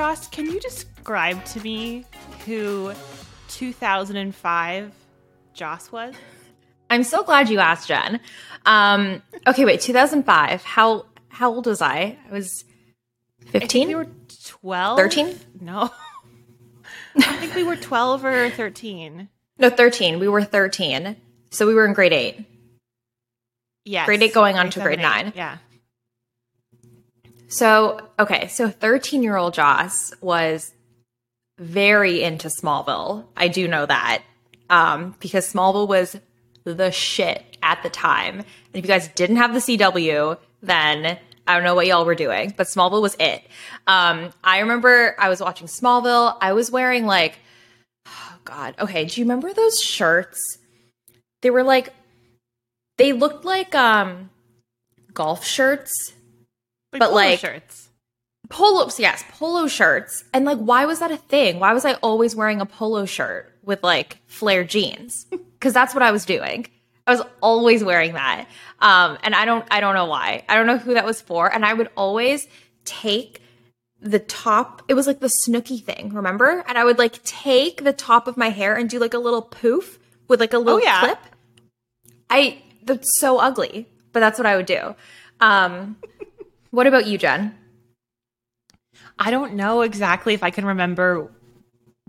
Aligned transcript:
Joss, 0.00 0.28
can 0.28 0.46
you 0.46 0.58
describe 0.60 1.44
to 1.44 1.60
me 1.60 2.06
who 2.46 2.90
2005 3.48 4.92
Joss 5.52 5.92
was? 5.92 6.14
I'm 6.90 7.02
so 7.02 7.22
glad 7.22 7.50
you 7.50 7.58
asked, 7.58 7.88
Jen. 7.88 8.18
Um, 8.64 9.22
okay, 9.46 9.66
wait, 9.66 9.82
2005. 9.82 10.64
How 10.64 11.04
how 11.28 11.52
old 11.52 11.66
was 11.66 11.82
I? 11.82 12.16
I 12.26 12.32
was 12.32 12.64
15. 13.48 13.88
we 13.88 13.94
were 13.94 14.06
12. 14.46 14.96
13? 14.98 15.38
No. 15.60 15.90
I 17.16 17.36
think 17.36 17.54
we 17.54 17.64
were 17.64 17.76
12 17.76 18.24
or 18.24 18.48
13. 18.48 19.28
No, 19.58 19.68
13. 19.68 20.18
We 20.18 20.28
were 20.28 20.42
13. 20.42 21.14
So 21.50 21.66
we 21.66 21.74
were 21.74 21.84
in 21.84 21.92
grade 21.92 22.14
8. 22.14 22.42
Yes. 23.84 24.06
Grade 24.06 24.22
8 24.22 24.32
going 24.32 24.58
on 24.58 24.70
to 24.70 24.80
grade 24.80 25.00
9. 25.00 25.34
Yeah. 25.36 25.58
So, 27.50 28.08
okay, 28.16 28.46
so 28.46 28.70
13 28.70 29.24
year 29.24 29.36
old 29.36 29.54
Joss 29.54 30.12
was 30.20 30.72
very 31.58 32.22
into 32.22 32.46
Smallville. 32.46 33.26
I 33.36 33.48
do 33.48 33.66
know 33.66 33.84
that 33.86 34.22
um, 34.70 35.16
because 35.18 35.52
Smallville 35.52 35.88
was 35.88 36.16
the 36.62 36.92
shit 36.92 37.58
at 37.60 37.82
the 37.82 37.90
time. 37.90 38.38
And 38.38 38.46
if 38.74 38.84
you 38.84 38.88
guys 38.88 39.08
didn't 39.08 39.36
have 39.36 39.52
the 39.52 39.58
CW, 39.58 40.38
then 40.62 41.18
I 41.44 41.54
don't 41.54 41.64
know 41.64 41.74
what 41.74 41.88
y'all 41.88 42.04
were 42.04 42.14
doing, 42.14 42.54
but 42.56 42.68
Smallville 42.68 43.02
was 43.02 43.16
it. 43.18 43.42
Um, 43.88 44.30
I 44.44 44.60
remember 44.60 45.16
I 45.18 45.28
was 45.28 45.40
watching 45.40 45.66
Smallville. 45.66 46.36
I 46.40 46.52
was 46.52 46.70
wearing 46.70 47.04
like, 47.04 47.40
oh 48.06 48.34
God, 48.44 48.76
okay. 48.78 49.06
Do 49.06 49.20
you 49.20 49.24
remember 49.24 49.52
those 49.52 49.80
shirts? 49.80 50.38
They 51.42 51.50
were 51.50 51.64
like, 51.64 51.92
they 52.96 53.12
looked 53.12 53.44
like 53.44 53.74
um, 53.74 54.30
golf 55.12 55.44
shirts 55.44 56.12
But, 56.92 57.00
polo 57.00 57.14
like- 57.14 57.38
shirts. 57.38 57.88
Polos, 58.48 58.98
yes, 58.98 59.22
polo 59.30 59.68
shirts. 59.68 60.24
And 60.34 60.44
like, 60.44 60.58
why 60.58 60.84
was 60.86 60.98
that 60.98 61.12
a 61.12 61.16
thing? 61.16 61.60
Why 61.60 61.72
was 61.72 61.84
I 61.84 61.92
always 61.94 62.34
wearing 62.34 62.60
a 62.60 62.66
polo 62.66 63.04
shirt 63.04 63.56
with 63.62 63.82
like 63.84 64.18
flare 64.26 64.64
jeans? 64.64 65.26
Because 65.60 65.74
that's 65.74 65.92
what 65.92 66.02
I 66.02 66.10
was 66.10 66.24
doing. 66.24 66.66
I 67.06 67.10
was 67.14 67.20
always 67.42 67.84
wearing 67.84 68.14
that. 68.14 68.46
Um, 68.78 69.18
and 69.22 69.34
I 69.34 69.44
don't, 69.44 69.62
I 69.70 69.80
don't 69.80 69.94
know 69.94 70.06
why. 70.06 70.42
I 70.48 70.54
don't 70.56 70.66
know 70.66 70.78
who 70.78 70.94
that 70.94 71.04
was 71.04 71.20
for. 71.20 71.52
And 71.52 71.66
I 71.66 71.74
would 71.74 71.90
always 71.98 72.48
take 72.86 73.42
the 74.00 74.20
top. 74.20 74.80
It 74.88 74.94
was 74.94 75.06
like 75.06 75.20
the 75.20 75.30
Snooki 75.46 75.84
thing, 75.84 76.14
remember? 76.14 76.64
And 76.66 76.78
I 76.78 76.84
would 76.84 76.96
like 76.96 77.22
take 77.24 77.84
the 77.84 77.92
top 77.92 78.26
of 78.26 78.38
my 78.38 78.48
hair 78.48 78.74
and 78.74 78.88
do 78.88 78.98
like 78.98 79.12
a 79.12 79.18
little 79.18 79.42
poof 79.42 79.98
with 80.28 80.40
like 80.40 80.54
a 80.54 80.58
little 80.58 80.76
Oh, 80.80 80.82
yeah. 80.82 81.00
clip. 81.00 81.18
I 82.30 82.62
that's 82.84 83.06
so 83.20 83.38
ugly, 83.38 83.86
but 84.14 84.20
that's 84.20 84.38
what 84.38 84.46
I 84.46 84.56
would 84.56 84.64
do. 84.64 84.94
Um, 85.40 85.96
what 86.70 86.86
about 86.86 87.06
you, 87.06 87.18
Jen? 87.18 87.54
I 89.18 89.30
don't 89.30 89.54
know 89.54 89.82
exactly 89.82 90.34
if 90.34 90.42
I 90.42 90.50
can 90.50 90.64
remember 90.64 91.30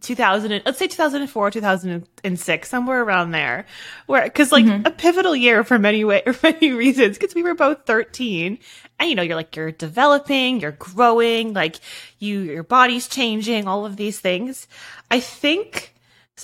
2000 0.02 0.64
let's 0.66 0.80
say 0.80 0.88
2004 0.88 1.52
2006 1.52 2.70
somewhere 2.70 3.04
around 3.04 3.32
there. 3.32 3.66
Where 4.08 4.24
because 4.24 4.52
like 4.52 4.66
mm-hmm. 4.66 4.86
a 4.86 4.92
pivotal 4.92 5.36
year 5.36 5.64
for 5.64 5.78
many 5.78 6.04
way 6.04 6.24
for 6.34 6.52
many 6.52 6.72
reasons 6.72 7.18
because 7.18 7.36
we 7.36 7.44
were 7.44 7.54
both 7.54 7.86
13 7.86 8.58
and 9.00 9.10
you 9.10 9.16
know 9.16 9.22
you're 9.22 9.36
like 9.36 9.56
you're 9.56 9.72
developing 9.72 10.60
you're 10.60 10.72
growing 10.72 11.54
like 11.54 11.80
you 12.20 12.40
your 12.42 12.64
body's 12.64 13.08
changing 13.08 13.68
all 13.68 13.86
of 13.86 13.98
these 13.98 14.20
things. 14.20 14.68
I 15.10 15.20
think 15.20 15.94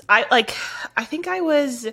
i 0.09 0.26
like 0.30 0.54
i 0.96 1.04
think 1.04 1.28
i 1.28 1.42
was 1.42 1.88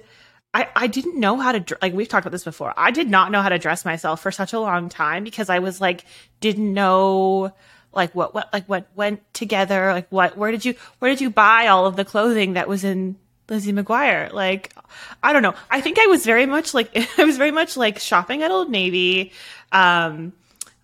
I, 0.55 0.69
I 0.77 0.86
didn't 0.86 1.19
know 1.19 1.36
how 1.36 1.50
to 1.50 1.77
like 1.83 1.92
we've 1.92 2.08
talked 2.08 2.24
about 2.24 2.33
this 2.33 2.44
before. 2.44 2.72
I 2.77 2.92
did 2.92 3.10
not 3.10 3.33
know 3.33 3.42
how 3.42 3.48
to 3.48 3.58
dress 3.58 3.84
myself 3.84 4.22
for 4.22 4.30
such 4.30 4.52
a 4.52 4.60
long 4.60 4.88
time 4.88 5.24
because 5.24 5.50
I 5.50 5.58
was 5.58 5.80
like 5.80 6.05
didn't 6.41 6.72
know 6.72 7.52
like 7.92 8.14
what 8.14 8.34
what 8.34 8.52
like 8.52 8.64
what 8.66 8.86
went 8.94 9.20
together 9.34 9.92
like 9.92 10.06
what 10.10 10.36
where 10.36 10.52
did 10.52 10.64
you 10.64 10.75
where 11.00 11.10
did 11.10 11.20
you 11.20 11.28
buy 11.28 11.66
all 11.66 11.86
of 11.86 11.97
the 11.97 12.04
clothing 12.04 12.53
that 12.53 12.69
was 12.69 12.84
in 12.84 13.16
Lizzie 13.48 13.72
McGuire? 13.72 14.32
Like 14.32 14.72
I 15.25 15.32
don't 15.32 15.42
know. 15.42 15.54
I 15.70 15.81
think 15.81 15.98
I 15.98 16.06
was 16.06 16.25
very 16.25 16.47
much 16.47 16.72
like 16.72 16.97
I 17.19 17.25
was 17.25 17.36
very 17.36 17.50
much 17.50 17.76
like 17.76 17.98
shopping 17.98 18.44
at 18.44 18.53
Old 18.53 18.71
Navy 18.71 19.32
um 19.72 20.32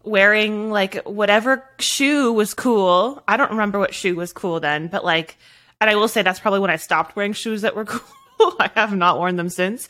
wearing 0.03 0.71
like 0.71 0.97
whatever 1.05 1.65
shoe 1.79 2.33
was 2.33 2.55
cool. 2.55 3.23
I 3.29 3.37
don't 3.37 3.53
remember 3.53 3.79
what 3.79 3.95
shoe 3.95 4.17
was 4.17 4.33
cool 4.33 4.59
then 4.59 4.89
but 4.89 5.05
like 5.05 5.37
and 5.81 5.89
I 5.89 5.95
will 5.95 6.09
say 6.09 6.23
that's 6.23 6.41
probably 6.41 6.59
when 6.59 6.71
I 6.71 6.77
stopped 6.77 7.15
wearing 7.15 7.35
shoes 7.35 7.63
that 7.63 7.77
were 7.77 7.85
cool 7.87 8.17
I 8.59 8.71
have 8.75 8.95
not 8.95 9.19
worn 9.19 9.37
them 9.37 9.49
since 9.49 9.89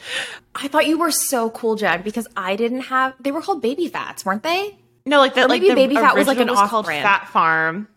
I 0.54 0.68
thought 0.68 0.86
you 0.86 0.98
were 0.98 1.10
so 1.10 1.50
cool, 1.50 1.76
Jen, 1.76 2.02
because 2.02 2.26
I 2.36 2.56
didn't 2.56 2.82
have. 2.82 3.14
They 3.20 3.32
were 3.32 3.40
called 3.40 3.62
Baby 3.62 3.88
Phats, 3.88 4.24
weren't 4.24 4.42
they? 4.42 4.78
No, 5.06 5.18
like 5.18 5.34
that. 5.34 5.48
Like 5.48 5.62
maybe 5.62 5.70
the 5.70 5.74
Baby 5.74 5.94
Phat 5.94 6.16
was 6.16 6.26
like 6.26 6.38
an 6.38 6.48
called 6.48 6.72
off-brand. 6.72 7.02
Phat 7.02 7.28
Farm. 7.28 7.88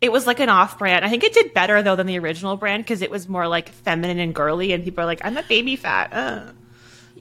It 0.00 0.10
was 0.10 0.26
like 0.26 0.40
an 0.40 0.48
off-brand. 0.48 1.04
I 1.04 1.08
think 1.08 1.22
it 1.22 1.32
did 1.32 1.54
better 1.54 1.82
though 1.82 1.94
than 1.94 2.06
the 2.06 2.18
original 2.18 2.56
brand 2.56 2.82
because 2.82 3.02
it 3.02 3.10
was 3.10 3.28
more 3.28 3.46
like 3.46 3.68
feminine 3.68 4.18
and 4.18 4.34
girly, 4.34 4.72
and 4.72 4.82
people 4.84 5.02
are 5.02 5.06
like, 5.06 5.20
"I'm 5.24 5.36
a 5.36 5.42
Baby 5.44 5.76
Phat." 5.76 6.12
Uh. 6.12 6.42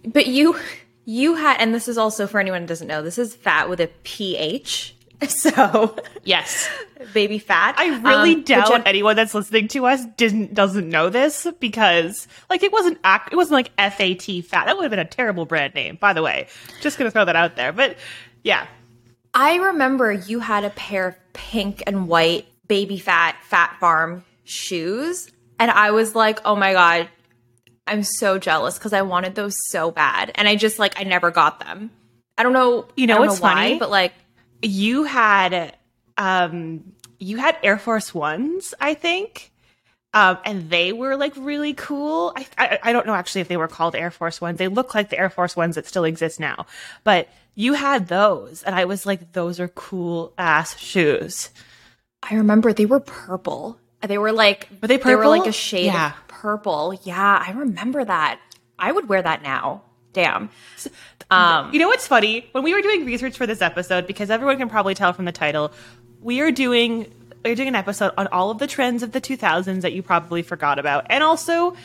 But 0.04 0.26
you, 0.26 0.58
you 1.06 1.36
had, 1.36 1.58
and 1.60 1.76
this 1.76 1.88
is 1.88 1.98
also 1.98 2.26
for 2.26 2.40
anyone 2.40 2.62
who 2.62 2.68
doesn't 2.68 2.88
know, 2.88 3.04
this 3.04 3.20
is 3.20 3.36
fat 3.36 3.70
with 3.70 3.80
a 3.80 3.88
ph. 4.04 4.96
So 5.28 5.96
Yes, 6.24 6.68
Baby 7.14 7.38
Phat. 7.40 7.76
I 7.78 8.00
really 8.00 8.36
Um, 8.36 8.44
doubt 8.44 8.68
Jen- 8.70 8.84
anyone 8.86 9.16
that's 9.16 9.34
listening 9.34 9.68
to 9.70 9.86
us 9.86 10.06
didn't 10.18 10.54
doesn't 10.54 10.90
know 10.90 11.10
this 11.10 11.48
because 11.60 12.28
like 12.50 12.64
it 12.64 12.72
wasn't 12.72 12.98
act, 13.04 13.32
it 13.32 13.36
wasn't 13.36 13.54
like 13.54 13.72
FAT 13.78 14.44
fat. 14.46 14.66
That 14.66 14.76
would 14.78 14.84
have 14.84 14.90
been 14.92 15.00
a 15.00 15.06
terrible 15.06 15.46
brand 15.46 15.74
name, 15.76 15.98
by 16.00 16.14
the 16.14 16.22
way. 16.24 16.48
Just 16.82 16.98
gonna 16.98 17.12
throw 17.12 17.26
that 17.26 17.36
out 17.36 17.56
there. 17.56 17.72
But 17.72 17.98
yeah, 18.44 18.66
I 19.34 19.56
remember 19.58 20.12
you 20.12 20.40
had 20.40 20.64
a 20.64 20.70
pair 20.72 21.08
of 21.08 21.16
pink 21.34 21.84
and 21.88 22.08
white 22.08 22.48
Baby 22.68 22.98
Phat 22.98 23.36
Phat 23.44 23.78
Farm 23.80 24.24
shoes, 24.44 25.30
and 25.60 25.70
I 25.72 25.92
was 25.92 26.16
like, 26.16 26.40
oh 26.46 26.56
my 26.56 26.74
god, 26.74 27.10
I'm 27.88 28.04
so 28.04 28.38
jealous 28.40 28.78
because 28.78 28.94
I 28.94 29.02
wanted 29.04 29.36
those 29.36 29.56
so 29.70 29.92
bad, 29.92 30.32
and 30.36 30.48
I 30.48 30.56
just 30.56 30.80
like 30.80 31.00
I 31.00 31.04
never 31.04 31.32
got 31.32 31.60
them. 31.60 31.92
I 32.38 32.44
don't 32.44 32.54
know. 32.54 32.88
You 32.96 33.08
know 33.08 33.16
I 33.16 33.18
don't 33.20 33.28
what's 33.28 33.40
why, 33.42 33.54
funny? 33.54 33.80
but 33.80 33.90
like 33.92 34.14
you 34.62 35.04
had 35.04 35.76
um 36.18 36.94
you 37.20 37.38
had 37.38 37.58
Air 37.64 37.78
Force 37.78 38.14
Ones, 38.14 38.74
I 38.80 38.94
think. 38.94 39.52
Um, 40.14 40.40
and 40.44 40.70
they 40.70 40.92
were 40.92 41.16
like 41.16 41.34
really 41.38 41.74
cool. 41.74 42.34
I, 42.36 42.46
I 42.58 42.80
I 42.84 42.94
don't 42.94 43.06
know 43.08 43.14
actually 43.14 43.42
if 43.42 43.48
they 43.48 43.56
were 43.58 43.70
called 43.70 43.96
Air 43.96 44.12
Force 44.12 44.42
Ones. 44.42 44.58
They 44.58 44.68
look 44.68 44.94
like 44.94 45.10
the 45.10 45.18
Air 45.20 45.30
Force 45.30 45.56
Ones 45.56 45.76
that 45.76 45.86
still 45.88 46.04
exist 46.04 46.38
now. 46.40 46.66
But 47.06 47.30
you 47.56 47.74
had 47.74 48.08
those, 48.08 48.64
and 48.64 48.76
I 48.76 48.86
was 48.86 49.06
like, 49.06 49.32
those 49.34 49.60
are 49.60 49.68
cool 49.70 50.34
ass 50.38 50.78
shoes. 50.78 51.50
I 52.30 52.36
remember 52.36 52.74
they 52.74 52.86
were 52.86 53.00
purple. 53.00 53.78
They 54.02 54.18
were 54.18 54.32
like 54.34 54.68
Were 54.82 54.88
they 54.90 54.98
purple? 54.98 55.12
They 55.12 55.16
were 55.16 55.28
like 55.28 55.48
a 55.48 55.52
shade 55.54 55.86
Yeah. 55.86 56.08
of 56.12 56.28
purple. 56.28 57.00
Yeah, 57.04 57.44
I 57.48 57.52
remember 57.52 58.04
that. 58.04 58.40
I 58.78 58.92
would 58.92 59.08
wear 59.08 59.22
that 59.22 59.44
now. 59.44 59.84
Damn. 60.14 60.50
Um, 61.30 61.74
You 61.74 61.80
know 61.80 61.88
what's 61.88 62.08
funny? 62.08 62.48
When 62.52 62.64
we 62.64 62.74
were 62.74 62.82
doing 62.82 63.06
research 63.06 63.38
for 63.38 63.48
this 63.48 63.62
episode, 63.62 64.08
because 64.08 64.30
everyone 64.30 64.58
can 64.58 64.70
probably 64.70 64.94
tell 64.94 65.14
from 65.14 65.26
the 65.26 65.32
title, 65.32 65.72
we 66.22 66.42
are 66.42 66.52
doing 66.52 67.12
we're 67.44 67.56
doing 67.56 67.70
an 67.70 67.76
episode 67.76 68.12
on 68.18 68.28
all 68.28 68.52
of 68.52 68.60
the 68.60 68.68
trends 68.68 69.02
of 69.02 69.14
the 69.14 69.22
2000s 69.22 69.82
that 69.82 69.94
you 69.94 70.04
probably 70.04 70.44
forgot 70.44 70.78
about, 70.78 71.08
and 71.10 71.24
also, 71.24 71.76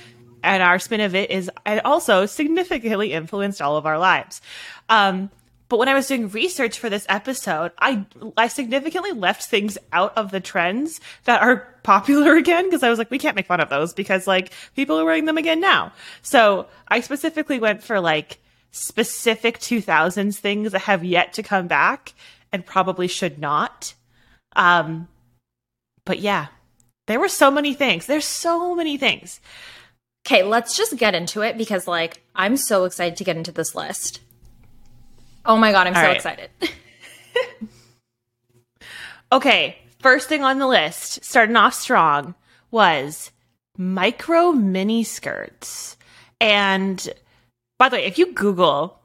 and 0.42 0.62
our 0.62 0.78
spin 0.78 1.00
of 1.00 1.14
it 1.14 1.30
is, 1.30 1.50
and 1.64 1.80
also 1.84 2.26
significantly 2.26 3.12
influenced 3.14 3.62
all 3.62 3.76
of 3.78 3.86
our 3.86 3.98
lives. 3.98 4.42
Um, 4.90 5.30
but 5.68 5.78
when 5.78 5.88
I 5.88 5.94
was 5.94 6.06
doing 6.06 6.28
research 6.28 6.78
for 6.78 6.88
this 6.88 7.06
episode, 7.08 7.72
I 7.78 8.06
I 8.36 8.48
significantly 8.48 9.12
left 9.12 9.44
things 9.44 9.76
out 9.92 10.16
of 10.16 10.30
the 10.30 10.40
trends 10.40 11.00
that 11.24 11.42
are 11.42 11.68
popular 11.82 12.36
again 12.36 12.64
because 12.64 12.82
I 12.82 12.90
was 12.90 12.98
like, 12.98 13.10
we 13.10 13.18
can't 13.18 13.36
make 13.36 13.46
fun 13.46 13.60
of 13.60 13.68
those 13.68 13.92
because 13.92 14.26
like 14.26 14.52
people 14.74 14.98
are 14.98 15.04
wearing 15.04 15.24
them 15.24 15.38
again 15.38 15.60
now. 15.60 15.92
So 16.22 16.66
I 16.88 17.00
specifically 17.00 17.58
went 17.58 17.82
for 17.82 18.00
like 18.00 18.38
specific 18.70 19.58
2000s 19.58 20.36
things 20.36 20.72
that 20.72 20.82
have 20.82 21.04
yet 21.04 21.32
to 21.34 21.42
come 21.42 21.66
back 21.66 22.14
and 22.52 22.64
probably 22.64 23.08
should 23.08 23.38
not. 23.38 23.94
Um, 24.54 25.08
but 26.04 26.20
yeah, 26.20 26.46
there 27.06 27.20
were 27.20 27.28
so 27.28 27.50
many 27.50 27.74
things. 27.74 28.06
There's 28.06 28.24
so 28.24 28.74
many 28.74 28.96
things. 28.98 29.40
okay, 30.26 30.42
let's 30.42 30.76
just 30.76 30.96
get 30.96 31.14
into 31.14 31.42
it 31.42 31.56
because 31.56 31.86
like 31.86 32.22
I'm 32.34 32.56
so 32.56 32.84
excited 32.84 33.16
to 33.18 33.24
get 33.24 33.36
into 33.36 33.52
this 33.52 33.74
list. 33.74 34.20
Oh 35.46 35.56
my 35.56 35.72
god, 35.72 35.86
I'm 35.86 35.94
All 35.94 36.02
so 36.02 36.08
right. 36.08 36.16
excited. 36.16 36.50
Okay, 39.32 39.76
first 39.98 40.28
thing 40.28 40.44
on 40.44 40.60
the 40.60 40.68
list, 40.68 41.24
starting 41.24 41.56
off 41.56 41.74
strong, 41.74 42.36
was 42.70 43.32
micro 43.76 44.52
mini 44.52 45.02
skirts. 45.02 45.96
And 46.40 47.08
by 47.76 47.88
the 47.88 47.96
way, 47.96 48.04
if 48.04 48.16
you 48.16 48.32
Google 48.32 49.00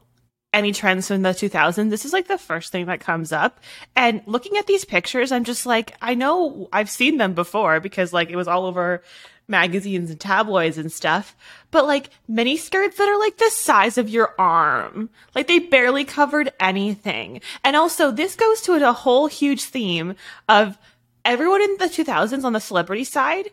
any 0.53 0.73
trends 0.73 1.07
from 1.07 1.23
the 1.23 1.29
2000s, 1.29 1.89
this 1.89 2.05
is 2.05 2.13
like 2.13 2.27
the 2.27 2.37
first 2.37 2.71
thing 2.71 2.85
that 2.85 2.99
comes 2.99 3.31
up. 3.31 3.61
And 3.95 4.21
looking 4.27 4.57
at 4.57 4.67
these 4.67 4.85
pictures, 4.85 5.31
I'm 5.31 5.43
just 5.43 5.65
like, 5.65 5.95
I 6.03 6.13
know 6.13 6.69
I've 6.71 6.89
seen 6.89 7.17
them 7.17 7.33
before 7.33 7.79
because 7.79 8.13
like 8.13 8.29
it 8.29 8.35
was 8.35 8.47
all 8.47 8.65
over 8.67 9.01
magazines 9.51 10.09
and 10.09 10.19
tabloids 10.19 10.79
and 10.79 10.91
stuff. 10.91 11.35
But 11.69 11.85
like 11.85 12.09
mini 12.27 12.57
skirts 12.57 12.97
that 12.97 13.07
are 13.07 13.19
like 13.19 13.37
the 13.37 13.51
size 13.51 13.99
of 13.99 14.09
your 14.09 14.33
arm, 14.39 15.11
like 15.35 15.47
they 15.47 15.59
barely 15.59 16.05
covered 16.05 16.51
anything. 16.59 17.41
And 17.63 17.75
also, 17.75 18.09
this 18.09 18.35
goes 18.35 18.61
to 18.61 18.73
a 18.73 18.93
whole 18.93 19.27
huge 19.27 19.63
theme 19.65 20.15
of 20.49 20.79
everyone 21.23 21.61
in 21.61 21.77
the 21.77 21.85
2000s 21.85 22.43
on 22.43 22.53
the 22.53 22.59
celebrity 22.59 23.03
side 23.03 23.51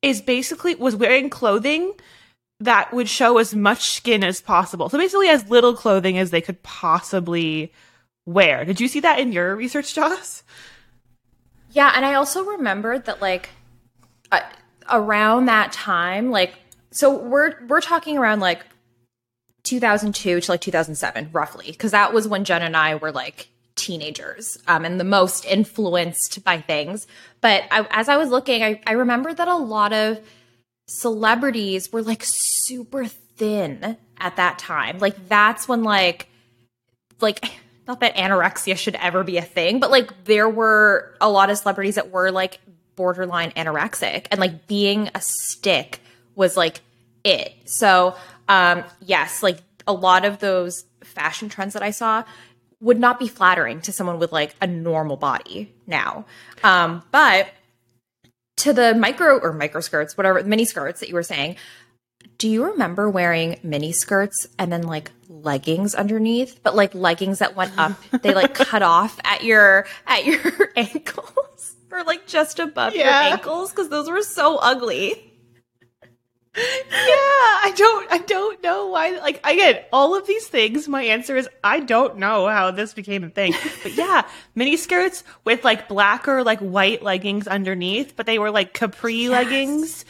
is 0.00 0.22
basically 0.22 0.74
was 0.74 0.96
wearing 0.96 1.28
clothing 1.28 1.92
that 2.60 2.92
would 2.92 3.08
show 3.08 3.38
as 3.38 3.54
much 3.54 3.90
skin 3.90 4.22
as 4.22 4.40
possible. 4.40 4.88
So 4.88 4.98
basically 4.98 5.28
as 5.28 5.48
little 5.50 5.74
clothing 5.74 6.18
as 6.18 6.30
they 6.30 6.40
could 6.40 6.62
possibly 6.62 7.72
wear. 8.26 8.64
Did 8.64 8.80
you 8.80 8.88
see 8.88 9.00
that 9.00 9.18
in 9.18 9.32
your 9.32 9.56
research, 9.56 9.94
Joss? 9.94 10.42
Yeah, 11.72 11.92
and 11.94 12.04
I 12.04 12.14
also 12.14 12.44
remembered 12.44 13.06
that 13.06 13.20
like 13.20 13.50
uh, 14.32 14.40
around 14.88 15.46
that 15.46 15.72
time, 15.72 16.30
like 16.30 16.54
so 16.90 17.16
we're 17.16 17.54
we're 17.66 17.80
talking 17.80 18.18
around 18.18 18.40
like 18.40 18.64
2002 19.64 20.40
to 20.40 20.50
like 20.50 20.60
2007 20.60 21.30
roughly 21.32 21.66
because 21.66 21.92
that 21.92 22.12
was 22.12 22.26
when 22.26 22.44
Jen 22.44 22.62
and 22.62 22.76
I 22.76 22.96
were 22.96 23.12
like 23.12 23.48
teenagers 23.76 24.58
um, 24.66 24.84
and 24.84 25.00
the 25.00 25.04
most 25.04 25.44
influenced 25.44 26.42
by 26.44 26.60
things. 26.60 27.06
But 27.40 27.64
I, 27.70 27.86
as 27.90 28.08
I 28.08 28.16
was 28.16 28.28
looking, 28.28 28.62
I, 28.62 28.80
I 28.86 28.92
remember 28.92 29.32
that 29.32 29.48
a 29.48 29.56
lot 29.56 29.92
of 29.92 30.20
celebrities 30.86 31.92
were 31.92 32.02
like 32.02 32.22
super 32.24 33.06
thin 33.06 33.96
at 34.18 34.36
that 34.36 34.58
time. 34.58 34.98
Like 34.98 35.28
that's 35.28 35.68
when 35.68 35.82
like 35.82 36.28
like 37.20 37.52
not 37.86 38.00
that 38.00 38.16
anorexia 38.16 38.76
should 38.76 38.94
ever 38.96 39.24
be 39.24 39.36
a 39.36 39.42
thing, 39.42 39.80
but 39.80 39.90
like 39.90 40.24
there 40.24 40.48
were 40.48 41.14
a 41.20 41.28
lot 41.28 41.50
of 41.50 41.58
celebrities 41.58 41.96
that 41.96 42.10
were 42.10 42.30
like 42.30 42.60
borderline 43.00 43.50
anorexic 43.52 44.26
and 44.30 44.38
like 44.38 44.66
being 44.66 45.08
a 45.14 45.22
stick 45.22 46.02
was 46.34 46.54
like 46.54 46.82
it. 47.24 47.54
So, 47.64 48.14
um 48.46 48.84
yes, 49.00 49.42
like 49.42 49.56
a 49.86 49.94
lot 49.94 50.26
of 50.26 50.38
those 50.38 50.84
fashion 51.02 51.48
trends 51.48 51.72
that 51.72 51.82
I 51.82 51.92
saw 51.92 52.24
would 52.82 52.98
not 52.98 53.18
be 53.18 53.26
flattering 53.26 53.80
to 53.80 53.90
someone 53.90 54.18
with 54.18 54.32
like 54.32 54.54
a 54.60 54.66
normal 54.66 55.16
body 55.16 55.72
now. 55.86 56.26
Um, 56.62 57.02
but 57.10 57.48
to 58.58 58.74
the 58.74 58.94
micro 58.94 59.38
or 59.38 59.54
micro 59.54 59.80
skirts, 59.80 60.18
whatever 60.18 60.44
mini 60.44 60.66
skirts 60.66 61.00
that 61.00 61.08
you 61.08 61.14
were 61.14 61.22
saying, 61.22 61.56
do 62.36 62.50
you 62.50 62.66
remember 62.66 63.08
wearing 63.08 63.58
mini 63.62 63.92
skirts 63.92 64.46
and 64.58 64.70
then 64.70 64.82
like 64.82 65.10
leggings 65.30 65.94
underneath, 65.94 66.62
but 66.62 66.76
like 66.76 66.94
leggings 66.94 67.38
that 67.38 67.56
went 67.56 67.72
up, 67.78 67.92
they 68.20 68.34
like 68.34 68.52
cut 68.52 68.82
off 68.82 69.18
at 69.24 69.42
your 69.42 69.86
at 70.06 70.26
your 70.26 70.40
ankles 70.76 71.69
or 71.90 72.04
like 72.04 72.26
just 72.26 72.58
above 72.58 72.94
yeah. 72.94 73.04
your 73.04 73.32
ankles 73.32 73.70
because 73.70 73.88
those 73.88 74.08
were 74.08 74.22
so 74.22 74.56
ugly 74.56 75.30
yeah, 76.56 76.62
I 76.92 77.72
don't 77.76 78.12
I 78.12 78.18
don't 78.18 78.62
know 78.62 78.88
why 78.88 79.10
like 79.18 79.40
again, 79.46 79.82
all 79.92 80.16
of 80.16 80.26
these 80.26 80.48
things, 80.48 80.88
my 80.88 81.04
answer 81.04 81.36
is 81.36 81.48
I 81.62 81.78
don't 81.78 82.18
know 82.18 82.48
how 82.48 82.72
this 82.72 82.92
became 82.92 83.22
a 83.22 83.28
thing. 83.28 83.54
But 83.84 83.94
yeah, 83.94 84.26
mini 84.56 84.76
skirts 84.76 85.22
with 85.44 85.64
like 85.64 85.88
black 85.88 86.26
or 86.26 86.42
like 86.42 86.58
white 86.58 87.02
leggings 87.02 87.46
underneath, 87.46 88.14
but 88.16 88.26
they 88.26 88.40
were 88.40 88.50
like 88.50 88.74
capri 88.74 89.14
yes. 89.14 89.30
leggings. 89.30 90.04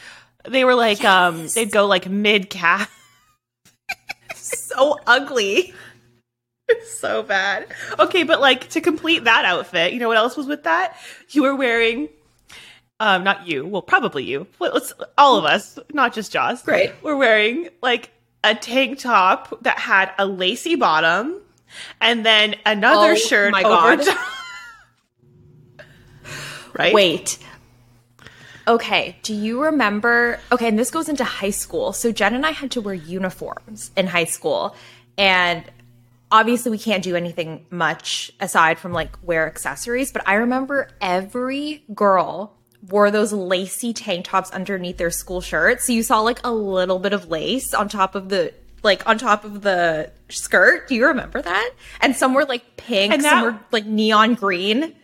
They 0.49 0.65
were 0.65 0.73
like 0.73 1.05
um, 1.05 1.41
yes. 1.41 1.57
um 1.57 1.61
they'd 1.61 1.71
go 1.71 1.85
like 1.85 2.09
mid 2.09 2.49
calf. 2.49 2.91
so 4.35 4.99
ugly. 5.05 5.75
so 6.85 7.23
bad. 7.23 7.67
Okay, 7.99 8.23
but 8.23 8.41
like 8.41 8.69
to 8.69 8.81
complete 8.81 9.23
that 9.25 9.45
outfit, 9.45 9.93
you 9.93 9.99
know 9.99 10.07
what 10.07 10.17
else 10.17 10.37
was 10.37 10.47
with 10.47 10.63
that? 10.63 10.97
You 11.29 11.43
were 11.43 11.55
wearing 11.55 12.09
um, 13.01 13.23
not 13.23 13.47
you, 13.47 13.65
well, 13.65 13.81
probably 13.81 14.23
you. 14.23 14.45
Let's 14.59 14.93
all 15.17 15.35
of 15.35 15.43
us, 15.43 15.79
not 15.91 16.13
just 16.13 16.31
Joss. 16.31 16.61
Great. 16.61 16.91
We're 17.01 17.15
wearing 17.15 17.69
like 17.81 18.11
a 18.43 18.53
tank 18.53 18.99
top 18.99 19.63
that 19.63 19.79
had 19.79 20.11
a 20.19 20.27
lacy 20.27 20.75
bottom, 20.75 21.41
and 21.99 22.23
then 22.23 22.55
another 22.63 23.13
oh, 23.13 23.15
shirt 23.15 23.51
my 23.53 23.63
over. 23.63 24.03
God. 24.03 24.17
right. 26.77 26.93
Wait. 26.93 27.39
Okay. 28.67 29.17
Do 29.23 29.33
you 29.33 29.63
remember? 29.63 30.39
Okay, 30.51 30.67
and 30.67 30.77
this 30.77 30.91
goes 30.91 31.09
into 31.09 31.23
high 31.23 31.49
school. 31.49 31.93
So 31.93 32.11
Jen 32.11 32.35
and 32.35 32.45
I 32.45 32.51
had 32.51 32.69
to 32.71 32.81
wear 32.81 32.93
uniforms 32.93 33.89
in 33.97 34.05
high 34.05 34.25
school, 34.25 34.75
and 35.17 35.63
obviously 36.31 36.71
we 36.71 36.77
can't 36.77 37.03
do 37.03 37.15
anything 37.15 37.65
much 37.69 38.31
aside 38.39 38.79
from 38.79 38.93
like 38.93 39.11
wear 39.21 39.47
accessories. 39.47 40.11
But 40.11 40.27
I 40.27 40.35
remember 40.35 40.89
every 41.01 41.83
girl 41.93 42.57
wore 42.89 43.11
those 43.11 43.31
lacy 43.31 43.93
tank 43.93 44.25
tops 44.25 44.49
underneath 44.51 44.97
their 44.97 45.11
school 45.11 45.41
shirts. 45.41 45.85
So 45.85 45.93
you 45.93 46.03
saw 46.03 46.21
like 46.21 46.39
a 46.43 46.51
little 46.51 46.99
bit 46.99 47.13
of 47.13 47.29
lace 47.29 47.73
on 47.73 47.89
top 47.89 48.15
of 48.15 48.29
the 48.29 48.53
like 48.83 49.07
on 49.07 49.17
top 49.17 49.43
of 49.43 49.61
the 49.61 50.11
skirt. 50.29 50.87
Do 50.87 50.95
you 50.95 51.07
remember 51.07 51.41
that? 51.41 51.71
And 51.99 52.15
some 52.15 52.33
were 52.33 52.45
like 52.45 52.77
pink, 52.77 53.13
and 53.13 53.23
that, 53.23 53.29
some 53.29 53.43
were 53.43 53.59
like 53.71 53.85
neon 53.85 54.35
green. 54.35 54.95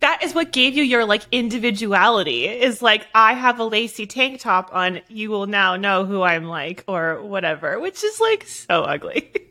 That 0.00 0.22
is 0.22 0.32
what 0.34 0.52
gave 0.52 0.76
you 0.76 0.84
your 0.84 1.04
like 1.04 1.22
individuality. 1.32 2.46
Is 2.46 2.80
like 2.80 3.06
I 3.14 3.34
have 3.34 3.58
a 3.58 3.64
lacy 3.64 4.06
tank 4.06 4.40
top 4.40 4.70
on. 4.72 5.00
You 5.08 5.30
will 5.30 5.46
now 5.46 5.76
know 5.76 6.06
who 6.06 6.22
I'm 6.22 6.44
like, 6.44 6.84
or 6.88 7.22
whatever. 7.22 7.78
Which 7.80 8.02
is 8.02 8.18
like 8.20 8.46
so 8.46 8.82
ugly. 8.82 9.30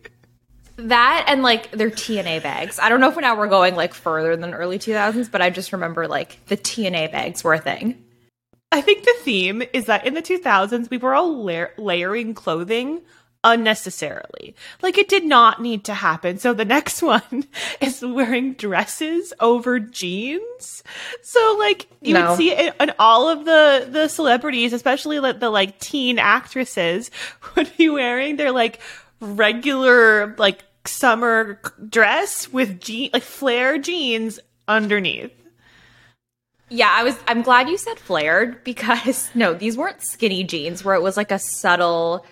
That 0.78 1.26
and 1.28 1.42
like 1.42 1.72
their 1.72 1.90
TNA 1.90 2.44
bags. 2.44 2.80
I 2.80 2.90
don't 2.90 3.02
know 3.02 3.10
if 3.10 3.18
now 3.18 3.38
we're 3.38 3.48
going 3.48 3.76
like 3.76 3.94
further 3.94 4.36
than 4.36 4.54
early 4.54 4.78
2000s, 4.78 5.30
but 5.32 5.42
I 5.42 5.50
just 5.50 5.74
remember 5.74 6.08
like 6.08 6.40
the 6.48 6.58
TNA 6.58 7.12
bags 7.12 7.44
were 7.44 7.56
a 7.56 7.60
thing. 7.60 8.04
I 8.72 8.82
think 8.82 9.04
the 9.04 9.16
theme 9.22 9.64
is 9.74 9.86
that 9.86 10.06
in 10.06 10.14
the 10.14 10.22
2000s, 10.22 10.90
we 10.90 10.98
were 10.98 11.16
all 11.16 11.44
la- 11.44 11.68
layering 11.78 12.34
clothing 12.34 13.02
unnecessarily. 13.44 14.56
Like 14.82 14.98
it 14.98 15.08
did 15.08 15.24
not 15.24 15.62
need 15.62 15.86
to 15.86 15.94
happen. 15.94 16.38
So 16.38 16.54
the 16.54 16.66
next 16.66 17.02
one 17.02 17.46
is 17.82 18.04
wearing 18.06 18.54
dresses 18.54 19.34
over 19.40 19.80
jeans. 19.80 20.84
So 21.24 21.56
like 21.60 21.88
you 22.02 22.14
no. 22.14 22.30
would 22.30 22.38
see 22.38 22.52
it 22.52 22.76
in 22.80 22.92
all 23.00 23.30
of 23.30 23.46
the 23.46 23.88
the 23.90 24.08
celebrities, 24.10 24.74
especially 24.74 25.20
like 25.20 25.40
the 25.40 25.50
like 25.50 25.80
teen 25.80 26.20
actresses 26.20 27.10
would 27.56 27.76
be 27.78 27.90
wearing 27.90 28.36
their 28.36 28.52
like 28.52 28.80
regular 29.20 30.36
like 30.38 30.64
summer 30.88 31.60
dress 31.90 32.52
with 32.52 32.80
jean 32.80 33.10
like 33.14 33.24
flare 33.24 33.78
jeans 33.78 34.40
underneath. 34.68 35.32
Yeah, 36.70 36.92
I 36.92 37.04
was 37.04 37.18
I'm 37.28 37.42
glad 37.42 37.70
you 37.70 37.78
said 37.78 38.00
flared 38.00 38.64
because 38.64 39.30
no, 39.36 39.54
these 39.54 39.78
weren't 39.78 40.02
skinny 40.04 40.44
jeans 40.44 40.84
where 40.84 40.96
it 40.96 41.02
was 41.02 41.18
like 41.18 41.32
a 41.32 41.40
subtle 41.40 42.26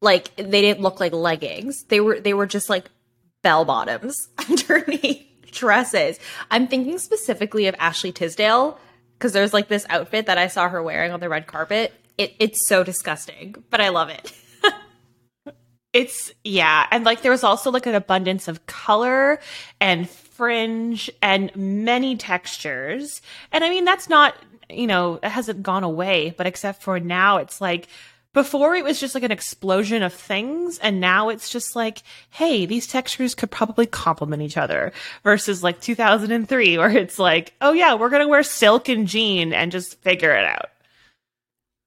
like 0.00 0.34
they 0.36 0.60
didn't 0.60 0.82
look 0.82 1.00
like 1.00 1.12
leggings. 1.12 1.84
They 1.84 2.00
were 2.00 2.20
they 2.20 2.34
were 2.34 2.46
just 2.46 2.68
like 2.68 2.90
bell 3.42 3.64
bottoms 3.64 4.28
underneath 4.48 5.26
dresses. 5.50 6.18
I'm 6.50 6.66
thinking 6.66 6.98
specifically 6.98 7.66
of 7.66 7.74
Ashley 7.78 8.12
Tisdale 8.12 8.78
because 9.18 9.32
there's 9.32 9.52
like 9.52 9.68
this 9.68 9.86
outfit 9.88 10.26
that 10.26 10.38
I 10.38 10.48
saw 10.48 10.68
her 10.68 10.82
wearing 10.82 11.12
on 11.12 11.20
the 11.20 11.28
red 11.28 11.46
carpet. 11.46 11.92
It, 12.18 12.34
it's 12.38 12.68
so 12.68 12.84
disgusting, 12.84 13.54
but 13.70 13.80
I 13.80 13.88
love 13.88 14.10
it. 14.10 14.32
It's 15.92 16.32
yeah, 16.42 16.86
and 16.90 17.04
like 17.04 17.22
there 17.22 17.30
was 17.30 17.44
also 17.44 17.70
like 17.70 17.86
an 17.86 17.94
abundance 17.94 18.48
of 18.48 18.66
color 18.66 19.38
and 19.80 20.08
fringe 20.08 21.10
and 21.20 21.54
many 21.54 22.16
textures. 22.16 23.20
And 23.52 23.62
I 23.62 23.68
mean 23.68 23.84
that's 23.84 24.08
not, 24.08 24.34
you 24.70 24.86
know, 24.86 25.20
it 25.22 25.28
hasn't 25.28 25.62
gone 25.62 25.84
away, 25.84 26.34
but 26.36 26.46
except 26.46 26.82
for 26.82 26.98
now 26.98 27.36
it's 27.36 27.60
like 27.60 27.88
before 28.32 28.74
it 28.74 28.84
was 28.84 28.98
just 28.98 29.14
like 29.14 29.24
an 29.24 29.30
explosion 29.30 30.02
of 30.02 30.12
things 30.12 30.78
and 30.78 31.00
now 31.00 31.28
it's 31.28 31.50
just 31.50 31.76
like 31.76 32.02
hey 32.30 32.64
these 32.66 32.86
textures 32.86 33.34
could 33.34 33.50
probably 33.50 33.86
complement 33.86 34.42
each 34.42 34.56
other 34.56 34.92
versus 35.22 35.62
like 35.62 35.80
2003 35.80 36.78
where 36.78 36.96
it's 36.96 37.18
like 37.18 37.52
oh 37.60 37.72
yeah 37.72 37.94
we're 37.94 38.08
gonna 38.08 38.28
wear 38.28 38.42
silk 38.42 38.88
and 38.88 39.06
jean 39.06 39.52
and 39.52 39.70
just 39.70 40.00
figure 40.00 40.32
it 40.32 40.44
out 40.44 40.70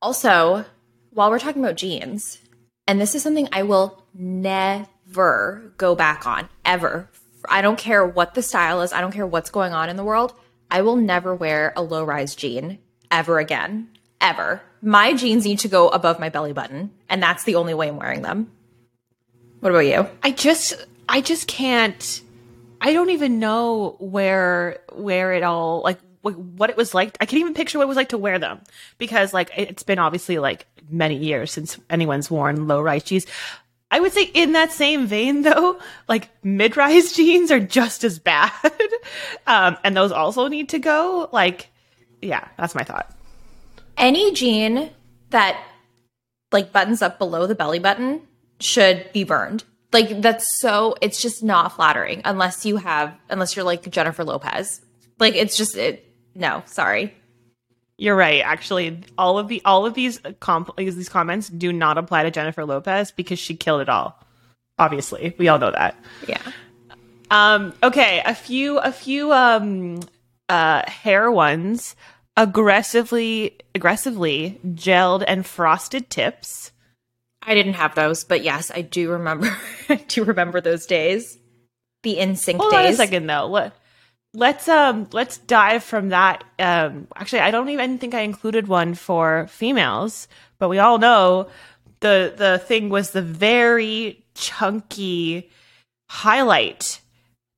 also 0.02 0.64
while 1.12 1.32
we're 1.32 1.40
talking 1.40 1.64
about 1.64 1.78
jeans 1.78 2.38
and 2.88 3.00
this 3.00 3.16
is 3.16 3.24
something 3.24 3.50
I 3.52 3.64
will 3.64 4.04
never 4.14 5.74
go 5.78 5.96
back 5.96 6.26
on, 6.26 6.50
ever. 6.64 7.10
I 7.48 7.62
don't 7.62 7.78
care 7.78 8.06
what 8.06 8.34
the 8.34 8.42
style 8.42 8.82
is, 8.82 8.94
I 8.94 9.02
don't 9.02 9.12
care 9.12 9.28
what's 9.28 9.50
going 9.50 9.74
on 9.74 9.90
in 9.90 9.96
the 9.96 10.04
world. 10.04 10.34
I 10.70 10.82
will 10.82 10.96
never 10.96 11.34
wear 11.36 11.74
a 11.76 11.84
low 11.84 12.04
rise 12.04 12.36
jean 12.36 12.80
ever 13.12 13.40
again. 13.40 13.90
Ever. 14.20 14.62
My 14.82 15.14
jeans 15.14 15.46
need 15.46 15.60
to 15.60 15.68
go 15.68 15.90
above 15.90 16.20
my 16.20 16.30
belly 16.30 16.54
button, 16.54 16.92
and 17.10 17.22
that's 17.22 17.44
the 17.44 17.56
only 17.56 17.74
way 17.74 17.90
I'm 17.90 17.98
wearing 17.98 18.22
them. 18.22 18.52
What 19.60 19.72
about 19.72 19.80
you? 19.80 20.08
I 20.24 20.32
just 20.32 20.74
I 21.08 21.22
just 21.22 21.48
can't 21.48 22.22
I 22.82 22.94
don't 22.94 23.10
even 23.10 23.40
know 23.40 23.96
where 24.00 24.80
where 24.94 25.34
it 25.34 25.44
all 25.44 25.82
like 25.82 26.00
what 26.22 26.70
it 26.70 26.78
was 26.78 26.94
like. 26.94 27.18
I 27.22 27.26
can't 27.26 27.40
even 27.40 27.54
picture 27.54 27.78
what 27.78 27.86
it 27.86 27.88
was 27.88 27.98
like 27.98 28.10
to 28.10 28.18
wear 28.18 28.40
them 28.40 28.62
because 28.98 29.34
like 29.34 29.52
it's 29.58 29.84
been 29.84 30.00
obviously 30.00 30.40
like 30.40 30.66
many 30.90 31.16
years 31.16 31.52
since 31.52 31.80
anyone's 31.90 32.30
worn 32.30 32.68
low 32.68 32.82
rise 32.82 33.04
jeans. 33.04 33.26
I 33.92 34.00
would 34.00 34.12
say 34.12 34.24
in 34.34 34.54
that 34.54 34.72
same 34.72 35.08
vein 35.08 35.44
though, 35.44 35.80
like 36.08 36.30
mid 36.44 36.76
rise 36.76 37.14
jeans 37.16 37.52
are 37.52 37.60
just 37.60 38.04
as 38.04 38.20
bad. 38.20 38.52
um, 39.48 39.78
and 39.84 39.96
those 39.96 40.12
also 40.12 40.48
need 40.48 40.70
to 40.70 40.80
go. 40.80 41.30
Like, 41.32 41.70
yeah, 42.22 42.48
that's 42.58 42.76
my 42.76 42.84
thought. 42.84 43.16
Any 43.98 44.34
jean 44.34 44.90
that 45.30 45.62
like 46.52 46.72
buttons 46.72 47.02
up 47.02 47.20
below 47.20 47.48
the 47.48 47.56
belly 47.56 47.80
button 47.80 48.22
should 48.60 49.12
be 49.14 49.24
burned. 49.24 49.64
Like 49.94 50.22
that's 50.22 50.60
so 50.60 50.96
it's 51.02 51.22
just 51.22 51.44
not 51.44 51.74
flattering 51.74 52.22
unless 52.26 52.66
you 52.66 52.78
have 52.78 53.16
unless 53.30 53.56
you're 53.56 53.66
like 53.66 53.90
Jennifer 53.90 54.24
Lopez. 54.24 54.82
Like 55.20 55.36
it's 55.36 55.56
just 55.56 55.78
it 55.78 56.06
no, 56.34 56.64
sorry. 56.66 57.14
You're 57.98 58.16
right. 58.16 58.42
Actually, 58.42 59.00
all 59.18 59.40
of 59.40 59.48
the 59.48 59.62
all 59.64 59.86
of 59.86 59.94
these 59.94 60.20
comp- 60.40 60.76
these 60.76 61.08
comments 61.10 61.48
do 61.50 61.72
not 61.72 61.98
apply 61.98 62.24
to 62.24 62.32
Jennifer 62.32 62.66
Lopez 62.66 63.12
because 63.12 63.40
she 63.40 63.56
killed 63.56 63.82
it 63.82 63.90
all. 63.90 64.20
Obviously, 64.78 65.34
we 65.38 65.48
all 65.48 65.60
know 65.60 65.72
that. 65.72 65.96
Yeah. 66.28 66.42
Um, 67.32 67.74
okay, 67.82 68.22
a 68.26 68.36
few 68.36 68.78
a 68.80 68.92
few 68.92 69.32
um 69.32 70.02
uh 70.50 70.84
hair 70.90 71.32
ones 71.32 71.96
aggressively 72.38 73.56
aggressively 73.74 74.60
gelled 74.66 75.24
and 75.28 75.46
frosted 75.46 76.10
tips. 76.10 76.72
I 77.42 77.54
didn't 77.54 77.74
have 77.76 77.96
those, 77.96 78.24
but 78.24 78.44
yes, 78.44 78.72
I 78.74 78.82
do 78.82 79.12
remember. 79.12 79.56
I 79.90 79.96
do 79.96 80.24
remember 80.26 80.60
those 80.62 80.86
days. 80.86 81.38
The 82.04 82.18
NSYNC 82.18 82.58
Hold 82.58 82.74
on 82.74 82.80
a 82.82 82.88
days. 82.90 82.98
second 82.98 83.28
though. 83.28 83.48
Let, 83.48 83.74
let's 84.36 84.68
um 84.68 85.08
let's 85.12 85.38
dive 85.40 85.84
from 85.84 86.10
that. 86.10 86.44
Um 86.60 87.08
actually 87.16 87.40
I 87.40 87.52
don't 87.52 87.70
even 87.70 87.98
think 87.98 88.14
I 88.14 88.22
included 88.22 88.68
one 88.68 88.94
for 88.94 89.48
females, 89.50 90.28
but 90.60 90.70
we 90.70 90.80
all 90.80 90.98
know 90.98 91.50
the 92.02 92.34
the 92.36 92.60
thing 92.60 92.90
was 92.90 93.12
the 93.12 93.22
very 93.22 94.24
chunky 94.36 95.50
highlight 96.10 97.02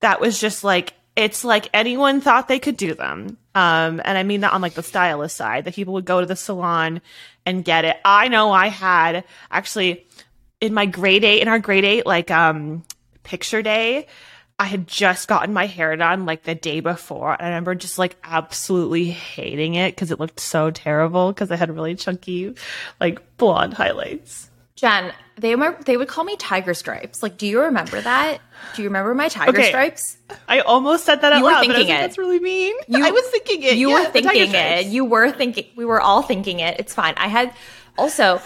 that 0.02 0.22
was 0.22 0.40
just 0.40 0.64
like 0.64 0.94
it's 1.16 1.44
like 1.44 1.70
anyone 1.74 2.22
thought 2.22 2.48
they 2.48 2.60
could 2.60 2.78
do 2.78 2.94
them. 2.94 3.38
Um 3.56 4.02
and 4.06 4.18
I 4.18 4.24
mean 4.24 4.42
that 4.42 4.54
on 4.54 4.62
like 4.62 4.76
the 4.76 4.84
stylist 4.84 5.36
side, 5.36 5.66
that 5.66 5.76
people 5.76 5.96
would 5.96 6.06
go 6.06 6.22
to 6.22 6.28
the 6.28 6.36
salon 6.36 7.02
and 7.46 7.66
get 7.66 7.86
it. 7.86 7.98
I 8.06 8.28
know 8.28 8.52
I 8.52 8.68
had 8.68 9.24
actually 9.50 10.06
in 10.62 10.74
my 10.74 10.86
grade 10.86 11.24
8 11.24 11.42
in 11.42 11.48
our 11.48 11.60
grade 11.60 11.86
8 11.86 12.06
like 12.06 12.32
um 12.32 12.84
picture 13.24 13.62
day 13.62 14.08
I 14.60 14.66
had 14.66 14.88
just 14.88 15.28
gotten 15.28 15.54
my 15.54 15.68
hair 15.68 15.96
done 15.96 16.26
like 16.26 16.44
the 16.44 16.56
day 16.56 16.80
before. 16.80 17.32
And 17.34 17.42
I 17.42 17.46
remember 17.50 17.76
just 17.76 18.00
like 18.00 18.16
absolutely 18.24 19.06
hating 19.06 19.76
it 19.76 19.94
because 19.96 20.10
it 20.12 20.20
looked 20.20 20.40
so 20.40 20.72
terrible 20.72 21.32
because 21.32 21.52
I 21.52 21.56
had 21.58 21.70
really 21.74 21.94
chunky, 21.96 22.56
like 23.00 23.38
blonde 23.38 23.76
highlights. 23.76 24.50
Jen, 24.76 25.12
they 25.38 25.56
were, 25.56 25.76
they 25.86 25.98
would 25.98 26.08
call 26.08 26.24
me 26.24 26.36
Tiger 26.38 26.74
Stripes. 26.76 27.24
Like, 27.24 27.38
do 27.38 27.48
you 27.48 27.62
remember 27.62 28.00
that? 28.00 28.40
Do 28.76 28.82
you 28.84 28.90
remember 28.90 29.14
my 29.16 29.28
Tiger 29.28 29.50
Okay. 29.58 29.70
Stripes? 29.70 30.18
I 30.48 30.60
almost 30.60 31.04
said 31.06 31.22
that 31.22 31.34
out 31.34 31.40
You 31.40 31.46
were 31.46 31.52
loud, 31.52 31.66
but 31.66 31.66
I 31.66 31.68
was 31.70 31.76
thinking 31.78 31.94
like, 31.96 32.00
it. 32.00 32.08
That's 32.08 32.18
really 32.20 32.40
mean. 32.40 32.76
You- 32.88 33.04
I 33.06 33.12
was 33.12 33.26
thinking 33.30 33.64
it. 33.64 33.78
You 33.78 33.90
Yeah, 33.90 34.04
were 34.06 34.10
thinking 34.12 34.54
it. 34.54 34.86
You 34.88 35.06
were 35.06 35.32
thinking. 35.32 35.66
We 35.76 35.86
were 35.86 36.02
all 36.02 36.22
thinking 36.24 36.60
it. 36.60 36.80
It's 36.80 36.94
fine. 36.94 37.14
I 37.18 37.28
had 37.28 37.54
also 37.98 38.42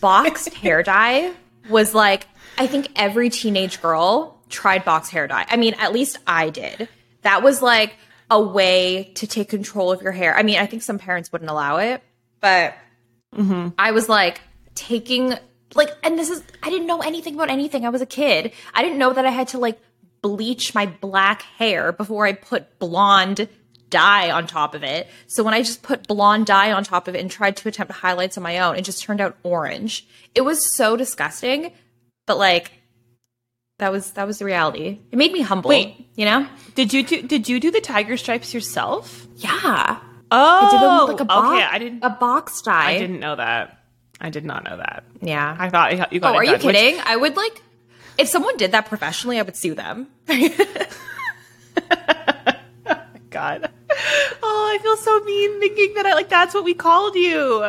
boxed 0.00 0.52
hair 0.54 0.82
dye 0.82 1.32
was 1.68 1.94
like 1.94 2.26
I 2.58 2.66
think 2.66 2.88
every 2.96 3.30
teenage 3.30 3.80
girl 3.82 4.39
tried 4.50 4.84
box 4.84 5.08
hair 5.08 5.26
dye. 5.26 5.46
I 5.48 5.56
mean, 5.56 5.74
at 5.78 5.92
least 5.92 6.18
I 6.26 6.50
did. 6.50 6.88
That 7.22 7.42
was 7.42 7.62
like 7.62 7.94
a 8.30 8.40
way 8.40 9.12
to 9.14 9.26
take 9.26 9.48
control 9.48 9.92
of 9.92 10.02
your 10.02 10.12
hair. 10.12 10.36
I 10.36 10.42
mean, 10.42 10.58
I 10.58 10.66
think 10.66 10.82
some 10.82 10.98
parents 10.98 11.32
wouldn't 11.32 11.50
allow 11.50 11.78
it, 11.78 12.02
but 12.40 12.74
mm-hmm. 13.34 13.68
I 13.78 13.90
was 13.90 14.08
like 14.08 14.40
taking 14.74 15.34
like 15.74 15.90
and 16.02 16.18
this 16.18 16.30
is 16.30 16.42
I 16.62 16.70
didn't 16.70 16.86
know 16.86 17.00
anything 17.00 17.34
about 17.34 17.50
anything. 17.50 17.84
I 17.84 17.90
was 17.90 18.00
a 18.00 18.06
kid. 18.06 18.52
I 18.74 18.82
didn't 18.82 18.98
know 18.98 19.12
that 19.12 19.26
I 19.26 19.30
had 19.30 19.48
to 19.48 19.58
like 19.58 19.78
bleach 20.22 20.74
my 20.74 20.86
black 20.86 21.42
hair 21.42 21.92
before 21.92 22.26
I 22.26 22.32
put 22.32 22.78
blonde 22.78 23.48
dye 23.88 24.30
on 24.30 24.46
top 24.46 24.74
of 24.74 24.84
it. 24.84 25.08
So 25.26 25.42
when 25.42 25.54
I 25.54 25.62
just 25.62 25.82
put 25.82 26.06
blonde 26.06 26.46
dye 26.46 26.72
on 26.72 26.84
top 26.84 27.08
of 27.08 27.14
it 27.14 27.20
and 27.20 27.30
tried 27.30 27.56
to 27.58 27.68
attempt 27.68 27.92
highlights 27.92 28.36
on 28.36 28.42
my 28.42 28.58
own, 28.60 28.76
it 28.76 28.82
just 28.82 29.02
turned 29.02 29.20
out 29.20 29.36
orange. 29.42 30.06
It 30.34 30.42
was 30.42 30.76
so 30.76 30.96
disgusting, 30.96 31.72
but 32.26 32.38
like 32.38 32.72
that 33.80 33.90
was 33.92 34.12
that 34.12 34.26
was 34.26 34.38
the 34.38 34.44
reality. 34.44 35.00
It 35.10 35.16
made 35.18 35.32
me 35.32 35.40
humble, 35.42 35.68
Wait. 35.70 36.06
you 36.14 36.24
know? 36.24 36.46
Did 36.74 36.92
you 36.92 37.02
do? 37.02 37.20
Did 37.22 37.48
you 37.48 37.58
do 37.60 37.70
the 37.70 37.80
tiger 37.80 38.16
stripes 38.16 38.54
yourself? 38.54 39.26
Yeah. 39.36 39.98
Oh, 40.32 40.66
I 40.66 40.70
did 40.70 40.80
them 40.80 40.98
with 41.00 41.08
like 41.10 41.20
a 41.20 41.24
box, 41.24 41.48
okay. 41.56 41.64
I 41.64 41.78
didn't. 41.78 42.04
a 42.04 42.10
box 42.10 42.62
dye. 42.62 42.90
I 42.92 42.98
didn't 42.98 43.18
know 43.20 43.34
that. 43.36 43.76
I 44.20 44.30
did 44.30 44.44
not 44.44 44.64
know 44.64 44.76
that. 44.76 45.04
Yeah. 45.20 45.56
I 45.58 45.68
thought 45.70 45.92
you 45.92 45.98
got. 45.98 46.12
You 46.12 46.20
Oh, 46.22 46.28
it 46.32 46.36
are 46.36 46.44
you 46.44 46.50
done, 46.52 46.66
which- 46.66 46.76
kidding? 46.76 47.00
I 47.04 47.16
would 47.16 47.36
like 47.36 47.60
if 48.16 48.28
someone 48.28 48.56
did 48.56 48.72
that 48.72 48.86
professionally, 48.86 49.38
I 49.38 49.42
would 49.42 49.56
sue 49.56 49.74
them. 49.74 50.06
God. 53.30 53.70
Oh, 54.42 54.76
I 54.76 54.82
feel 54.82 54.96
so 54.96 55.20
mean 55.20 55.60
thinking 55.60 55.94
that 55.94 56.06
I 56.06 56.14
like 56.14 56.28
that's 56.28 56.52
what 56.54 56.64
we 56.64 56.74
called 56.74 57.14
you. 57.14 57.62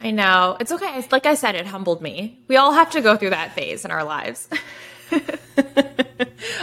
I 0.00 0.10
know. 0.12 0.56
It's 0.60 0.70
okay. 0.70 1.04
Like 1.10 1.26
I 1.26 1.34
said, 1.34 1.56
it 1.56 1.66
humbled 1.66 2.00
me. 2.00 2.38
We 2.46 2.56
all 2.56 2.72
have 2.72 2.90
to 2.92 3.00
go 3.00 3.16
through 3.16 3.30
that 3.30 3.52
phase 3.54 3.84
in 3.84 3.90
our 3.90 4.04
lives. 4.04 4.48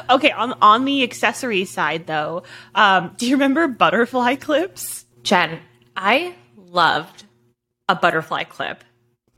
Okay, 0.10 0.32
on 0.32 0.54
on 0.62 0.86
the 0.86 1.04
accessory 1.04 1.66
side 1.66 2.08
though, 2.08 2.44
um, 2.74 3.16
do 3.18 3.28
you 3.28 3.36
remember 3.36 3.68
butterfly 3.68 4.36
clips? 4.36 5.06
Jen, 5.24 5.60
I 5.96 6.36
loved 6.56 7.24
a 7.90 7.96
butterfly 7.96 8.44
clip. 8.44 8.84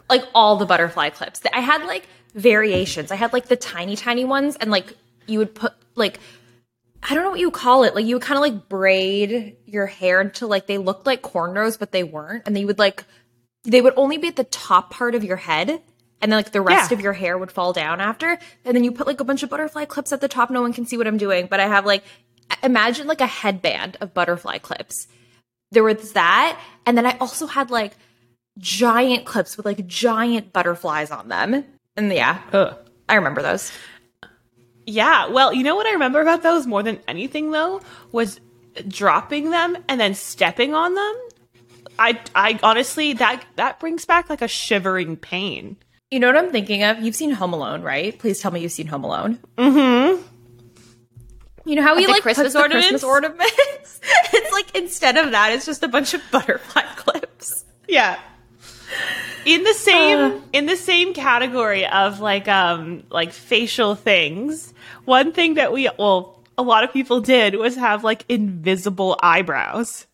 Like 0.09 0.23
all 0.33 0.57
the 0.57 0.65
butterfly 0.65 1.09
clips. 1.09 1.41
I 1.53 1.61
had 1.61 1.85
like 1.85 2.07
variations. 2.33 3.11
I 3.11 3.15
had 3.15 3.33
like 3.33 3.47
the 3.47 3.55
tiny, 3.55 3.95
tiny 3.95 4.25
ones, 4.25 4.55
and 4.57 4.71
like 4.71 4.93
you 5.25 5.39
would 5.39 5.55
put 5.55 5.73
like 5.95 6.19
I 7.03 7.13
don't 7.13 7.23
know 7.23 7.31
what 7.31 7.39
you 7.39 7.51
call 7.51 7.83
it. 7.83 7.95
Like 7.95 8.05
you 8.05 8.15
would 8.15 8.23
kind 8.23 8.37
of 8.37 8.41
like 8.41 8.67
braid 8.67 9.55
your 9.65 9.85
hair 9.85 10.19
until 10.19 10.49
like 10.49 10.67
they 10.67 10.77
looked 10.77 11.05
like 11.05 11.21
cornrows, 11.21 11.79
but 11.79 11.91
they 11.91 12.03
weren't. 12.03 12.43
And 12.45 12.55
they 12.55 12.65
would 12.65 12.79
like 12.79 13.05
they 13.63 13.81
would 13.81 13.93
only 13.95 14.17
be 14.17 14.27
at 14.27 14.35
the 14.35 14.43
top 14.43 14.91
part 14.91 15.15
of 15.15 15.23
your 15.23 15.37
head. 15.37 15.81
And 16.21 16.31
then 16.31 16.39
like 16.39 16.51
the 16.51 16.61
rest 16.61 16.91
Yeah. 16.91 16.97
of 16.97 17.01
your 17.03 17.13
hair 17.13 17.37
would 17.37 17.51
fall 17.51 17.73
down 17.73 18.01
after. 18.01 18.39
And 18.65 18.75
then 18.75 18.83
you 18.83 18.91
put 18.91 19.07
like 19.07 19.19
a 19.19 19.23
bunch 19.23 19.43
of 19.43 19.49
butterfly 19.49 19.85
clips 19.85 20.11
at 20.11 20.21
the 20.21 20.27
top. 20.27 20.49
No 20.49 20.61
one 20.61 20.73
can 20.73 20.85
see 20.85 20.97
what 20.97 21.07
I'm 21.07 21.17
doing. 21.17 21.47
But 21.47 21.59
I 21.59 21.67
have 21.67 21.85
like 21.85 22.03
imagine 22.63 23.07
like 23.07 23.21
a 23.21 23.27
headband 23.27 23.97
of 24.01 24.13
butterfly 24.13 24.57
clips. 24.57 25.07
There 25.71 25.83
was 25.83 26.13
that. 26.13 26.59
And 26.85 26.97
then 26.97 27.05
I 27.05 27.17
also 27.19 27.45
had 27.45 27.69
like 27.69 27.93
giant 28.57 29.25
clips 29.25 29.57
with 29.57 29.65
like 29.65 29.85
giant 29.85 30.51
butterflies 30.53 31.11
on 31.11 31.27
them. 31.27 31.63
And 31.95 32.11
yeah, 32.11 32.41
Ugh. 32.53 32.75
I 33.07 33.15
remember 33.15 33.41
those. 33.41 33.71
Yeah, 34.85 35.27
well, 35.27 35.53
you 35.53 35.63
know 35.63 35.75
what 35.75 35.85
I 35.85 35.91
remember 35.91 36.21
about 36.21 36.43
those 36.43 36.65
more 36.65 36.81
than 36.81 36.99
anything 37.07 37.51
though 37.51 37.81
was 38.11 38.39
dropping 38.87 39.49
them 39.49 39.77
and 39.89 39.99
then 39.99 40.13
stepping 40.13 40.73
on 40.73 40.93
them. 40.93 41.15
I 41.99 42.19
I 42.33 42.59
honestly 42.63 43.13
that 43.13 43.43
that 43.55 43.79
brings 43.79 44.05
back 44.05 44.29
like 44.29 44.41
a 44.41 44.47
shivering 44.47 45.17
pain. 45.17 45.77
You 46.09 46.19
know 46.19 46.27
what 46.27 46.37
I'm 46.37 46.51
thinking 46.51 46.83
of? 46.83 47.01
You've 47.01 47.15
seen 47.15 47.31
Home 47.31 47.53
Alone, 47.53 47.81
right? 47.81 48.17
Please 48.17 48.39
tell 48.39 48.51
me 48.51 48.61
you've 48.61 48.71
seen 48.71 48.87
Home 48.87 49.03
Alone. 49.03 49.39
Mm-hmm. 49.57 50.21
You 51.65 51.75
know 51.75 51.81
how 51.81 51.97
we 51.97 52.07
like 52.07 52.21
Christmas 52.21 52.53
the 52.53 52.63
Christmas 52.63 53.03
ornaments? 53.03 53.43
ornaments? 53.43 53.99
it's 54.33 54.53
like 54.53 54.73
instead 54.73 55.17
of 55.17 55.31
that, 55.31 55.51
it's 55.51 55.65
just 55.65 55.83
a 55.83 55.89
bunch 55.89 56.13
of 56.13 56.21
butterfly 56.31 56.81
clips. 56.95 57.65
Yeah. 57.89 58.17
In 59.45 59.63
the 59.63 59.73
same 59.73 60.43
in 60.53 60.65
the 60.65 60.77
same 60.77 61.13
category 61.13 61.85
of 61.85 62.21
like 62.21 62.47
um 62.47 63.03
like 63.09 63.33
facial 63.33 63.95
things, 63.95 64.73
one 65.03 65.33
thing 65.33 65.55
that 65.55 65.73
we 65.73 65.89
well 65.99 66.41
a 66.57 66.63
lot 66.63 66.85
of 66.85 66.93
people 66.93 67.19
did 67.19 67.55
was 67.55 67.75
have 67.75 68.05
like 68.05 68.23
invisible 68.29 69.19
eyebrows. 69.21 70.07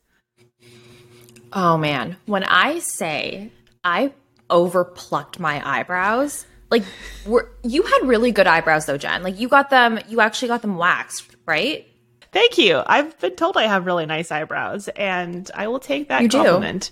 Oh 1.51 1.77
man, 1.77 2.17
when 2.25 2.43
I 2.43 2.79
say 2.79 3.51
I 3.83 4.11
overplucked 4.49 5.39
my 5.39 5.61
eyebrows, 5.67 6.45
like 6.69 6.83
were, 7.25 7.51
you 7.63 7.83
had 7.83 7.99
really 8.07 8.31
good 8.31 8.47
eyebrows 8.47 8.85
though, 8.85 8.97
Jen. 8.97 9.23
Like 9.23 9.39
you 9.39 9.47
got 9.47 9.69
them, 9.69 9.99
you 10.07 10.21
actually 10.21 10.47
got 10.49 10.61
them 10.61 10.77
waxed, 10.77 11.35
right? 11.45 11.87
Thank 12.31 12.57
you. 12.57 12.81
I've 12.85 13.17
been 13.19 13.35
told 13.35 13.57
I 13.57 13.63
have 13.67 13.85
really 13.85 14.07
nice 14.07 14.31
eyebrows, 14.31 14.87
and 14.89 15.49
I 15.53 15.67
will 15.67 15.79
take 15.79 16.09
that 16.09 16.23
You 16.23 16.27
do. 16.27 16.37
compliment. 16.39 16.91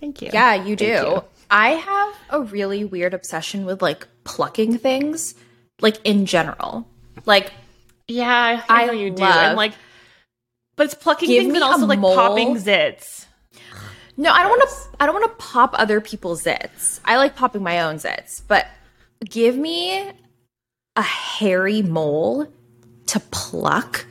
Thank 0.00 0.22
you. 0.22 0.30
Yeah, 0.32 0.54
you 0.54 0.76
do. 0.76 0.84
You. 0.86 1.24
I 1.50 1.70
have 1.70 2.14
a 2.30 2.40
really 2.42 2.84
weird 2.84 3.14
obsession 3.14 3.64
with 3.64 3.82
like 3.82 4.06
plucking 4.22 4.78
things, 4.78 5.34
like 5.80 5.98
in 6.04 6.26
general. 6.26 6.86
Like 7.26 7.52
Yeah, 8.06 8.62
I, 8.68 8.82
I 8.84 8.86
know 8.86 8.92
you 8.92 9.10
do. 9.10 9.24
And 9.24 9.56
like, 9.56 9.72
but 10.76 10.86
it's 10.86 10.94
plucking 10.94 11.28
things 11.28 11.52
and 11.54 11.62
also 11.62 11.86
like 11.86 11.98
mole. 11.98 12.14
popping 12.14 12.56
zits. 12.56 13.26
No, 14.16 14.30
I 14.30 14.42
don't 14.42 14.50
want 14.50 14.68
to. 14.68 14.76
I 15.00 15.06
don't 15.06 15.14
want 15.14 15.38
to 15.38 15.44
pop 15.44 15.74
other 15.74 16.00
people's 16.00 16.44
zits. 16.44 17.00
I 17.04 17.16
like 17.16 17.34
popping 17.34 17.62
my 17.62 17.82
own 17.82 17.96
zits, 17.96 18.42
but 18.46 18.66
give 19.24 19.56
me 19.56 20.10
a 20.96 21.02
hairy 21.02 21.82
mole 21.82 22.46
to 23.06 23.20
pluck. 23.30 24.06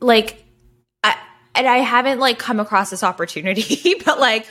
Like, 0.00 0.44
I 1.04 1.16
and 1.54 1.66
I 1.66 1.78
haven't 1.78 2.18
like 2.18 2.38
come 2.38 2.60
across 2.60 2.90
this 2.90 3.04
opportunity, 3.04 3.94
but 4.04 4.18
like, 4.18 4.46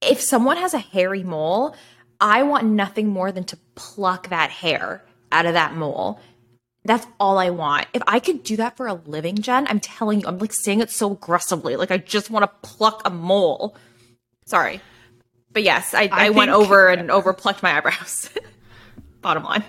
if 0.00 0.20
someone 0.20 0.56
has 0.56 0.74
a 0.74 0.78
hairy 0.78 1.24
mole, 1.24 1.74
I 2.20 2.44
want 2.44 2.66
nothing 2.66 3.08
more 3.08 3.32
than 3.32 3.44
to 3.44 3.58
pluck 3.74 4.28
that 4.28 4.50
hair 4.50 5.04
out 5.32 5.46
of 5.46 5.54
that 5.54 5.74
mole. 5.74 6.20
That's 6.84 7.06
all 7.20 7.38
I 7.38 7.50
want. 7.50 7.86
If 7.92 8.02
I 8.06 8.18
could 8.18 8.42
do 8.42 8.56
that 8.56 8.76
for 8.76 8.86
a 8.86 8.94
living, 8.94 9.36
Jen, 9.36 9.66
I'm 9.68 9.80
telling 9.80 10.20
you, 10.20 10.26
I'm 10.26 10.38
like 10.38 10.52
saying 10.52 10.80
it 10.80 10.90
so 10.90 11.12
aggressively. 11.12 11.76
Like 11.76 11.90
I 11.90 11.98
just 11.98 12.30
want 12.30 12.44
to 12.44 12.68
pluck 12.68 13.02
a 13.04 13.10
mole. 13.10 13.76
Sorry. 14.46 14.80
But 15.52 15.62
yes, 15.62 15.94
I, 15.94 16.08
I, 16.10 16.30
went 16.30 16.50
think- 16.50 16.62
over 16.62 16.88
and 16.88 17.10
over 17.10 17.32
plucked 17.32 17.62
my 17.62 17.76
eyebrows. 17.76 18.30
Bottom 19.20 19.44
line. 19.44 19.64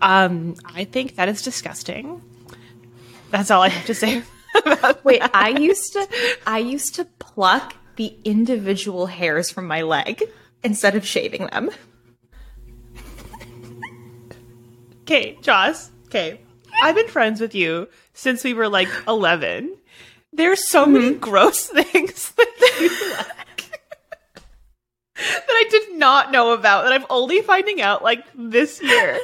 Um, 0.00 0.56
I 0.64 0.84
think 0.84 1.16
that 1.16 1.28
is 1.28 1.42
disgusting. 1.42 2.22
That's 3.30 3.50
all 3.50 3.62
I 3.62 3.68
have 3.68 3.86
to 3.86 3.94
say. 3.94 4.22
Wait, 5.04 5.22
I 5.32 5.48
used 5.58 5.92
to 5.94 6.06
I 6.46 6.58
used 6.58 6.96
to 6.96 7.06
pluck 7.18 7.74
the 7.96 8.14
individual 8.24 9.06
hairs 9.06 9.50
from 9.50 9.66
my 9.66 9.82
leg 9.82 10.22
instead 10.62 10.96
of 10.96 11.06
shaving 11.06 11.46
them. 11.46 11.70
Okay, 15.02 15.38
Joss. 15.40 15.91
Okay. 16.12 16.38
I've 16.82 16.94
been 16.94 17.08
friends 17.08 17.40
with 17.40 17.54
you 17.54 17.88
since 18.12 18.44
we 18.44 18.52
were 18.52 18.68
like 18.68 18.88
11. 19.08 19.74
There's 20.32 20.68
so 20.68 20.84
Mm-hmm. 20.84 20.92
many 20.92 21.14
gross 21.14 21.66
things 21.68 22.32
that 22.32 22.76
you 22.80 22.88
like 23.16 23.80
that 25.14 25.46
I 25.48 25.64
did 25.70 25.98
not 25.98 26.32
know 26.32 26.52
about 26.52 26.84
that 26.84 26.92
I'm 26.92 27.06
only 27.08 27.40
finding 27.42 27.80
out 27.80 28.02
like 28.02 28.24
this 28.34 28.82
year. 28.82 29.18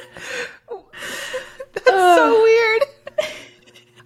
That's 1.74 1.86
so 1.86 2.42
weird. 2.42 2.82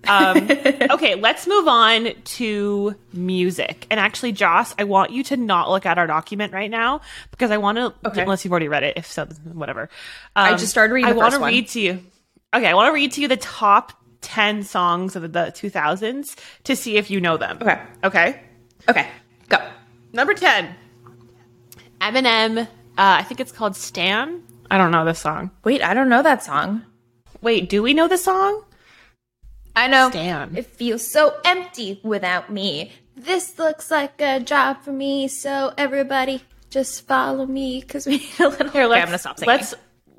Um, 0.09 0.51
okay, 0.95 1.15
let's 1.15 1.47
move 1.47 1.69
on 1.69 2.13
to 2.25 2.95
music. 3.13 3.87
And 3.91 4.01
actually, 4.01 4.33
Joss, 4.33 4.75
I 4.79 4.85
want 4.85 5.11
you 5.13 5.23
to 5.25 5.37
not 5.37 5.71
look 5.71 5.87
at 5.87 5.99
our 5.99 6.07
document 6.07 6.53
right 6.53 6.71
now 6.71 7.01
because 7.31 7.51
I 7.51 7.59
want 7.59 7.79
to, 7.79 7.95
Okay. 8.09 8.23
unless 8.23 8.45
you've 8.45 8.53
already 8.53 8.69
read 8.69 8.83
it. 8.85 8.97
If 8.97 9.07
so, 9.07 9.27
whatever. 9.53 9.89
I 10.35 10.51
Um, 10.53 10.59
just 10.59 10.71
started 10.71 10.93
reading 10.95 11.11
I 11.11 11.13
want 11.13 11.35
to 11.35 11.41
read 11.41 11.69
to 11.69 11.81
you. 11.81 12.05
Okay, 12.55 12.67
I 12.67 12.75
want 12.75 12.89
to 12.89 12.93
read 12.93 13.13
to 13.13 13.21
you 13.23 13.29
the 13.29 13.37
top 13.37 13.93
10 14.21 14.63
songs 14.63 15.17
of 15.17 15.23
the 15.33 15.53
2000s 15.55 16.37
to 16.65 16.77
see 16.77 16.97
if 16.97 17.11
you 17.11 17.21
know 17.21 17.37
them. 17.37 17.59
Okay. 17.61 17.81
Okay. 18.05 18.41
Okay, 18.89 19.09
go. 19.49 19.59
Number 20.13 20.35
10. 20.35 20.75
Eminem. 22.01 22.59
Uh, 22.59 22.67
I 22.97 23.23
think 23.23 23.41
it's 23.41 23.53
called 23.53 23.77
Stan. 23.77 24.43
I 24.71 24.77
don't 24.77 24.91
know 24.91 25.05
this 25.05 25.19
song. 25.19 25.51
Wait, 25.65 25.83
I 25.83 25.95
don't 25.95 26.09
know 26.09 26.23
that 26.23 26.43
song. 26.43 26.85
Wait, 27.41 27.69
do 27.69 27.83
we 27.83 27.95
know 27.95 28.09
the 28.09 28.19
song? 28.19 28.65
I 29.75 29.89
know. 29.89 30.11
Stan. 30.11 30.57
It 30.57 30.67
feels 30.67 31.07
so 31.07 31.35
empty 31.45 32.01
without 32.03 32.51
me. 32.53 32.93
This 33.17 33.59
looks 33.59 33.91
like 33.91 34.21
a 34.21 34.41
job 34.41 34.83
for 34.83 34.93
me, 34.93 35.29
so 35.29 35.73
everybody 35.79 36.43
just 36.71 37.07
follow 37.07 37.47
me 37.47 37.81
because 37.81 38.07
we 38.07 38.19
need 38.19 38.41
a 38.41 38.49
little. 38.49 38.69
Here, 38.71 38.87
let's, 38.87 39.03
I'm 39.03 39.09
gonna 39.09 39.19
stop 39.19 39.39
singing. 39.39 39.55
Let's 39.55 39.75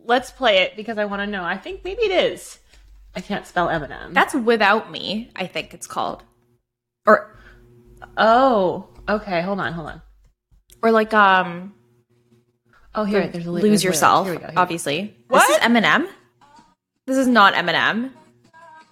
let's 0.06 0.32
play 0.32 0.58
it 0.60 0.76
because 0.76 0.98
I 0.98 1.06
want 1.06 1.22
to 1.22 1.28
know. 1.28 1.44
I 1.44 1.58
think 1.58 1.84
maybe 1.84 2.04
it 2.04 2.12
is. 2.34 2.60
I 3.16 3.22
can't 3.22 3.46
spell 3.46 3.68
Eminem. 3.68 4.14
That's 4.14 4.34
without 4.34 4.92
me. 4.92 5.30
I 5.36 5.46
think 5.48 5.74
it's 5.74 5.86
called, 5.88 6.24
or 7.06 7.36
oh, 8.18 8.88
okay. 9.08 9.42
Hold 9.42 9.60
on, 9.60 9.74
hold 9.74 9.88
on. 9.90 10.02
or 10.82 10.92
like 10.92 11.14
um, 11.14 11.74
Oh, 12.96 13.04
here, 13.06 13.28
there's 13.28 13.46
a 13.48 13.52
lose 13.52 13.64
there's 13.64 13.84
yourself. 13.84 14.28
Here 14.28 14.36
we 14.36 14.42
go. 14.42 14.48
here. 14.48 14.54
Obviously, 14.58 15.16
What? 15.28 15.48
this 15.48 15.58
is 15.58 15.64
Eminem. 15.64 16.08
This 17.06 17.18
is 17.18 17.28
not 17.28 17.54
Eminem. 17.54 18.12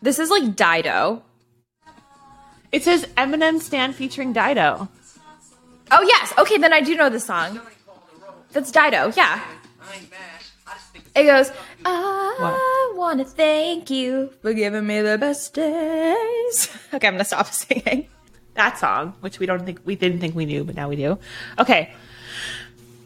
This 0.01 0.17
is 0.19 0.29
like 0.29 0.55
Dido. 0.55 1.23
It 2.71 2.83
says 2.83 3.05
Eminem 3.17 3.59
Stan 3.59 3.93
featuring 3.93 4.33
Dido. 4.33 4.87
Oh 5.91 6.01
yes. 6.03 6.33
Okay, 6.37 6.57
then 6.57 6.73
I 6.73 6.81
do 6.81 6.95
know 6.95 7.09
this 7.09 7.25
song. 7.25 7.59
That's 8.51 8.71
Dido. 8.71 9.11
Yeah. 9.15 9.43
It 11.15 11.23
goes. 11.25 11.51
I 11.85 12.93
want 12.95 13.19
to 13.19 13.25
thank 13.25 13.89
you 13.89 14.31
for 14.41 14.53
giving 14.53 14.85
me 14.87 15.01
the 15.01 15.17
best 15.17 15.53
days. 15.53 16.77
Okay, 16.93 17.07
I'm 17.07 17.13
gonna 17.13 17.23
stop 17.23 17.47
singing. 17.53 18.07
That 18.55 18.77
song, 18.77 19.13
which 19.21 19.39
we 19.39 19.45
don't 19.45 19.65
think 19.65 19.79
we 19.85 19.95
didn't 19.95 20.19
think 20.19 20.35
we 20.35 20.45
knew, 20.45 20.65
but 20.65 20.75
now 20.75 20.89
we 20.89 20.97
do. 20.97 21.17
Okay. 21.57 21.93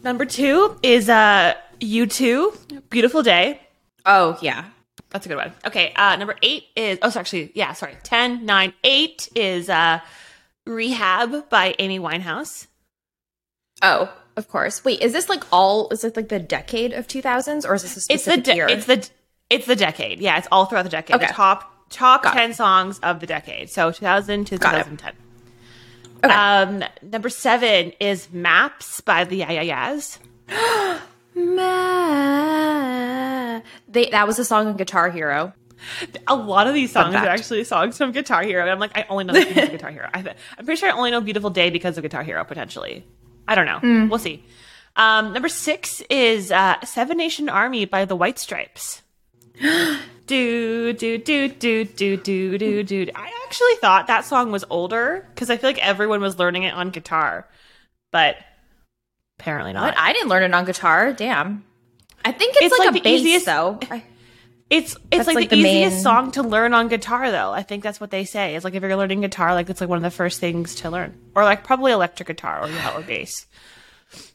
Number 0.02 0.24
two 0.24 0.76
is 0.82 1.08
uh 1.08 1.54
U2, 1.80 2.90
Beautiful 2.90 3.22
Day. 3.22 3.60
Oh 4.04 4.36
yeah. 4.42 4.64
That's 5.10 5.24
a 5.26 5.28
good 5.28 5.36
one. 5.38 5.52
Okay, 5.64 5.92
uh 5.94 6.16
number 6.16 6.36
eight 6.42 6.64
is 6.74 6.98
oh 7.02 7.10
sorry, 7.10 7.20
actually, 7.22 7.52
yeah, 7.54 7.72
sorry. 7.74 7.96
10, 8.02 8.44
9, 8.44 8.72
8 8.82 9.28
is 9.36 9.68
uh 9.70 10.00
Rehab 10.66 11.48
by 11.48 11.74
Amy 11.78 12.00
Winehouse. 12.00 12.66
Oh, 13.82 14.12
of 14.36 14.48
course. 14.48 14.84
Wait, 14.84 15.00
is 15.00 15.12
this 15.12 15.28
like 15.28 15.44
all? 15.52 15.88
Is 15.90 16.04
it 16.04 16.16
like 16.16 16.28
the 16.28 16.38
decade 16.38 16.92
of 16.92 17.06
2000s, 17.08 17.68
or 17.68 17.74
is 17.74 17.82
this 17.82 17.96
a 17.96 17.98
It's 18.12 18.24
the 18.24 18.32
specific 18.32 18.44
de- 18.44 18.54
year? 18.56 18.66
it's 18.68 18.86
the 18.86 19.08
it's 19.50 19.66
the 19.66 19.76
decade. 19.76 20.20
Yeah, 20.20 20.38
it's 20.38 20.48
all 20.52 20.66
throughout 20.66 20.82
the 20.84 20.88
decade. 20.90 21.16
Okay. 21.16 21.26
The 21.26 21.32
top 21.32 21.72
top 21.90 22.22
Got 22.24 22.34
it. 22.36 22.40
10 22.40 22.54
songs 22.54 22.98
of 23.00 23.20
the 23.20 23.26
decade. 23.26 23.70
So 23.70 23.90
2000 23.92 24.44
to 24.46 24.58
2010. 24.58 25.12
Okay. 26.24 26.34
Um 26.34 26.82
number 27.02 27.28
7 27.28 27.92
is 28.00 28.28
Maps 28.32 29.00
by 29.02 29.24
the 29.24 29.36
Yeah 29.36 29.52
Yeah 29.52 29.62
Yeahs. 29.62 30.18
Ma- 32.36 33.60
they 33.88 34.10
that 34.10 34.26
was 34.26 34.38
a 34.38 34.44
song 34.44 34.66
on 34.66 34.76
Guitar 34.76 35.10
Hero. 35.10 35.52
A 36.26 36.34
lot 36.34 36.66
of 36.66 36.74
these 36.74 36.90
songs 36.90 37.14
are 37.14 37.26
actually 37.28 37.62
songs 37.64 37.96
from 37.98 38.10
Guitar 38.12 38.42
Hero. 38.42 38.62
And 38.62 38.70
I'm 38.70 38.78
like, 38.78 38.96
I 38.96 39.04
only 39.10 39.24
know 39.24 39.34
this 39.34 39.44
because 39.44 39.64
of 39.64 39.70
Guitar 39.72 39.90
Hero. 39.90 40.08
I 40.12 40.18
I'm 40.58 40.64
pretty 40.64 40.78
sure 40.80 40.88
I 40.88 40.92
only 40.92 41.10
know 41.10 41.20
Beautiful 41.20 41.50
Day 41.50 41.68
because 41.70 41.98
of 41.98 42.02
Guitar 42.02 42.22
Hero, 42.22 42.42
potentially. 42.44 43.04
I 43.48 43.54
don't 43.54 43.66
know. 43.66 43.78
Hmm. 43.78 44.08
We'll 44.08 44.18
see. 44.18 44.42
Um, 44.96 45.32
number 45.32 45.48
six 45.48 46.00
is 46.08 46.50
uh, 46.50 46.80
Seven 46.84 47.18
Nation 47.18 47.48
Army 47.48 47.84
by 47.84 48.04
the 48.06 48.16
White 48.16 48.38
Stripes. 48.38 49.02
do, 49.60 50.92
do, 50.92 50.92
do, 51.18 51.48
do, 51.48 51.84
do, 51.84 52.16
do, 52.16 52.58
do, 52.58 52.82
do. 52.82 53.06
I 53.14 53.30
actually 53.46 53.74
thought 53.80 54.06
that 54.08 54.24
song 54.24 54.50
was 54.52 54.64
older 54.70 55.26
because 55.34 55.50
I 55.50 55.56
feel 55.56 55.70
like 55.70 55.84
everyone 55.86 56.20
was 56.20 56.38
learning 56.38 56.64
it 56.64 56.74
on 56.74 56.90
guitar, 56.90 57.46
but 58.10 58.36
apparently 59.38 59.72
not. 59.72 59.84
What? 59.84 59.98
I 59.98 60.12
didn't 60.12 60.28
learn 60.28 60.42
it 60.42 60.54
on 60.54 60.64
guitar. 60.64 61.12
Damn. 61.12 61.64
I 62.24 62.32
think 62.32 62.56
it's, 62.56 62.72
It's 62.72 62.78
like, 62.78 62.90
like 62.90 63.00
a 63.00 63.04
bass 63.04 63.20
easiest- 63.20 63.46
though. 63.46 63.78
I- 63.90 64.02
It's 64.68 64.94
it's 64.94 65.02
That's, 65.10 65.26
like, 65.28 65.36
like, 65.36 65.50
the, 65.50 65.62
the 65.62 65.68
easiest 65.68 65.96
main- 65.96 66.02
song 66.02 66.32
to 66.32 66.42
learn 66.42 66.74
on 66.74 66.88
guitar 66.88 67.30
though. 67.30 67.52
I 67.52 67.62
think 67.62 67.84
that's 67.84 68.00
what 68.00 68.10
they 68.10 68.24
say. 68.24 68.56
It's 68.56 68.64
like 68.64 68.74
if 68.74 68.82
you're 68.82 68.96
learning 68.96 69.20
guitar, 69.20 69.54
like 69.54 69.70
it's 69.70 69.80
like 69.80 69.88
one 69.88 69.96
of 69.98 70.02
the 70.02 70.10
first 70.10 70.40
things 70.40 70.74
to 70.76 70.90
learn. 70.90 71.16
Or 71.36 71.44
like 71.44 71.62
probably 71.62 71.92
electric 71.92 72.26
guitar 72.26 72.64
or 72.64 72.68
yeah, 72.68 72.96
or 72.96 73.02
bass. 73.02 73.46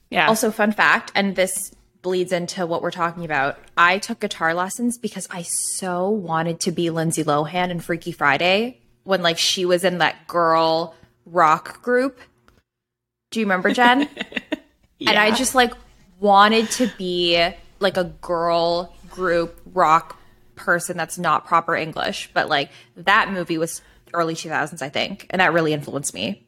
Yeah. 0.10 0.28
Also, 0.28 0.52
fun 0.52 0.72
fact, 0.72 1.12
and 1.16 1.36
this 1.36 1.72
bleeds 2.02 2.32
into 2.32 2.66
what 2.66 2.82
we're 2.82 2.92
talking 2.92 3.26
about. 3.26 3.60
I 3.78 3.98
took 3.98 4.20
guitar 4.22 4.54
lessons 4.54 4.98
because 4.98 5.28
I 5.30 5.44
so 5.44 6.10
wanted 6.10 6.62
to 6.62 6.72
be 6.72 6.90
Lindsay 6.90 7.24
Lohan 7.24 7.70
in 7.70 7.80
Freaky 7.80 8.12
Friday 8.12 8.80
when 9.04 9.22
like 9.22 9.38
she 9.38 9.66
was 9.66 9.84
in 9.84 9.98
that 9.98 10.28
girl 10.28 10.96
rock 11.26 11.82
group. 11.82 12.20
Do 13.32 13.40
you 13.40 13.46
remember 13.46 13.74
Jen? 13.74 14.08
And 15.08 15.18
I 15.18 15.32
just 15.32 15.56
like 15.56 15.74
wanted 16.20 16.70
to 16.72 16.86
be 16.96 17.52
like 17.80 17.98
a 17.98 18.04
girl 18.04 18.94
group 19.10 19.60
rock 19.74 20.21
person 20.62 20.96
that's 20.98 21.18
not 21.18 21.46
proper 21.46 21.76
English, 21.76 22.30
but 22.34 22.48
like 22.50 22.70
that 22.96 23.32
movie 23.32 23.58
was 23.58 23.82
early 24.14 24.36
2000s, 24.36 24.82
I 24.82 24.90
think, 24.90 25.28
and 25.30 25.40
that 25.42 25.54
really 25.54 25.74
influenced 25.74 26.14
me. 26.14 26.48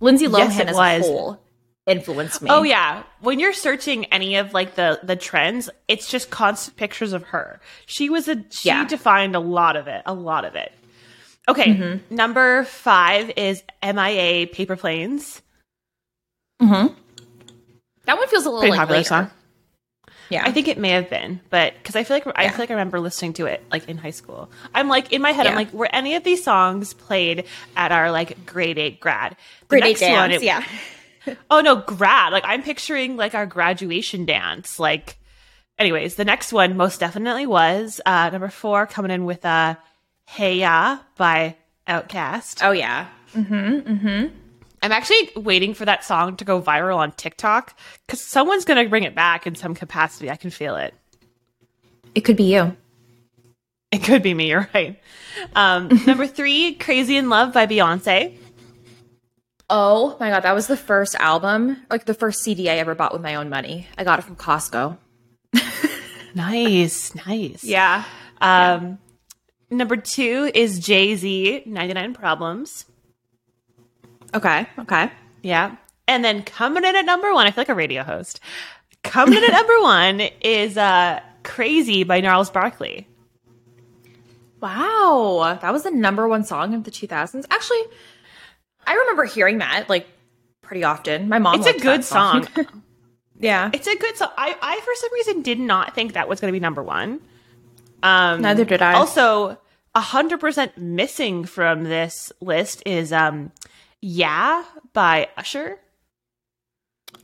Lindsay 0.00 0.26
Lohan 0.26 0.38
Yes, 0.56 0.60
as 0.60 0.74
was. 0.76 1.00
a 1.00 1.02
whole 1.12 1.40
influenced 1.86 2.40
me. 2.42 2.50
Oh 2.50 2.62
yeah. 2.62 3.02
When 3.20 3.38
you're 3.38 3.52
searching 3.52 4.06
any 4.06 4.36
of 4.36 4.52
like 4.54 4.74
the 4.74 4.98
the 5.02 5.16
trends, 5.16 5.68
it's 5.88 6.08
just 6.10 6.30
constant 6.30 6.76
pictures 6.76 7.12
of 7.12 7.22
her. 7.24 7.60
She 7.86 8.08
was 8.10 8.26
a 8.28 8.42
she 8.50 8.68
Yeah. 8.68 8.86
defined 8.86 9.34
a 9.36 9.40
lot 9.40 9.76
of 9.76 9.86
it. 9.86 10.02
A 10.06 10.14
lot 10.14 10.44
of 10.44 10.54
it. 10.56 10.72
Okay. 11.48 11.74
Mm-hmm. 11.74 12.14
Number 12.14 12.64
five 12.64 13.30
is 13.36 13.62
MIA 13.82 14.46
Paper 14.46 14.76
Planes. 14.76 15.42
Mm-hmm. 16.62 16.94
That 18.06 18.16
one 18.18 18.28
feels 18.28 18.44
a 18.44 18.48
little 18.48 18.60
Pretty 18.60 18.70
like 18.72 18.80
popular 18.80 18.98
later. 18.98 19.08
song. 19.08 19.30
Yeah, 20.30 20.42
I 20.44 20.52
think 20.52 20.68
it 20.68 20.78
may 20.78 20.90
have 20.90 21.10
been, 21.10 21.40
but 21.50 21.74
because 21.74 21.96
I 21.96 22.04
feel 22.04 22.16
like 22.16 22.26
I 22.36 22.44
Yeah. 22.44 22.50
feel 22.50 22.60
like 22.60 22.70
I 22.70 22.74
remember 22.74 22.98
listening 23.00 23.34
to 23.34 23.46
it 23.46 23.62
like 23.70 23.88
in 23.88 23.98
high 23.98 24.10
school. 24.10 24.50
I'm 24.74 24.88
like 24.88 25.12
in 25.12 25.20
my 25.22 25.32
head, 25.32 25.46
I'm 25.46 25.54
like, 25.54 25.72
were 25.72 25.88
any 25.92 26.14
of 26.16 26.24
these 26.24 26.42
songs 26.42 26.94
played 26.94 27.44
at 27.76 27.92
our 27.92 28.10
like 28.10 28.46
grade 28.46 28.78
eight 28.78 29.00
grad? 29.00 29.36
The 29.60 29.66
grade 29.66 29.84
eight 29.84 30.00
next 30.00 30.12
one, 30.12 30.30
it- 30.30 30.42
yeah, 30.42 30.64
Oh 31.50 31.60
no, 31.60 31.76
grad. 31.76 32.32
Like 32.32 32.44
I'm 32.46 32.62
picturing 32.62 33.16
like 33.16 33.34
our 33.34 33.46
graduation 33.46 34.24
dance. 34.26 34.78
Like, 34.78 35.16
anyways, 35.78 36.14
the 36.16 36.24
next 36.24 36.52
one 36.52 36.76
most 36.76 37.00
definitely 37.00 37.46
was 37.46 38.00
uh 38.06 38.30
number 38.30 38.48
four 38.48 38.86
coming 38.86 39.10
in 39.10 39.24
with 39.24 39.44
uh 39.44 39.74
Hey 40.26 40.56
Ya 40.60 41.00
by 41.16 41.56
OutKast. 41.86 42.60
oh 42.66 42.72
yeah. 42.72 43.08
I'm 44.84 44.92
actually 44.92 45.30
waiting 45.34 45.72
for 45.72 45.86
that 45.86 46.04
song 46.04 46.36
to 46.36 46.44
go 46.44 46.60
viral 46.60 46.98
on 46.98 47.12
TikTok 47.12 47.74
because 48.06 48.20
someone's 48.20 48.66
gonna 48.66 48.86
bring 48.86 49.04
it 49.04 49.14
back 49.14 49.46
in 49.46 49.54
some 49.54 49.74
capacity. 49.74 50.30
I 50.30 50.36
can 50.36 50.50
feel 50.50 50.76
it. 50.76 50.92
It 52.14 52.20
could 52.20 52.36
be 52.36 52.52
you. 52.52 52.76
It 53.90 54.04
could 54.04 54.22
be 54.22 54.34
me. 54.34 54.48
You're 54.50 54.68
right. 54.74 55.00
Um, 55.54 55.88
number 56.06 56.26
three, 56.26 56.74
"Crazy 56.74 57.16
in 57.16 57.30
Love" 57.30 57.54
by 57.54 57.66
Beyonce. 57.66 58.36
Oh 59.70 60.18
my 60.20 60.28
god, 60.28 60.40
that 60.40 60.54
was 60.54 60.66
the 60.66 60.76
first 60.76 61.14
album, 61.14 61.78
like 61.88 62.04
the 62.04 62.12
first 62.12 62.42
CD 62.42 62.68
I 62.68 62.74
ever 62.74 62.94
bought 62.94 63.14
with 63.14 63.22
my 63.22 63.36
own 63.36 63.48
money. 63.48 63.88
I 63.96 64.04
got 64.04 64.18
it 64.18 64.22
from 64.22 64.36
Costco. 64.36 64.98
Nice, 66.34 67.14
nice. 67.26 67.62
Yeah. 67.62 68.02
Um, 68.40 68.98
number 69.70 69.96
two 69.96 70.50
is 70.52 70.80
Jay 70.80 71.14
Z, 71.14 71.62
"99 71.64 72.12
Problems." 72.12 72.86
Okay. 74.34 74.66
Okay. 74.80 75.10
Yeah. 75.42 75.76
And 76.06 76.24
then 76.24 76.42
coming 76.42 76.84
in 76.84 76.96
at 76.96 77.04
number 77.04 77.32
one, 77.32 77.46
I 77.46 77.50
feel 77.50 77.62
like 77.62 77.68
a 77.68 77.74
radio 77.74 78.02
host. 78.02 78.40
Coming 79.02 79.38
in 79.38 79.44
at 79.44 79.52
number 79.52 79.78
one 79.80 80.20
is 80.40 80.76
uh, 80.76 81.20
"Crazy" 81.42 82.04
by 82.04 82.20
Gnarls 82.20 82.50
Barkley. 82.50 83.08
Wow, 84.60 85.58
that 85.60 85.72
was 85.72 85.82
the 85.82 85.90
number 85.90 86.26
one 86.26 86.42
song 86.42 86.72
of 86.72 86.84
the 86.84 86.90
2000s. 86.90 87.44
Actually, 87.50 87.82
I 88.86 88.94
remember 88.94 89.24
hearing 89.24 89.58
that 89.58 89.90
like 89.90 90.06
pretty 90.62 90.84
often. 90.84 91.28
My 91.28 91.38
mom. 91.38 91.60
It's 91.60 91.66
a 91.66 91.78
good 91.78 92.02
song. 92.02 92.46
song. 92.54 92.66
yeah, 93.38 93.70
It's 93.72 93.86
a 93.86 93.96
good 93.96 94.16
song. 94.16 94.30
I, 94.36 94.56
I 94.60 94.80
for 94.80 94.94
some 94.94 95.12
reason 95.12 95.42
did 95.42 95.60
not 95.60 95.94
think 95.94 96.14
that 96.14 96.28
was 96.28 96.40
going 96.40 96.50
to 96.50 96.56
be 96.56 96.60
number 96.60 96.82
one. 96.82 97.20
Um, 98.02 98.40
Neither 98.40 98.64
did 98.64 98.80
I. 98.80 98.94
Also, 98.94 99.58
hundred 99.94 100.40
percent 100.40 100.76
missing 100.78 101.44
from 101.44 101.84
this 101.84 102.32
list 102.40 102.82
is 102.86 103.12
um, 103.12 103.52
"Yeah" 104.04 104.64
by 104.92 105.28
Usher. 105.38 105.78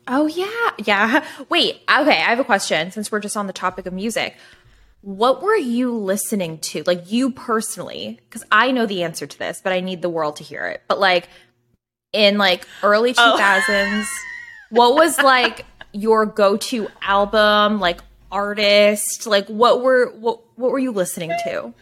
Oh 0.09 0.27
yeah, 0.27 0.71
yeah. 0.79 1.25
Wait, 1.51 1.77
okay. 1.83 2.23
I 2.23 2.31
have 2.31 2.40
a 2.40 2.45
question. 2.45 2.90
Since 2.90 3.12
we're 3.12 3.21
just 3.21 3.37
on 3.37 3.47
the 3.47 3.53
topic 3.53 3.85
of 3.87 3.93
music, 3.93 4.35
what 5.03 5.43
were 5.43 5.57
you 5.57 5.95
listening 5.95 6.59
to, 6.59 6.83
like 6.87 7.11
you 7.12 7.31
personally? 7.33 8.19
Because 8.25 8.45
I 8.51 8.71
know 8.71 8.87
the 8.87 9.03
answer 9.03 9.27
to 9.27 9.38
this, 9.38 9.61
but 9.62 9.73
I 9.73 9.81
need 9.81 10.01
the 10.03 10.09
world 10.09 10.37
to 10.37 10.45
hear 10.45 10.66
it. 10.69 10.83
But 10.88 10.99
like 10.99 11.29
in 12.12 12.38
like 12.38 12.66
early 12.83 13.11
oh. 13.11 13.12
two 13.12 13.21
Oh. 13.21 13.37
thousands, 13.37 14.09
what 14.71 14.95
was 14.95 15.19
like 15.19 15.66
your 15.93 16.25
go 16.25 16.57
to 16.57 16.88
album, 17.03 17.79
like 17.79 18.01
artist? 18.33 19.27
Like 19.27 19.47
what 19.49 19.83
were 19.83 20.11
what 20.19 20.40
what 20.57 20.71
were 20.73 20.79
you 20.79 20.93
listening 20.93 21.31
to? 21.45 21.75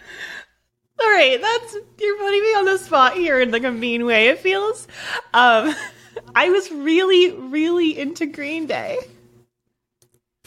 All 1.00 1.10
right, 1.10 1.40
that's 1.40 1.76
you're 2.00 2.18
putting 2.18 2.42
me 2.42 2.54
on 2.54 2.64
the 2.64 2.78
spot 2.78 3.14
here 3.14 3.40
in 3.40 3.50
like 3.50 3.64
a 3.64 3.70
mean 3.70 4.04
way. 4.04 4.28
It 4.28 4.38
feels. 4.38 4.88
Um, 5.32 5.74
I 6.34 6.50
was 6.50 6.70
really, 6.72 7.32
really 7.32 7.98
into 7.98 8.26
Green 8.26 8.66
Day. 8.66 8.98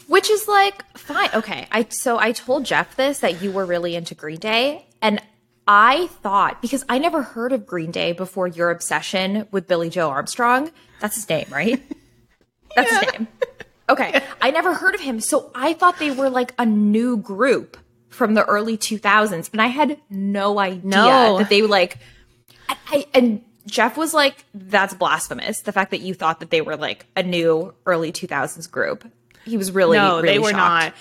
Which 0.08 0.28
is 0.28 0.48
like 0.48 0.84
fine. 0.98 1.30
Okay. 1.32 1.66
I 1.70 1.86
so 1.88 2.18
I 2.18 2.32
told 2.32 2.64
Jeff 2.64 2.96
this 2.96 3.20
that 3.20 3.40
you 3.40 3.50
were 3.50 3.64
really 3.64 3.94
into 3.94 4.14
Green 4.14 4.38
Day 4.38 4.86
and 5.00 5.20
I 5.66 6.08
thought 6.22 6.60
because 6.60 6.84
I 6.88 6.98
never 6.98 7.22
heard 7.22 7.52
of 7.52 7.66
Green 7.66 7.92
Day 7.92 8.12
before 8.12 8.48
your 8.48 8.70
obsession 8.70 9.46
with 9.52 9.68
Billie 9.68 9.90
Joe 9.90 10.10
Armstrong. 10.10 10.70
That's 11.00 11.14
his 11.14 11.28
name, 11.28 11.46
right? 11.50 11.82
That's 12.76 12.90
his 12.90 13.12
name. 13.12 13.28
Okay. 13.88 14.22
I 14.40 14.50
never 14.50 14.74
heard 14.74 14.94
of 14.94 15.00
him. 15.00 15.20
So 15.20 15.50
I 15.54 15.72
thought 15.72 15.98
they 15.98 16.10
were 16.10 16.30
like 16.30 16.54
a 16.58 16.66
new 16.66 17.16
group 17.16 17.76
from 18.12 18.34
the 18.34 18.44
early 18.44 18.76
2000s 18.76 19.50
and 19.52 19.60
I 19.62 19.66
had 19.68 19.98
no 20.10 20.58
idea 20.58 20.80
No. 20.84 21.38
that 21.38 21.48
they 21.48 21.62
were 21.62 21.68
like 21.68 21.98
I, 22.68 22.76
I 22.88 23.06
and 23.14 23.42
Jeff 23.66 23.96
was 23.96 24.12
like 24.12 24.44
that's 24.54 24.92
blasphemous. 24.94 25.60
The 25.62 25.72
fact 25.72 25.90
that 25.92 26.00
you 26.00 26.14
thought 26.14 26.40
that 26.40 26.50
they 26.50 26.60
were 26.60 26.76
like 26.76 27.06
a 27.16 27.22
new 27.22 27.74
early 27.86 28.12
2000s 28.12 28.70
group. 28.70 29.10
He 29.44 29.56
was 29.56 29.72
really 29.72 29.98
no, 29.98 30.16
really 30.16 30.28
they 30.28 30.38
were 30.38 30.50
shocked. 30.50 30.56
not. 30.86 30.94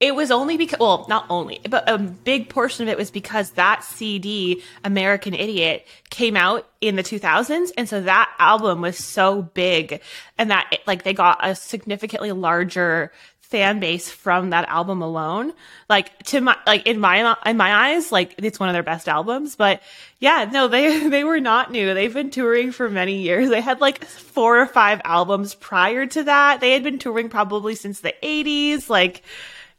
It 0.00 0.14
was 0.14 0.30
only 0.30 0.56
because, 0.56 0.78
well, 0.80 1.04
not 1.10 1.26
only, 1.28 1.60
but 1.68 1.84
a 1.86 1.98
big 1.98 2.48
portion 2.48 2.84
of 2.84 2.88
it 2.88 2.96
was 2.96 3.10
because 3.10 3.50
that 3.50 3.84
CD, 3.84 4.62
American 4.82 5.34
Idiot, 5.34 5.86
came 6.08 6.38
out 6.38 6.66
in 6.80 6.96
the 6.96 7.02
2000s. 7.02 7.70
And 7.76 7.86
so 7.86 8.00
that 8.00 8.32
album 8.38 8.80
was 8.80 8.96
so 8.96 9.42
big 9.42 10.00
and 10.38 10.50
that, 10.50 10.68
it, 10.72 10.80
like, 10.86 11.02
they 11.02 11.12
got 11.12 11.38
a 11.46 11.54
significantly 11.54 12.32
larger 12.32 13.12
fan 13.50 13.80
base 13.80 14.08
from 14.08 14.50
that 14.50 14.68
album 14.68 15.02
alone. 15.02 15.52
Like, 15.88 16.22
to 16.24 16.40
my, 16.40 16.56
like, 16.66 16.86
in 16.86 17.00
my, 17.00 17.36
in 17.44 17.56
my 17.56 17.90
eyes, 17.90 18.12
like, 18.12 18.34
it's 18.38 18.60
one 18.60 18.68
of 18.68 18.72
their 18.72 18.82
best 18.82 19.08
albums. 19.08 19.56
But 19.56 19.82
yeah, 20.20 20.48
no, 20.50 20.68
they, 20.68 21.08
they 21.10 21.24
were 21.24 21.40
not 21.40 21.70
new. 21.70 21.92
They've 21.92 22.14
been 22.14 22.30
touring 22.30 22.72
for 22.72 22.88
many 22.88 23.18
years. 23.22 23.50
They 23.50 23.60
had 23.60 23.80
like 23.80 24.04
four 24.04 24.60
or 24.60 24.66
five 24.66 25.00
albums 25.04 25.54
prior 25.54 26.06
to 26.06 26.22
that. 26.24 26.60
They 26.60 26.72
had 26.72 26.84
been 26.84 26.98
touring 26.98 27.28
probably 27.28 27.74
since 27.74 28.00
the 28.00 28.14
80s. 28.22 28.88
Like, 28.88 29.22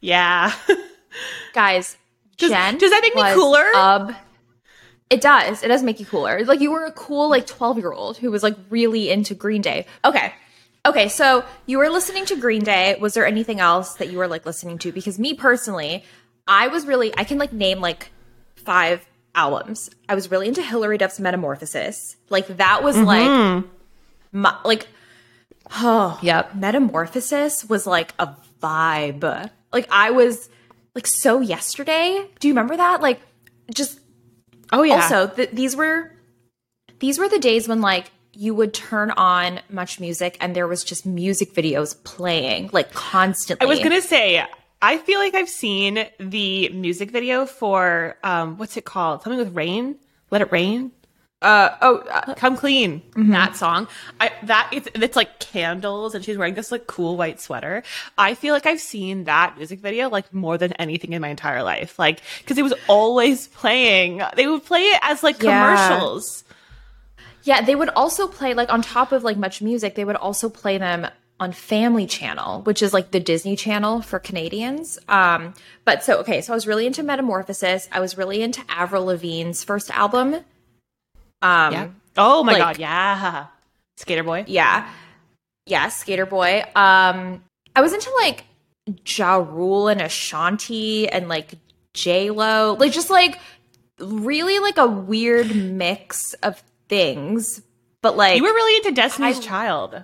yeah. 0.00 0.52
Guys, 1.54 1.96
Does- 2.36 2.50
Jen 2.50 2.78
does 2.78 2.90
that 2.90 3.00
make 3.02 3.14
me 3.14 3.22
cooler? 3.34 3.64
Ob- 3.74 4.14
it 5.10 5.20
does. 5.20 5.62
It 5.62 5.68
does 5.68 5.82
make 5.82 6.00
you 6.00 6.06
cooler. 6.06 6.42
Like 6.44 6.60
you 6.60 6.72
were 6.72 6.86
a 6.86 6.92
cool 6.92 7.28
like 7.28 7.46
12-year-old 7.46 8.16
who 8.16 8.30
was 8.30 8.42
like 8.42 8.56
really 8.70 9.10
into 9.10 9.34
Green 9.34 9.60
Day. 9.60 9.86
Okay. 10.04 10.32
Okay, 10.84 11.08
so 11.08 11.44
you 11.66 11.78
were 11.78 11.88
listening 11.88 12.24
to 12.26 12.36
Green 12.36 12.64
Day. 12.64 12.96
Was 13.00 13.14
there 13.14 13.26
anything 13.26 13.60
else 13.60 13.94
that 13.94 14.10
you 14.10 14.18
were 14.18 14.26
like 14.26 14.44
listening 14.44 14.78
to? 14.78 14.90
Because 14.90 15.18
me 15.18 15.34
personally, 15.34 16.04
I 16.46 16.68
was 16.68 16.86
really 16.86 17.12
I 17.16 17.24
can 17.24 17.38
like 17.38 17.52
name 17.52 17.80
like 17.80 18.10
five 18.56 19.06
albums. 19.34 19.90
I 20.08 20.14
was 20.14 20.30
really 20.30 20.48
into 20.48 20.62
Hilary 20.62 20.98
Duff's 20.98 21.20
Metamorphosis. 21.20 22.16
Like 22.30 22.48
that 22.56 22.82
was 22.82 22.96
mm-hmm. 22.96 23.04
like 23.04 23.64
my, 24.32 24.56
like 24.64 24.88
oh 25.76 26.18
Yep. 26.20 26.56
Metamorphosis 26.56 27.68
was 27.68 27.86
like 27.86 28.12
a 28.18 28.36
vibe. 28.60 29.50
Like 29.72 29.86
I 29.90 30.10
was 30.10 30.48
like 30.96 31.06
so 31.06 31.40
yesterday. 31.40 32.28
Do 32.40 32.48
you 32.48 32.54
remember 32.54 32.76
that? 32.76 33.00
Like 33.00 33.20
just 33.72 34.00
Oh, 34.72 34.82
yeah. 34.82 34.94
also 34.94 35.28
th- 35.28 35.50
these 35.52 35.76
were 35.76 36.10
these 36.98 37.18
were 37.18 37.28
the 37.28 37.38
days 37.38 37.68
when 37.68 37.80
like 37.80 38.10
you 38.32 38.54
would 38.54 38.72
turn 38.74 39.10
on 39.12 39.60
MuchMusic 39.72 40.36
and 40.40 40.56
there 40.56 40.66
was 40.66 40.84
just 40.84 41.04
music 41.04 41.52
videos 41.54 42.02
playing 42.04 42.70
like 42.72 42.92
constantly. 42.92 43.64
I 43.64 43.68
was 43.68 43.78
going 43.78 43.92
to 43.92 44.00
say, 44.02 44.44
I 44.80 44.98
feel 44.98 45.18
like 45.18 45.34
I've 45.34 45.48
seen 45.48 46.06
the 46.18 46.68
music 46.70 47.10
video 47.10 47.46
for, 47.46 48.16
um, 48.24 48.56
what's 48.58 48.76
it 48.76 48.84
called? 48.84 49.22
Something 49.22 49.38
with 49.38 49.54
rain? 49.54 49.96
Let 50.30 50.40
it 50.42 50.50
rain? 50.50 50.92
uh 51.42 51.76
oh 51.82 51.96
uh, 52.08 52.34
Come 52.34 52.56
clean. 52.56 53.02
That 53.16 53.56
song. 53.56 53.88
I, 54.20 54.30
that, 54.44 54.68
it's, 54.72 54.88
it's 54.94 55.16
like 55.16 55.40
candles 55.40 56.14
and 56.14 56.24
she's 56.24 56.38
wearing 56.38 56.54
this 56.54 56.70
like 56.70 56.86
cool 56.86 57.16
white 57.16 57.40
sweater. 57.40 57.82
I 58.16 58.34
feel 58.34 58.54
like 58.54 58.64
I've 58.64 58.80
seen 58.80 59.24
that 59.24 59.56
music 59.58 59.80
video 59.80 60.08
like 60.08 60.32
more 60.32 60.56
than 60.56 60.72
anything 60.74 61.12
in 61.14 61.20
my 61.20 61.28
entire 61.30 61.64
life. 61.64 61.98
Like, 61.98 62.20
cause 62.46 62.58
it 62.58 62.62
was 62.62 62.74
always 62.86 63.48
playing. 63.48 64.22
They 64.36 64.46
would 64.46 64.64
play 64.64 64.82
it 64.82 65.00
as 65.02 65.24
like 65.24 65.42
Yeah. 65.42 65.50
commercials. 65.88 66.44
Yeah, 67.44 67.62
they 67.62 67.74
would 67.74 67.88
also 67.90 68.26
play 68.28 68.54
like 68.54 68.72
on 68.72 68.82
top 68.82 69.12
of 69.12 69.24
like 69.24 69.36
MuchMusic, 69.36 69.94
they 69.94 70.04
would 70.04 70.16
also 70.16 70.48
play 70.48 70.78
them 70.78 71.06
on 71.40 71.52
Family 71.52 72.06
Channel, 72.06 72.62
which 72.62 72.82
is 72.82 72.92
like 72.92 73.10
the 73.10 73.18
Disney 73.18 73.56
Channel 73.56 74.00
for 74.00 74.18
Canadians. 74.20 74.98
Um, 75.08 75.54
but 75.84 76.04
so 76.04 76.18
okay, 76.18 76.40
so 76.40 76.52
I 76.52 76.56
was 76.56 76.66
really 76.66 76.86
into 76.86 77.02
Metamorphosis. 77.02 77.88
I 77.90 78.00
was 78.00 78.16
really 78.16 78.42
into 78.42 78.62
Avril 78.68 79.06
Lavigne's 79.06 79.64
first 79.64 79.90
album. 79.90 80.34
Um, 81.42 81.72
Yeah. 81.72 81.88
Oh 82.16 82.44
my 82.44 82.52
like- 82.52 82.62
God. 82.62 82.78
Yeah. 82.78 83.46
Skater 83.96 84.22
boy. 84.22 84.44
Yeah. 84.46 84.88
Yeah, 85.66 85.88
Skater 85.88 86.26
Boy. 86.26 86.62
Um 86.74 87.42
I 87.74 87.80
was 87.80 87.92
into 87.92 88.10
like 88.22 88.44
Ja 89.06 89.36
Rule 89.36 89.88
and 89.88 90.00
Ashanti 90.00 91.08
and 91.08 91.28
like 91.28 91.54
J 91.94 92.30
Lo. 92.30 92.74
Like 92.78 92.92
just 92.92 93.10
like 93.10 93.38
really 93.98 94.58
like 94.58 94.78
a 94.78 94.86
weird 94.86 95.54
mix 95.54 96.34
of 96.42 96.62
things. 96.96 97.62
But 98.02 98.16
like 98.16 98.36
You 98.36 98.42
were 98.42 98.52
really 98.52 98.76
into 98.86 98.92
Destiny's 98.92 99.38
I- 99.38 99.42
Child. 99.42 100.02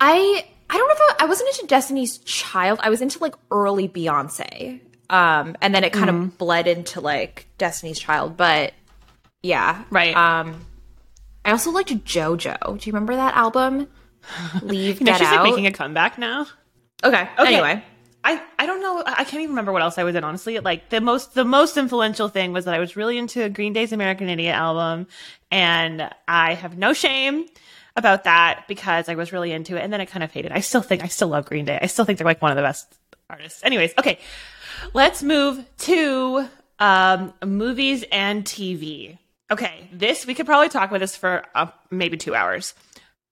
I 0.00 0.44
I 0.70 0.76
don't 0.76 0.86
know 0.88 0.94
if 0.94 1.20
I, 1.20 1.24
I 1.24 1.26
wasn't 1.26 1.48
into 1.54 1.66
Destiny's 1.66 2.18
Child. 2.18 2.80
I 2.82 2.90
was 2.90 3.00
into 3.00 3.18
like 3.20 3.34
early 3.50 3.88
Beyonce. 3.88 4.80
Um 5.08 5.56
and 5.62 5.74
then 5.74 5.84
it 5.84 5.92
kind 5.92 6.10
Mm-hmm. 6.10 6.22
of 6.24 6.38
bled 6.38 6.66
into 6.66 7.00
like 7.00 7.46
Destiny's 7.58 7.98
Child, 7.98 8.36
but 8.36 8.74
yeah. 9.42 9.84
Right. 9.90 10.14
Um 10.16 10.66
I 11.44 11.52
also 11.52 11.70
liked 11.70 11.90
JoJo. 11.90 12.78
Do 12.78 12.90
you 12.90 12.92
remember 12.92 13.16
that 13.16 13.34
album? 13.34 13.88
Leave 14.62 15.00
You 15.00 15.06
know, 15.06 15.12
Get 15.12 15.18
she's 15.20 15.28
Out. 15.28 15.36
like 15.42 15.50
making 15.50 15.66
a 15.66 15.72
comeback 15.72 16.18
now. 16.18 16.46
okay. 17.02 17.28
Okay. 17.38 17.54
Anyway. 17.54 17.82
I, 18.24 18.42
I 18.58 18.66
don't 18.66 18.80
know. 18.80 19.02
I 19.06 19.24
can't 19.24 19.42
even 19.42 19.50
remember 19.50 19.72
what 19.72 19.82
else 19.82 19.96
I 19.96 20.04
was 20.04 20.14
in. 20.14 20.24
Honestly, 20.24 20.58
like 20.58 20.88
the 20.88 21.00
most 21.00 21.34
the 21.34 21.44
most 21.44 21.76
influential 21.76 22.28
thing 22.28 22.52
was 22.52 22.64
that 22.64 22.74
I 22.74 22.78
was 22.78 22.96
really 22.96 23.16
into 23.16 23.48
Green 23.48 23.72
Day's 23.72 23.92
American 23.92 24.28
Idiot 24.28 24.54
album, 24.54 25.06
and 25.50 26.10
I 26.26 26.54
have 26.54 26.76
no 26.76 26.92
shame 26.92 27.46
about 27.96 28.24
that 28.24 28.64
because 28.68 29.08
I 29.08 29.14
was 29.14 29.32
really 29.32 29.52
into 29.52 29.76
it, 29.76 29.82
and 29.82 29.92
then 29.92 30.00
it 30.00 30.06
kind 30.06 30.24
of 30.24 30.30
faded. 30.30 30.52
I 30.52 30.60
still 30.60 30.82
think 30.82 31.02
I 31.02 31.08
still 31.08 31.28
love 31.28 31.46
Green 31.46 31.64
Day. 31.64 31.78
I 31.80 31.86
still 31.86 32.04
think 32.04 32.18
they're 32.18 32.26
like 32.26 32.42
one 32.42 32.50
of 32.50 32.56
the 32.56 32.62
best 32.62 32.92
artists. 33.30 33.62
Anyways, 33.62 33.94
okay, 33.98 34.18
let's 34.94 35.22
move 35.22 35.64
to 35.78 36.48
um, 36.78 37.32
movies 37.44 38.04
and 38.10 38.44
TV. 38.44 39.18
Okay, 39.50 39.88
this 39.92 40.26
we 40.26 40.34
could 40.34 40.46
probably 40.46 40.68
talk 40.68 40.90
about 40.90 41.00
this 41.00 41.16
for 41.16 41.44
uh, 41.54 41.68
maybe 41.90 42.16
two 42.16 42.34
hours. 42.34 42.74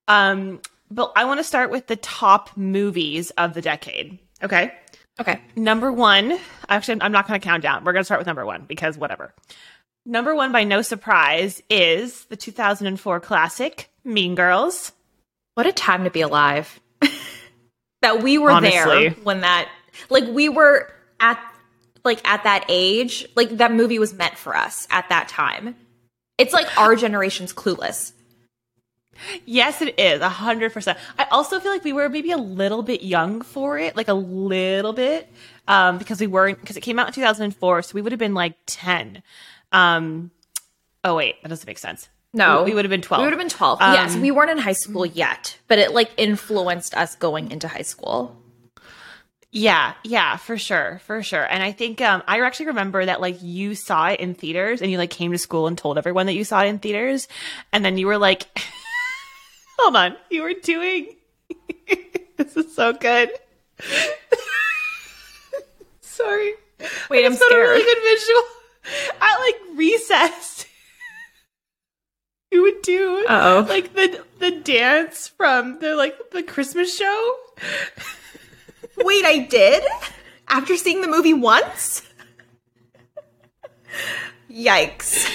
Um, 0.07 0.61
but 0.89 1.11
I 1.15 1.25
want 1.25 1.39
to 1.39 1.43
start 1.43 1.69
with 1.69 1.87
the 1.87 1.97
top 1.97 2.55
movies 2.55 3.31
of 3.31 3.53
the 3.53 3.61
decade. 3.61 4.19
Okay. 4.43 4.73
Okay. 5.19 5.41
Number 5.55 5.91
one, 5.91 6.37
actually, 6.69 7.01
I'm 7.01 7.11
not 7.11 7.27
going 7.27 7.39
to 7.39 7.43
count 7.43 7.63
down. 7.63 7.83
We're 7.83 7.93
going 7.93 8.01
to 8.01 8.05
start 8.05 8.19
with 8.19 8.27
number 8.27 8.45
one 8.45 8.65
because 8.67 8.97
whatever. 8.97 9.33
Number 10.05 10.35
one, 10.35 10.51
by 10.51 10.63
no 10.63 10.81
surprise, 10.81 11.61
is 11.69 12.25
the 12.25 12.37
2004 12.37 13.19
classic 13.19 13.89
Mean 14.03 14.35
Girls. 14.35 14.91
What 15.55 15.65
a 15.65 15.73
time 15.73 16.03
to 16.03 16.11
be 16.11 16.21
alive. 16.21 16.79
that 18.01 18.21
we 18.21 18.37
were 18.37 18.51
Honestly. 18.51 19.09
there 19.09 19.11
when 19.23 19.41
that 19.41 19.69
like 20.09 20.25
we 20.27 20.49
were 20.49 20.93
at 21.19 21.39
like 22.05 22.25
at 22.27 22.43
that 22.43 22.65
age. 22.69 23.27
Like 23.35 23.57
that 23.57 23.71
movie 23.73 23.99
was 23.99 24.13
meant 24.13 24.37
for 24.37 24.55
us 24.55 24.87
at 24.91 25.09
that 25.09 25.27
time. 25.27 25.75
It's 26.37 26.53
like 26.53 26.77
our 26.77 26.95
generation's 26.95 27.53
clueless. 27.53 28.13
Yes, 29.45 29.81
it 29.81 29.99
is 29.99 30.21
a 30.21 30.29
hundred 30.29 30.73
percent. 30.73 30.97
I 31.17 31.25
also 31.31 31.59
feel 31.59 31.71
like 31.71 31.83
we 31.83 31.93
were 31.93 32.09
maybe 32.09 32.31
a 32.31 32.37
little 32.37 32.83
bit 32.83 33.03
young 33.03 33.41
for 33.41 33.77
it, 33.77 33.95
like 33.95 34.07
a 34.07 34.13
little 34.13 34.93
bit, 34.93 35.31
um, 35.67 35.97
because 35.97 36.19
we 36.19 36.27
weren't 36.27 36.59
because 36.59 36.77
it 36.77 36.81
came 36.81 36.99
out 36.99 37.07
in 37.07 37.13
2004, 37.13 37.81
so 37.81 37.91
we 37.93 38.01
would 38.01 38.11
have 38.11 38.19
been 38.19 38.33
like 38.33 38.55
10. 38.65 39.21
Um, 39.71 40.31
oh 41.03 41.15
wait, 41.15 41.41
that 41.41 41.49
doesn't 41.49 41.67
make 41.67 41.77
sense. 41.77 42.09
No, 42.33 42.63
we, 42.63 42.71
we 42.71 42.75
would 42.75 42.85
have 42.85 42.89
been 42.89 43.01
twelve. 43.01 43.21
We 43.21 43.25
would 43.25 43.33
have 43.33 43.39
been 43.39 43.49
twelve. 43.49 43.81
Um, 43.81 43.93
yes, 43.93 44.15
we 44.15 44.31
weren't 44.31 44.51
in 44.51 44.57
high 44.57 44.73
school 44.73 45.05
yet, 45.05 45.57
but 45.67 45.79
it 45.79 45.93
like 45.93 46.11
influenced 46.17 46.95
us 46.95 47.15
going 47.15 47.51
into 47.51 47.67
high 47.67 47.81
school. 47.81 48.35
Yeah, 49.49 49.93
yeah, 50.03 50.35
for 50.35 50.57
sure, 50.57 51.01
for 51.05 51.23
sure. 51.23 51.43
And 51.43 51.63
I 51.63 51.71
think 51.71 52.01
um 52.01 52.21
I 52.27 52.41
actually 52.41 52.67
remember 52.67 53.05
that 53.05 53.21
like 53.21 53.41
you 53.41 53.75
saw 53.75 54.09
it 54.09 54.19
in 54.19 54.33
theaters 54.35 54.81
and 54.81 54.91
you 54.91 54.97
like 54.97 55.09
came 55.09 55.31
to 55.31 55.37
school 55.37 55.67
and 55.67 55.77
told 55.77 55.97
everyone 55.97 56.25
that 56.25 56.33
you 56.33 56.43
saw 56.43 56.61
it 56.61 56.67
in 56.67 56.79
theaters 56.79 57.27
and 57.71 57.83
then 57.83 57.97
you 57.97 58.07
were 58.07 58.17
like 58.17 58.45
Hold 59.79 59.95
on, 59.95 60.15
you 60.29 60.41
were 60.43 60.53
doing 60.53 61.15
This 62.37 62.55
is 62.57 62.73
so 62.75 62.93
good. 62.93 63.29
Sorry. 66.01 66.53
Wait, 67.09 67.25
I'm 67.25 67.33
It's 67.33 67.41
not 67.41 67.51
a 67.51 67.55
really 67.57 67.83
good 67.83 68.03
visual. 68.03 68.43
At 69.21 69.37
like 69.39 69.55
recess 69.77 70.65
you 72.51 72.61
would 72.61 72.81
do 72.83 73.25
Uh-oh. 73.27 73.65
like 73.67 73.93
the 73.93 74.23
the 74.39 74.51
dance 74.51 75.27
from 75.27 75.79
the 75.79 75.95
like 75.95 76.15
the 76.31 76.43
Christmas 76.43 76.95
show. 76.95 77.35
Wait, 78.97 79.25
I 79.25 79.39
did? 79.39 79.83
After 80.47 80.77
seeing 80.77 81.01
the 81.01 81.07
movie 81.07 81.33
once? 81.33 82.03
Yikes. 84.49 85.27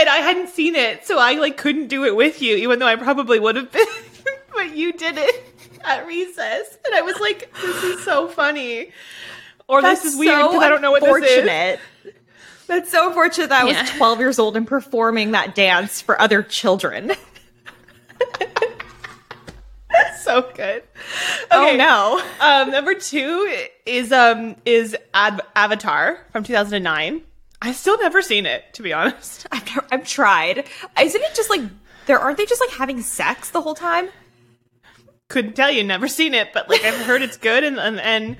And 0.00 0.08
I 0.08 0.16
hadn't 0.18 0.48
seen 0.48 0.74
it, 0.74 1.06
so 1.06 1.18
I 1.18 1.34
like 1.34 1.56
couldn't 1.56 1.88
do 1.88 2.04
it 2.04 2.14
with 2.16 2.40
you, 2.42 2.56
even 2.56 2.78
though 2.78 2.86
I 2.86 2.96
probably 2.96 3.38
would 3.38 3.56
have 3.56 3.70
been. 3.72 3.86
but 4.54 4.76
you 4.76 4.92
did 4.92 5.16
it 5.18 5.44
at 5.84 6.06
recess, 6.06 6.78
and 6.84 6.94
I 6.94 7.02
was 7.02 7.18
like, 7.20 7.52
"This 7.60 7.82
is 7.84 8.04
so 8.04 8.28
funny," 8.28 8.90
or 9.68 9.82
"This 9.82 10.04
is 10.04 10.16
weird 10.16 10.42
because 10.48 10.62
I 10.62 10.68
don't 10.68 10.82
know 10.82 10.90
what 10.90 11.02
this 11.02 11.22
is." 11.46 11.78
That's 12.66 12.90
so 12.90 13.08
unfortunate 13.08 13.48
that 13.48 13.64
I 13.64 13.70
Yeah. 13.70 13.80
was 13.82 13.90
12 13.92 14.18
years 14.18 14.38
old 14.38 14.54
and 14.54 14.66
performing 14.66 15.30
that 15.32 15.54
dance 15.54 16.02
for 16.02 16.20
other 16.20 16.42
children. 16.42 17.12
So 20.20 20.42
good. 20.54 20.82
Oh 21.50 21.64
Okay, 21.66 21.76
no. 21.78 22.20
Um, 22.40 22.70
number 22.70 22.94
two 22.94 23.50
is 23.86 24.12
um 24.12 24.56
is 24.66 24.94
Ad- 25.14 25.40
Avatar 25.56 26.18
from 26.32 26.44
two 26.44 26.52
thousand 26.52 26.74
and 26.74 26.84
nine. 26.84 27.22
I've 27.60 27.76
still 27.76 27.98
never 27.98 28.22
seen 28.22 28.46
it, 28.46 28.64
to 28.74 28.82
be 28.82 28.92
honest. 28.92 29.46
I've, 29.52 29.64
tr- 29.64 29.80
I've 29.90 30.06
tried. 30.06 30.64
Isn't 31.00 31.22
it 31.22 31.34
just 31.34 31.50
like, 31.50 31.62
there 32.06 32.18
aren't 32.18 32.38
they 32.38 32.46
just 32.46 32.60
like 32.60 32.70
having 32.70 33.02
sex 33.02 33.50
the 33.50 33.60
whole 33.60 33.74
time? 33.74 34.08
Couldn't 35.28 35.54
tell 35.56 35.70
you, 35.70 35.84
never 35.84 36.08
seen 36.08 36.32
it, 36.34 36.52
but 36.54 36.68
like 36.70 36.82
I've 36.84 37.04
heard 37.04 37.20
it's 37.20 37.36
good 37.36 37.62
and 37.64 37.78
and, 37.78 38.00
and 38.00 38.36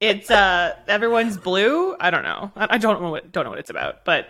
it's 0.00 0.28
uh 0.28 0.74
everyone's 0.88 1.36
blue. 1.36 1.94
I 2.00 2.10
don't 2.10 2.24
know. 2.24 2.50
I, 2.56 2.66
I 2.70 2.78
don't 2.78 3.00
know 3.00 3.10
what 3.10 3.30
don't 3.30 3.44
know 3.44 3.50
what 3.50 3.60
it's 3.60 3.70
about, 3.70 4.04
but 4.04 4.26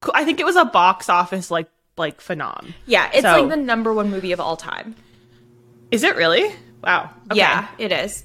cool. 0.00 0.10
I 0.16 0.24
think 0.24 0.40
it 0.40 0.44
was 0.44 0.56
a 0.56 0.64
box 0.64 1.08
office 1.08 1.48
like 1.48 1.68
like 1.96 2.20
phenom. 2.20 2.72
Yeah, 2.86 3.08
it's 3.14 3.22
So- 3.22 3.42
like 3.42 3.50
the 3.50 3.56
number 3.56 3.94
one 3.94 4.10
movie 4.10 4.32
of 4.32 4.40
all 4.40 4.56
time. 4.56 4.96
Is 5.92 6.02
it 6.02 6.16
really? 6.16 6.52
Wow. 6.82 7.10
Okay. 7.30 7.38
Yeah, 7.38 7.68
it 7.78 7.92
is. 7.92 8.24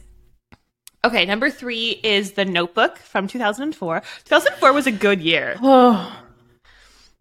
Okay. 1.03 1.25
Number 1.25 1.49
three 1.49 1.99
is 2.03 2.33
The 2.33 2.45
Notebook 2.45 2.97
from 2.97 3.27
2004. 3.27 4.01
2004 4.25 4.73
was 4.73 4.87
a 4.87 4.91
good 4.91 5.21
year. 5.21 5.57
Oh. 5.63 6.17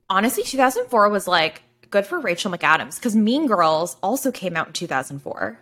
Honestly, 0.08 0.42
2004 0.42 1.08
was 1.08 1.28
like 1.28 1.62
good 1.90 2.04
for 2.04 2.18
Rachel 2.18 2.50
McAdams 2.50 2.96
because 2.96 3.14
Mean 3.14 3.46
Girls 3.46 3.96
also 4.02 4.32
came 4.32 4.56
out 4.56 4.66
in 4.66 4.72
2004. 4.72 5.56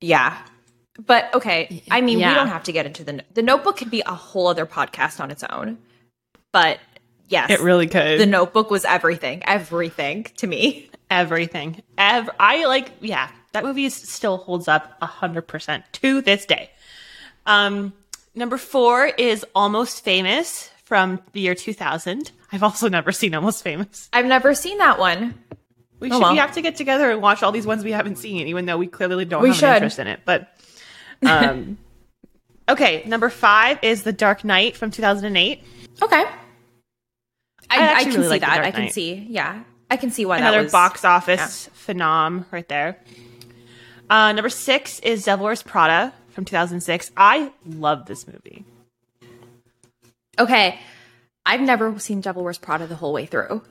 Yeah. 0.00 0.36
But 1.06 1.32
okay, 1.32 1.82
I 1.90 2.00
mean, 2.00 2.18
Yeah. 2.18 2.30
we 2.30 2.34
don't 2.34 2.48
have 2.48 2.64
to 2.64 2.72
get 2.72 2.86
into 2.86 3.04
the 3.04 3.24
the 3.32 3.40
Notebook 3.42 3.76
could 3.76 3.90
be 3.90 4.02
a 4.04 4.14
whole 4.14 4.48
other 4.48 4.66
podcast 4.66 5.20
on 5.20 5.30
its 5.30 5.44
own. 5.44 5.78
But 6.52 6.80
yes, 7.28 7.50
It 7.50 7.60
really 7.60 7.86
could. 7.86 8.18
the 8.20 8.26
Notebook 8.26 8.68
was 8.68 8.84
everything, 8.84 9.42
everything 9.46 10.24
to 10.38 10.46
me. 10.48 10.90
everything. 11.08 11.82
Ev- 11.96 12.30
I 12.40 12.64
like, 12.66 12.90
yeah, 13.00 13.30
that 13.52 13.62
movie 13.64 13.84
is, 13.84 13.94
still 13.94 14.38
holds 14.38 14.66
up 14.66 14.98
100% 15.00 15.84
to 15.92 16.20
this 16.20 16.44
day. 16.46 16.70
Um, 17.46 17.92
number 18.34 18.56
four 18.58 19.06
is 19.06 19.44
Almost 19.54 20.04
Famous 20.04 20.70
from 20.84 21.20
the 21.32 21.40
year 21.40 21.54
2000. 21.54 22.32
I've 22.52 22.62
also 22.62 22.88
never 22.88 23.12
seen 23.12 23.34
Almost 23.34 23.62
Famous. 23.64 24.08
I've 24.12 24.26
never 24.26 24.54
seen 24.54 24.78
that 24.78 24.98
one. 24.98 25.34
We 26.00 26.10
Oh, 26.10 26.14
should, 26.14 26.22
well. 26.22 26.32
we 26.32 26.38
have 26.38 26.52
to 26.54 26.62
get 26.62 26.76
together 26.76 27.10
and 27.10 27.22
watch 27.22 27.42
all 27.42 27.52
these 27.52 27.66
ones 27.66 27.84
we 27.84 27.92
haven't 27.92 28.16
seen, 28.16 28.48
even 28.48 28.66
though 28.66 28.76
we 28.76 28.88
clearly 28.88 29.24
don't 29.24 29.42
We 29.42 29.48
have 29.50 29.56
should. 29.56 29.68
an 29.68 29.74
interest 29.76 29.98
in 30.00 30.06
it. 30.08 30.20
But, 30.24 30.52
um, 31.24 31.78
okay, 32.68 33.04
number 33.06 33.30
five 33.30 33.78
is 33.82 34.02
The 34.02 34.12
Dark 34.12 34.44
Knight 34.44 34.76
from 34.76 34.90
2008. 34.90 35.62
Okay. 36.02 36.24
I, 37.70 37.94
I, 37.94 38.02
can 38.02 38.12
really 38.12 38.24
see 38.24 38.28
like 38.28 38.40
that. 38.42 38.64
I 38.64 38.70
can 38.70 38.90
see. 38.90 39.14
Yeah. 39.30 39.62
I 39.90 39.96
can 39.96 40.10
see 40.10 40.26
why 40.26 40.38
that 40.40 40.48
Another 40.48 40.64
was 40.64 40.72
box 40.72 41.04
office 41.04 41.70
phenom 41.86 42.44
right 42.50 42.68
there. 42.68 42.98
Uh, 44.10 44.32
number 44.32 44.50
six 44.50 44.98
is 45.00 45.24
Devil 45.24 45.44
Wears 45.44 45.62
Prada 45.62 46.12
from 46.32 46.44
2006. 46.44 47.10
I 47.16 47.52
love 47.66 48.06
this 48.06 48.26
movie. 48.26 48.64
Okay. 50.38 50.78
I've 51.44 51.60
never 51.60 51.98
seen 51.98 52.20
Devil 52.20 52.44
Wears 52.44 52.58
Prada 52.58 52.86
the 52.86 52.96
whole 52.96 53.12
way 53.12 53.26
through. 53.26 53.62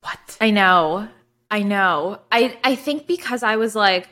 What? 0.00 0.36
I 0.40 0.50
know. 0.50 1.08
I 1.50 1.62
know. 1.62 2.20
I 2.30 2.56
I 2.62 2.74
think 2.74 3.06
because 3.06 3.42
I 3.42 3.56
was 3.56 3.74
like 3.74 4.08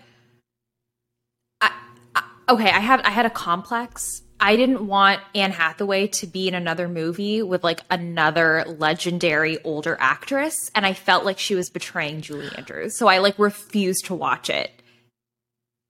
I, 1.61 1.71
I 2.15 2.23
okay, 2.51 2.71
I 2.71 2.81
have 2.81 3.01
I 3.05 3.11
had 3.11 3.27
a 3.27 3.31
complex. 3.31 4.23
I 4.41 4.57
didn't 4.57 4.87
want 4.87 5.21
Anne 5.35 5.53
Hathaway 5.53 6.09
to 6.09 6.27
be 6.27 6.49
in 6.49 6.55
another 6.55 6.89
movie 6.89 7.43
with 7.43 7.63
like 7.63 7.81
another 7.91 8.65
legendary 8.67 9.63
older 9.63 9.97
actress 10.01 10.71
and 10.75 10.85
I 10.85 10.93
felt 10.93 11.25
like 11.25 11.39
she 11.39 11.55
was 11.55 11.71
betraying 11.71 12.21
Julie 12.21 12.51
Andrews. 12.57 12.99
So 12.99 13.07
I 13.07 13.19
like 13.19 13.39
refused 13.39 14.07
to 14.07 14.15
watch 14.15 14.51
it. 14.51 14.71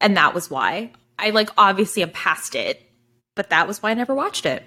And 0.01 0.17
that 0.17 0.35
was 0.35 0.51
why. 0.51 0.93
I 1.19 1.31
like 1.31 1.51
obviously 1.57 2.03
am 2.03 2.11
past 2.11 2.55
it, 2.55 2.83
but 3.35 3.51
that 3.51 3.67
was 3.69 3.83
why 3.83 3.91
I 3.91 3.95
never 3.95 4.15
watched 4.15 4.47
it. 4.47 4.63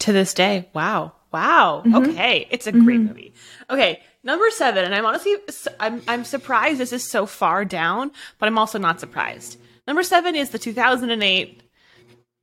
To 0.00 0.12
this 0.12 0.34
day. 0.34 0.68
Wow. 0.74 1.12
Wow. 1.32 1.82
Mm-hmm. 1.84 2.10
Okay. 2.10 2.46
It's 2.50 2.66
a 2.66 2.72
great 2.72 3.00
movie. 3.00 3.34
Okay. 3.70 4.02
Number 4.22 4.50
seven. 4.50 4.84
And 4.84 4.94
I'm 4.94 5.06
honestly, 5.06 5.34
I'm, 5.80 6.02
I'm 6.06 6.24
surprised 6.24 6.78
this 6.78 6.92
is 6.92 7.08
so 7.08 7.26
far 7.26 7.64
down, 7.64 8.10
but 8.38 8.46
I'm 8.46 8.58
also 8.58 8.78
not 8.78 9.00
surprised. 9.00 9.58
Number 9.86 10.02
seven 10.02 10.34
is 10.36 10.50
the 10.50 10.58
2008 10.58 11.62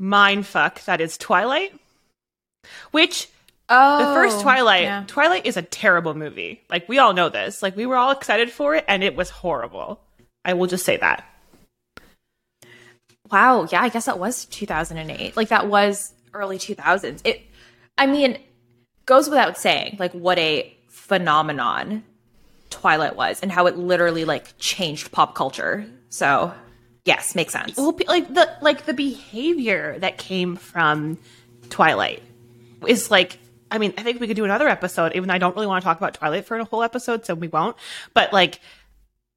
mindfuck 0.02 0.84
that 0.86 1.02
is 1.02 1.18
Twilight, 1.18 1.74
which 2.92 3.30
Oh. 3.70 3.98
the 4.00 4.14
first 4.14 4.42
Twilight, 4.42 4.84
yeah. 4.84 5.04
Twilight 5.08 5.46
is 5.46 5.56
a 5.56 5.62
terrible 5.62 6.14
movie. 6.14 6.62
Like 6.70 6.88
we 6.90 7.00
all 7.00 7.14
know 7.14 7.30
this. 7.30 7.64
Like 7.64 7.76
we 7.78 7.86
were 7.86 7.96
all 7.96 8.12
excited 8.12 8.52
for 8.52 8.76
it 8.76 8.84
and 8.88 9.04
it 9.04 9.16
was 9.16 9.30
horrible. 9.30 10.02
I 10.44 10.54
will 10.54 10.68
just 10.68 10.86
say 10.86 10.98
that. 10.98 11.26
Wow, 13.34 13.68
yeah, 13.72 13.82
I 13.82 13.90
guess 13.90 14.06
that 14.06 14.20
was 14.20 14.46
2008. 14.46 15.36
Like 15.36 15.50
that 15.50 15.68
was 15.68 16.14
early 16.36 16.60
2000s. 16.60 17.22
It 17.24 17.42
I 17.98 18.06
mean, 18.06 18.38
goes 19.08 19.28
without 19.28 19.58
saying 19.58 19.98
like 20.00 20.12
what 20.12 20.38
a 20.38 20.72
phenomenon 20.90 22.04
Twilight 22.70 23.16
was 23.16 23.42
and 23.42 23.52
how 23.52 23.66
it 23.66 23.76
literally 23.76 24.24
like 24.24 24.56
changed 24.60 25.12
pop 25.12 25.34
culture. 25.34 25.84
So, 26.10 26.54
yes, 27.06 27.34
makes 27.34 27.54
sense. 27.54 27.76
Well, 27.76 27.98
like 28.08 28.32
the 28.32 28.56
like 28.62 28.86
the 28.86 28.94
behavior 28.94 29.98
that 29.98 30.20
came 30.20 30.56
from 30.56 31.18
Twilight 31.70 32.22
is 32.86 33.10
like. 33.10 33.40
I 33.72 33.80
mean, 33.80 33.92
I 33.98 34.04
think 34.04 34.20
we 34.20 34.28
could 34.28 34.36
do 34.36 34.46
another 34.46 34.70
episode, 34.70 35.14
even 35.16 35.28
though 35.28 35.34
I 35.34 35.40
don't 35.40 35.56
really 35.56 35.66
want 35.66 35.82
to 35.82 35.86
talk 35.86 35.98
about 35.98 36.14
Twilight 36.14 36.46
for 36.46 36.60
a 36.60 36.64
whole 36.64 36.84
episode, 36.84 37.26
so 37.26 37.34
we 37.34 37.48
won't. 37.48 37.76
But 38.14 38.32
like 38.32 38.60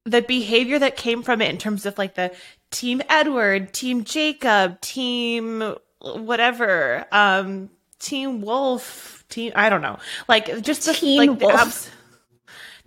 the 0.07 0.21
behavior 0.21 0.79
that 0.79 0.95
came 0.95 1.21
from 1.21 1.41
it 1.41 1.49
in 1.49 1.57
terms 1.57 1.85
of 1.85 1.97
like 1.97 2.15
the 2.15 2.31
Team 2.71 3.01
Edward, 3.09 3.73
Team 3.73 4.03
Jacob, 4.03 4.81
Team 4.81 5.75
whatever, 6.01 7.05
um, 7.11 7.69
Team 7.99 8.41
Wolf, 8.41 9.23
Team 9.29 9.51
I 9.55 9.69
don't 9.69 9.81
know, 9.81 9.97
like 10.27 10.61
just 10.61 10.85
the 10.85 10.93
Teen 10.93 11.17
like 11.29 11.39
the 11.39 11.45
Wolf. 11.45 11.59
abs- 11.59 11.91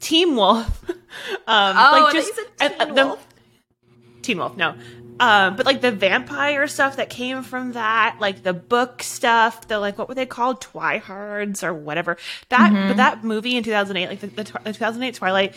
Team 0.00 0.36
Wolf, 0.36 0.84
um, 0.88 0.96
Oh, 1.46 2.00
like 2.04 2.14
just 2.14 2.34
said 2.58 2.74
uh, 2.78 2.84
the- 2.86 3.06
Wolf. 3.06 3.26
Teen 4.22 4.38
Wolf, 4.38 4.56
no. 4.56 4.74
Um, 5.18 5.56
but 5.56 5.66
like 5.66 5.82
the 5.82 5.90
vampire 5.92 6.66
stuff 6.66 6.96
that 6.96 7.10
came 7.10 7.42
from 7.42 7.72
that, 7.72 8.16
like 8.20 8.42
the 8.42 8.54
book 8.54 9.02
stuff, 9.02 9.68
the 9.68 9.78
like 9.78 9.98
what 9.98 10.08
were 10.08 10.14
they 10.14 10.24
called, 10.24 10.62
Twihards 10.62 11.62
or 11.62 11.74
whatever. 11.74 12.16
That 12.48 12.72
Mm-hmm. 12.72 12.88
but 12.88 12.96
that 12.96 13.22
movie 13.24 13.54
in 13.56 13.62
two 13.62 13.70
thousand 13.70 13.98
eight, 13.98 14.08
like 14.08 14.20
the, 14.20 14.28
the, 14.28 14.44
the 14.44 14.72
two 14.72 14.78
thousand 14.78 15.02
eight 15.02 15.14
Twilight, 15.14 15.54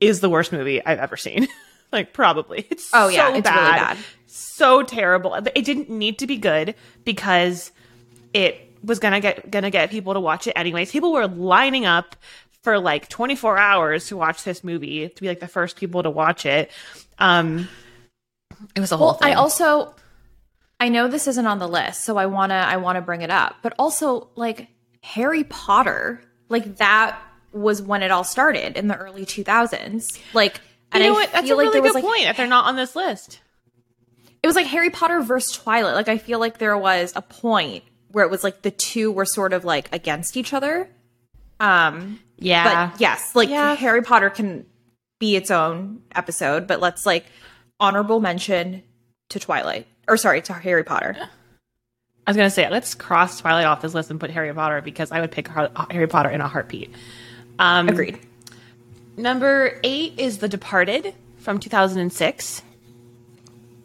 is 0.00 0.20
the 0.20 0.28
worst 0.28 0.52
movie 0.52 0.84
I've 0.84 0.98
ever 0.98 1.16
seen. 1.16 1.48
like 1.92 2.12
probably, 2.12 2.66
it's 2.70 2.90
Oh, 2.92 3.08
yeah, 3.08 3.16
so 3.16 3.22
it's 3.26 3.32
really 3.32 3.40
bad, 3.42 3.96
bad. 3.96 3.98
so 4.26 4.82
terrible. 4.82 5.34
It 5.34 5.64
didn't 5.64 5.90
need 5.90 6.18
to 6.20 6.26
be 6.26 6.36
good 6.36 6.74
because 7.04 7.72
it 8.32 8.60
was 8.82 8.98
gonna 8.98 9.20
get 9.20 9.50
gonna 9.50 9.70
get 9.70 9.90
people 9.90 10.14
to 10.14 10.20
watch 10.20 10.46
it 10.46 10.52
anyways. 10.56 10.90
People 10.90 11.12
were 11.12 11.26
lining 11.26 11.84
up 11.86 12.16
for 12.62 12.78
like 12.78 13.08
24 13.08 13.58
hours 13.58 14.06
to 14.08 14.16
watch 14.16 14.44
this 14.44 14.62
movie 14.62 15.08
to 15.08 15.20
be 15.20 15.28
like 15.28 15.40
the 15.40 15.48
first 15.48 15.76
people 15.76 16.02
to 16.02 16.10
watch 16.10 16.44
it. 16.46 16.70
Um, 17.18 17.68
it 18.74 18.80
was 18.80 18.92
a 18.92 18.96
whole 18.96 19.08
Well, 19.08 19.14
thing. 19.14 19.32
I 19.32 19.34
also 19.34 19.94
I 20.78 20.88
know 20.88 21.08
this 21.08 21.26
isn't 21.26 21.46
on 21.46 21.58
the 21.58 21.68
list, 21.68 22.04
so 22.04 22.16
I 22.16 22.26
want 22.26 22.50
to 22.50 22.54
I 22.56 22.76
want 22.78 22.96
to 22.96 23.02
bring 23.02 23.22
it 23.22 23.30
up. 23.30 23.56
But 23.62 23.74
also 23.78 24.28
like 24.36 24.68
Harry 25.02 25.44
Potter, 25.44 26.22
like 26.48 26.76
that 26.76 27.18
was 27.52 27.82
when 27.82 28.02
it 28.02 28.10
all 28.10 28.24
started 28.24 28.76
in 28.78 28.86
the 28.88 28.96
early 28.96 29.26
2000s. 29.26 30.18
Like, 30.34 30.60
and 30.92 31.04
you 31.04 31.10
know 31.10 31.16
I 31.16 31.20
what? 31.20 31.32
That's 31.32 31.50
a 31.50 31.56
really 31.56 31.80
good 31.80 31.94
like, 31.94 32.04
point. 32.04 32.24
If 32.24 32.36
they're 32.36 32.46
not 32.46 32.66
on 32.66 32.76
this 32.76 32.96
list, 32.96 33.40
it 34.42 34.46
was 34.46 34.56
like 34.56 34.66
Harry 34.66 34.90
Potter 34.90 35.20
versus 35.20 35.52
Twilight. 35.52 35.94
Like, 35.94 36.08
I 36.08 36.18
feel 36.18 36.38
like 36.38 36.58
there 36.58 36.76
was 36.76 37.12
a 37.14 37.22
point 37.22 37.84
where 38.12 38.24
it 38.24 38.30
was 38.30 38.42
like 38.42 38.62
the 38.62 38.70
two 38.70 39.12
were 39.12 39.24
sort 39.24 39.52
of 39.52 39.64
like 39.64 39.88
against 39.92 40.36
each 40.36 40.52
other. 40.52 40.88
Um, 41.58 42.20
yeah. 42.38 42.90
But 42.90 43.00
yes, 43.00 43.34
like 43.34 43.48
yeah. 43.48 43.74
Harry 43.76 44.02
Potter 44.02 44.30
can 44.30 44.66
be 45.18 45.36
its 45.36 45.50
own 45.50 46.02
episode, 46.14 46.66
but 46.66 46.80
let's 46.80 47.06
like 47.06 47.26
honorable 47.78 48.20
mention 48.20 48.82
to 49.28 49.38
Twilight 49.38 49.86
or 50.08 50.16
sorry 50.16 50.42
to 50.42 50.52
Harry 50.52 50.84
Potter. 50.84 51.16
I 52.26 52.30
was 52.30 52.36
gonna 52.36 52.50
say 52.50 52.68
let's 52.68 52.94
cross 52.94 53.40
Twilight 53.40 53.66
off 53.66 53.82
this 53.82 53.94
list 53.94 54.10
and 54.10 54.18
put 54.18 54.30
Harry 54.30 54.52
Potter 54.52 54.80
because 54.80 55.12
I 55.12 55.20
would 55.20 55.30
pick 55.30 55.48
Harry 55.48 56.08
Potter 56.08 56.30
in 56.30 56.40
a 56.40 56.48
heartbeat. 56.48 56.94
Um, 57.58 57.88
Agreed. 57.88 58.18
Number 59.20 59.78
eight 59.84 60.14
is 60.18 60.38
The 60.38 60.48
Departed 60.48 61.14
from 61.36 61.60
2006, 61.60 62.62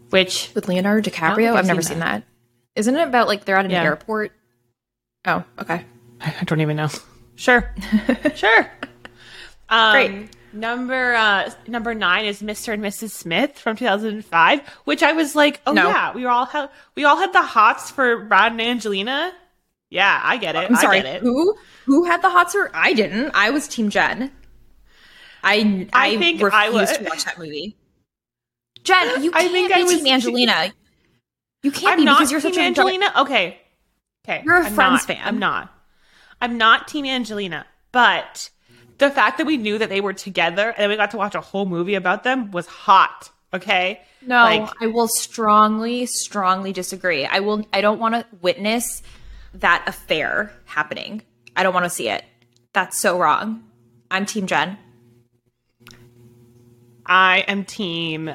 which 0.10 0.50
with 0.56 0.70
Leonardo 0.70 1.10
DiCaprio. 1.10 1.50
I've, 1.50 1.56
I've 1.58 1.66
never 1.66 1.82
seen 1.82 2.00
that. 2.00 2.24
Isn't 2.76 2.96
it 2.96 3.06
about 3.06 3.28
like 3.28 3.44
they're 3.44 3.58
at 3.58 3.66
an 3.66 3.72
yeah. 3.72 3.84
airport? 3.84 4.32
Oh, 5.26 5.44
okay. 5.60 5.84
I 6.22 6.44
don't 6.46 6.62
even 6.62 6.78
know. 6.78 6.88
Sure, 7.36 7.70
sure. 8.36 8.72
Um, 9.68 9.92
Great. 9.92 10.30
Number 10.54 11.16
uh, 11.16 11.52
number 11.68 11.94
nine 11.94 12.24
is 12.24 12.42
Mr. 12.42 12.74
and 12.74 12.82
Mrs. 12.82 13.10
Smith 13.10 13.60
from 13.60 13.76
2005, 13.76 14.62
which 14.86 15.04
I 15.04 15.12
was 15.12 15.36
like, 15.36 15.60
oh 15.68 15.74
no. 15.74 15.90
yeah, 15.90 16.14
we 16.14 16.24
all 16.24 16.46
had 16.46 16.70
we 16.96 17.04
all 17.04 17.18
had 17.18 17.34
the 17.34 17.42
hots 17.42 17.92
for 17.92 18.24
Brad 18.24 18.54
and 18.54 18.62
Angelina. 18.62 19.34
Yeah, 19.90 20.22
I 20.24 20.38
get 20.38 20.56
it. 20.56 20.60
I'm 20.60 20.78
sorry. 20.78 21.00
It. 21.00 21.22
Who 21.22 21.58
who 21.86 22.06
had 22.06 22.22
the 22.22 22.30
hots 22.30 22.54
for? 22.54 22.72
I 22.74 22.94
didn't. 22.94 23.32
I 23.34 23.50
was 23.50 23.68
Team 23.68 23.90
Jen. 23.90 24.32
I 25.46 25.88
I, 25.94 26.08
I 26.08 26.18
think 26.18 26.42
refused 26.42 26.54
I 26.56 26.70
would. 26.72 26.88
to 26.88 27.04
watch 27.06 27.26
that 27.26 27.38
movie. 27.38 27.78
Jen, 28.84 29.24
you 29.24 29.32
can't 29.32 29.46
I 29.46 29.52
think 29.52 29.68
be 29.70 29.74
I 29.74 29.84
was 29.84 29.96
Team 29.96 30.08
Angelina. 30.08 30.74
You 31.64 31.72
can't 31.72 31.94
I'm 31.94 32.00
be 32.00 32.06
not 32.06 32.20
because 32.20 32.32
you're 32.32 32.42
Team 32.42 32.54
such 32.54 32.64
Angelina. 32.64 33.12
A, 33.16 33.22
okay, 33.22 33.60
okay. 34.28 34.42
You're 34.46 34.58
a 34.58 34.66
I'm 34.66 34.74
Friends 34.74 35.08
not, 35.08 35.18
fan. 35.18 35.22
I'm 35.24 35.40
not. 35.40 35.72
I'm 36.42 36.58
not 36.58 36.88
Team 36.88 37.06
Angelina, 37.06 37.66
but 37.92 38.50
the 38.98 39.10
fact 39.10 39.38
that 39.38 39.48
we 39.48 39.58
knew 39.58 39.78
that 39.78 39.90
they 39.90 40.02
were 40.02 40.14
together 40.14 40.74
and 40.78 40.90
we 40.90 40.98
got 40.98 41.12
to 41.12 41.18
watch 41.18 41.36
a 41.36 41.42
whole 41.42 41.66
movie 41.66 41.96
about 41.96 42.24
them 42.24 42.52
was 42.52 42.68
hot. 42.68 43.32
Okay. 43.54 44.02
No, 44.22 44.36
like, 44.36 44.70
I 44.82 44.88
will 44.88 45.08
strongly, 45.08 46.06
strongly 46.08 46.74
disagree. 46.74 47.26
I 47.26 47.40
will. 47.40 47.66
I 47.72 47.82
don't 47.82 48.00
want 48.00 48.16
to 48.16 48.26
witness 48.42 49.02
that 49.56 49.84
affair 49.88 50.52
happening. 50.66 51.22
I 51.56 51.64
don't 51.64 51.74
want 51.74 51.86
to 51.86 51.90
see 51.90 52.10
it. 52.10 52.24
That's 52.74 53.00
so 53.00 53.18
wrong. 53.18 53.64
I'm 54.12 54.26
Team 54.26 54.46
Jen. 54.48 54.78
I 57.06 57.40
am 57.48 57.66
Team. 57.66 58.32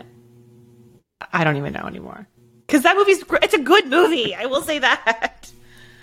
I 1.33 1.45
don't 1.45 1.57
even 1.57 1.73
know 1.73 1.87
anymore 1.87 2.27
because 2.67 2.83
that 2.83 2.97
movie's. 2.97 3.25
It's 3.43 3.55
a 3.55 3.59
good 3.59 3.89
movie. 3.89 4.35
I 4.35 4.47
will 4.47 4.63
say 4.63 4.79
that. 4.79 5.51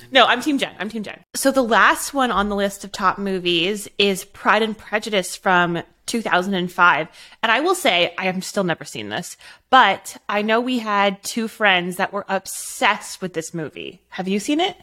No, 0.09 0.25
I'm 0.25 0.41
Team 0.41 0.57
Jen. 0.57 0.73
I'm 0.79 0.89
Team 0.89 1.03
Jen. 1.03 1.19
So 1.35 1.51
the 1.51 1.63
last 1.63 2.13
one 2.13 2.31
on 2.31 2.47
the 2.47 2.55
list 2.55 2.85
of 2.85 2.93
top 2.93 3.17
movies 3.17 3.89
is 3.97 4.23
Pride 4.23 4.61
and 4.61 4.77
Prejudice 4.77 5.35
from 5.35 5.83
2005. 6.05 7.07
And 7.43 7.51
I 7.51 7.59
will 7.59 7.75
say, 7.75 8.13
I 8.17 8.25
have 8.25 8.43
still 8.43 8.63
never 8.63 8.85
seen 8.85 9.09
this, 9.09 9.35
but 9.69 10.15
I 10.29 10.41
know 10.41 10.61
we 10.61 10.79
had 10.79 11.21
two 11.23 11.47
friends 11.47 11.97
that 11.97 12.13
were 12.13 12.25
obsessed 12.29 13.21
with 13.21 13.33
this 13.33 13.53
movie. 13.53 14.01
Have 14.09 14.27
you 14.29 14.39
seen 14.39 14.61
it? 14.61 14.77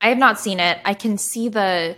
I 0.00 0.08
have 0.08 0.18
not 0.18 0.38
seen 0.38 0.60
it. 0.60 0.78
I 0.84 0.94
can 0.94 1.18
see 1.18 1.48
the 1.48 1.96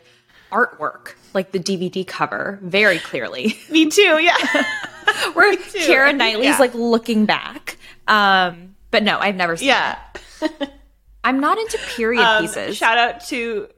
artwork, 0.53 1.15
like 1.35 1.53
the 1.53 1.59
DVD 1.59 2.07
cover, 2.07 2.59
very 2.62 2.99
clearly. 2.99 3.59
Me 3.71 3.88
too, 3.91 4.19
yeah. 4.21 4.37
Where 5.33 5.57
Keira 5.57 6.17
Knightley's 6.17 6.47
yeah. 6.47 6.59
like 6.59 6.75
looking 6.75 7.27
back. 7.27 7.77
Um, 8.07 8.77
but 8.91 9.03
no, 9.03 9.19
I've 9.19 9.37
never 9.37 9.57
seen 9.57 9.69
yeah. 9.69 9.99
it. 10.43 10.71
I'm 11.25 11.41
not 11.41 11.59
into 11.59 11.79
period 11.97 12.23
um, 12.23 12.43
pieces. 12.43 12.77
Shout 12.77 12.99
out 12.99 13.25
to 13.27 13.69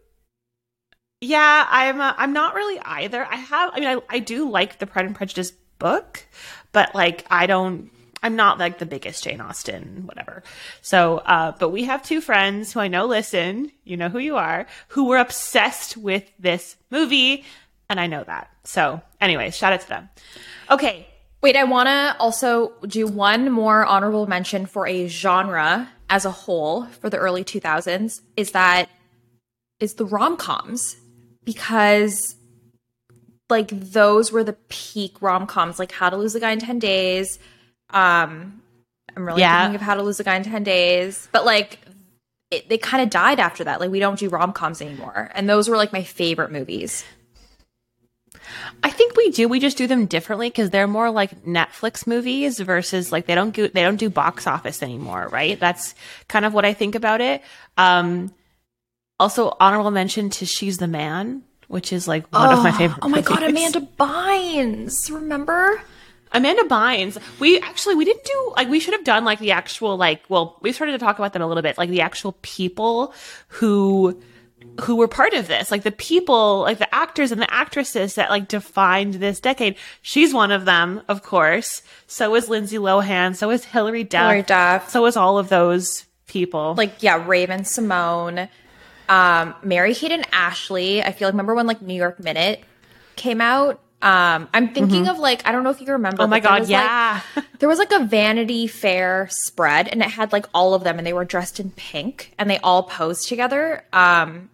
yeah, 1.25 1.67
I'm. 1.69 2.01
Uh, 2.01 2.15
I'm 2.17 2.33
not 2.33 2.55
really 2.55 2.79
either. 2.81 3.25
I 3.25 3.37
have. 3.37 3.71
I 3.73 3.81
mean, 3.81 3.89
I, 3.89 4.01
I 4.09 4.19
do 4.19 4.51
like 4.51 4.79
the 4.79 4.87
Pride 4.87 5.07
and 5.07 5.15
Prejudice 5.15 5.53
book, 5.79 6.27
but 6.73 6.95
like, 6.95 7.27
I 7.31 7.47
don't. 7.47 7.91
I'm 8.25 8.35
not 8.35 8.59
like 8.59 8.79
the 8.79 8.87
biggest 8.87 9.23
Jane 9.23 9.41
Austen, 9.41 10.03
whatever. 10.07 10.43
So, 10.83 11.19
uh, 11.19 11.53
but 11.59 11.69
we 11.69 11.85
have 11.85 12.03
two 12.03 12.21
friends 12.21 12.73
who 12.73 12.81
I 12.81 12.89
know 12.89 13.07
listen. 13.07 13.71
You 13.85 13.97
know 13.97 14.09
who 14.09 14.19
you 14.19 14.37
are, 14.37 14.67
who 14.89 15.05
were 15.05 15.19
obsessed 15.19 15.97
with 15.97 16.29
this 16.41 16.77
movie, 16.91 17.45
and 17.89 18.01
I 18.01 18.09
know 18.09 18.25
that. 18.25 18.51
So, 18.65 19.01
anyways, 19.21 19.57
shout 19.57 19.73
out 19.73 19.83
to 19.83 19.89
them. 19.89 20.09
Okay, 20.71 21.07
Wait, 21.45 21.57
I 21.57 21.65
want 21.65 21.89
to 21.89 22.17
also 22.19 22.73
do 22.87 23.07
one 23.07 23.51
more 23.51 23.85
honorable 23.85 24.27
mention 24.27 24.65
for 24.65 24.87
a 24.87 25.09
genre 25.09 25.91
as 26.09 26.25
a 26.25 26.31
whole 26.31 26.87
for 26.87 27.11
the 27.11 27.19
early 27.19 27.45
2000s 27.45 28.23
is 28.35 28.53
that 28.53 28.89
is 29.79 29.93
the 29.97 30.07
rom-coms 30.07 30.97
because 31.45 32.37
like 33.51 33.69
those 33.69 34.33
were 34.33 34.43
the 34.43 34.55
peak 34.71 35.21
rom-coms 35.21 35.79
like 35.79 35.93
How 35.93 36.09
to 36.09 36.17
Lose 36.17 36.35
a 36.35 36.41
Guy 36.41 36.53
in 36.53 36.61
10 36.61 36.79
Days. 36.79 37.39
Um 37.95 38.61
I'm 39.17 39.25
really 39.25 39.41
yeah. 39.41 39.63
thinking 39.63 39.77
of 39.77 39.83
How 39.83 39.95
to 39.95 40.03
Lose 40.03 40.19
a 40.21 40.25
Guy 40.25 40.37
in 40.37 40.43
10 40.43 40.65
Days, 40.65 41.29
but 41.33 41.45
like 41.45 41.79
it, 42.51 42.69
they 42.69 42.79
kind 42.79 43.03
of 43.03 43.11
died 43.11 43.41
after 43.41 43.65
that. 43.65 43.81
Like 43.81 43.91
we 43.91 44.01
don't 44.01 44.19
do 44.19 44.29
rom-coms 44.29 44.83
anymore. 44.83 45.31
And 45.35 45.49
those 45.49 45.69
were 45.69 45.77
like 45.77 45.93
my 45.93 46.03
favorite 46.03 46.51
movies. 46.51 47.05
I 48.83 48.91
think 48.91 49.17
we 49.17 49.31
do. 49.31 49.49
We 49.49 49.61
just 49.61 49.77
do 49.77 49.87
them 49.87 50.07
differently 50.07 50.51
because 50.51 50.71
they're 50.71 50.87
more 50.87 51.11
like 51.11 51.45
Netflix 51.45 52.07
movies 52.07 52.61
versus 52.61 53.11
like 53.11 53.27
they 53.27 53.35
don't 53.35 53.53
do 53.55 53.69
they 53.69 53.83
don't 53.83 53.97
do 53.97 54.11
box 54.11 54.47
office 54.47 54.83
anymore, 54.83 55.29
right? 55.33 55.59
That's 55.59 55.95
kind 56.29 56.45
of 56.45 56.53
what 56.53 56.65
I 56.65 56.75
think 56.75 56.95
about 56.95 57.21
it. 57.21 57.43
Um, 57.77 58.35
also, 59.19 59.57
honorable 59.61 59.91
mention 59.91 60.29
to 60.31 60.47
She's 60.47 60.79
the 60.79 60.89
Man, 60.89 61.43
which 61.69 61.93
is 61.93 62.07
like 62.07 62.31
one 62.33 62.53
oh, 62.53 62.59
of 62.59 62.63
my 62.63 62.73
favorite. 62.73 62.99
Oh 63.03 63.09
my 63.09 63.19
movies. 63.19 63.29
god, 63.29 63.43
Amanda 63.45 63.81
Bynes! 63.99 65.11
Remember? 65.11 65.81
Amanda 66.35 66.65
Bynes. 66.65 67.19
We 67.39 67.59
actually 67.61 67.95
we 67.95 68.05
didn't 68.05 68.25
do 68.25 68.53
like 68.57 68.69
we 68.69 68.81
should 68.81 68.95
have 68.95 69.05
done 69.05 69.25
like 69.25 69.39
the 69.39 69.53
actual 69.53 69.97
like 69.97 70.23
well 70.29 70.59
we 70.61 70.73
started 70.73 70.93
to 70.93 70.99
talk 70.99 71.19
about 71.19 71.33
them 71.33 71.43
a 71.43 71.47
little 71.47 71.63
bit 71.63 71.79
like 71.79 71.89
the 71.91 72.03
actual 72.03 72.37
people 72.43 73.15
who 73.49 74.21
who 74.81 74.97
were 74.97 75.09
part 75.09 75.35
of 75.35 75.47
this, 75.47 75.71
like 75.71 75.83
the 75.83 75.93
people, 75.93 76.61
like 76.61 76.79
the 76.79 76.93
actors 76.95 77.31
and 77.31 77.41
the 77.41 77.53
actresses 77.53 78.15
that 78.15 78.31
like 78.31 78.49
defined 78.49 79.15
this 79.15 79.39
decade. 79.39 79.77
She's 80.03 80.33
one 80.33 80.51
of 80.51 80.65
them, 80.65 81.03
of 81.07 81.23
course. 81.23 81.83
So 82.07 82.35
is 82.35 82.49
Lindsay 82.49 82.79
Lohan. 82.79 83.37
So 83.37 83.51
is 83.51 83.65
Hilary 83.65 84.05
Duff. 84.05 84.23
Hilary 84.23 84.43
Duff. 84.43 84.91
So 84.91 85.05
is 85.07 85.17
all 85.17 85.39
of 85.39 85.49
those 85.51 86.07
people. 86.27 86.75
Like 86.77 87.03
yeah, 87.03 87.23
Raven-Symoné. 87.27 88.49
um, 89.09 89.55
Mary 89.63 89.95
Kate 89.95 90.13
and 90.13 90.27
Ashley. 90.33 91.03
I 91.03 91.13
feel 91.13 91.29
like 91.29 91.35
remember 91.35 91.55
when 91.55 91.67
like 91.67 91.83
New 91.83 91.95
York 91.95 92.19
Minute 92.19 92.65
came 93.17 93.43
out. 93.43 93.81
Um, 94.05 94.51
I'm 94.53 94.75
thinking 94.75 95.05
mm-hmm. 95.05 95.11
of 95.11 95.19
like 95.19 95.47
I 95.47 95.53
don't 95.53 95.65
know 95.65 95.71
if 95.71 95.81
you 95.81 95.87
remember. 95.87 96.23
Oh 96.23 96.27
my 96.27 96.39
god, 96.39 96.69
yeah. 96.69 97.23
Like, 97.35 97.47
there 97.59 97.71
was 97.71 97.79
like 97.79 97.91
a 97.91 98.05
Vanity 98.05 98.67
Fair 98.67 99.29
spread, 99.31 99.89
and 99.89 100.03
it 100.03 100.11
had 100.11 100.31
like 100.31 100.45
all 100.53 100.75
of 100.75 100.85
them, 100.85 100.99
and 100.99 101.07
they 101.07 101.15
were 101.15 101.25
dressed 101.25 101.59
in 101.59 101.71
pink, 101.71 102.35
and 102.39 102.51
they 102.51 102.59
all 102.59 102.83
posed 102.83 103.29
together. 103.29 103.83
Um, 103.95 104.51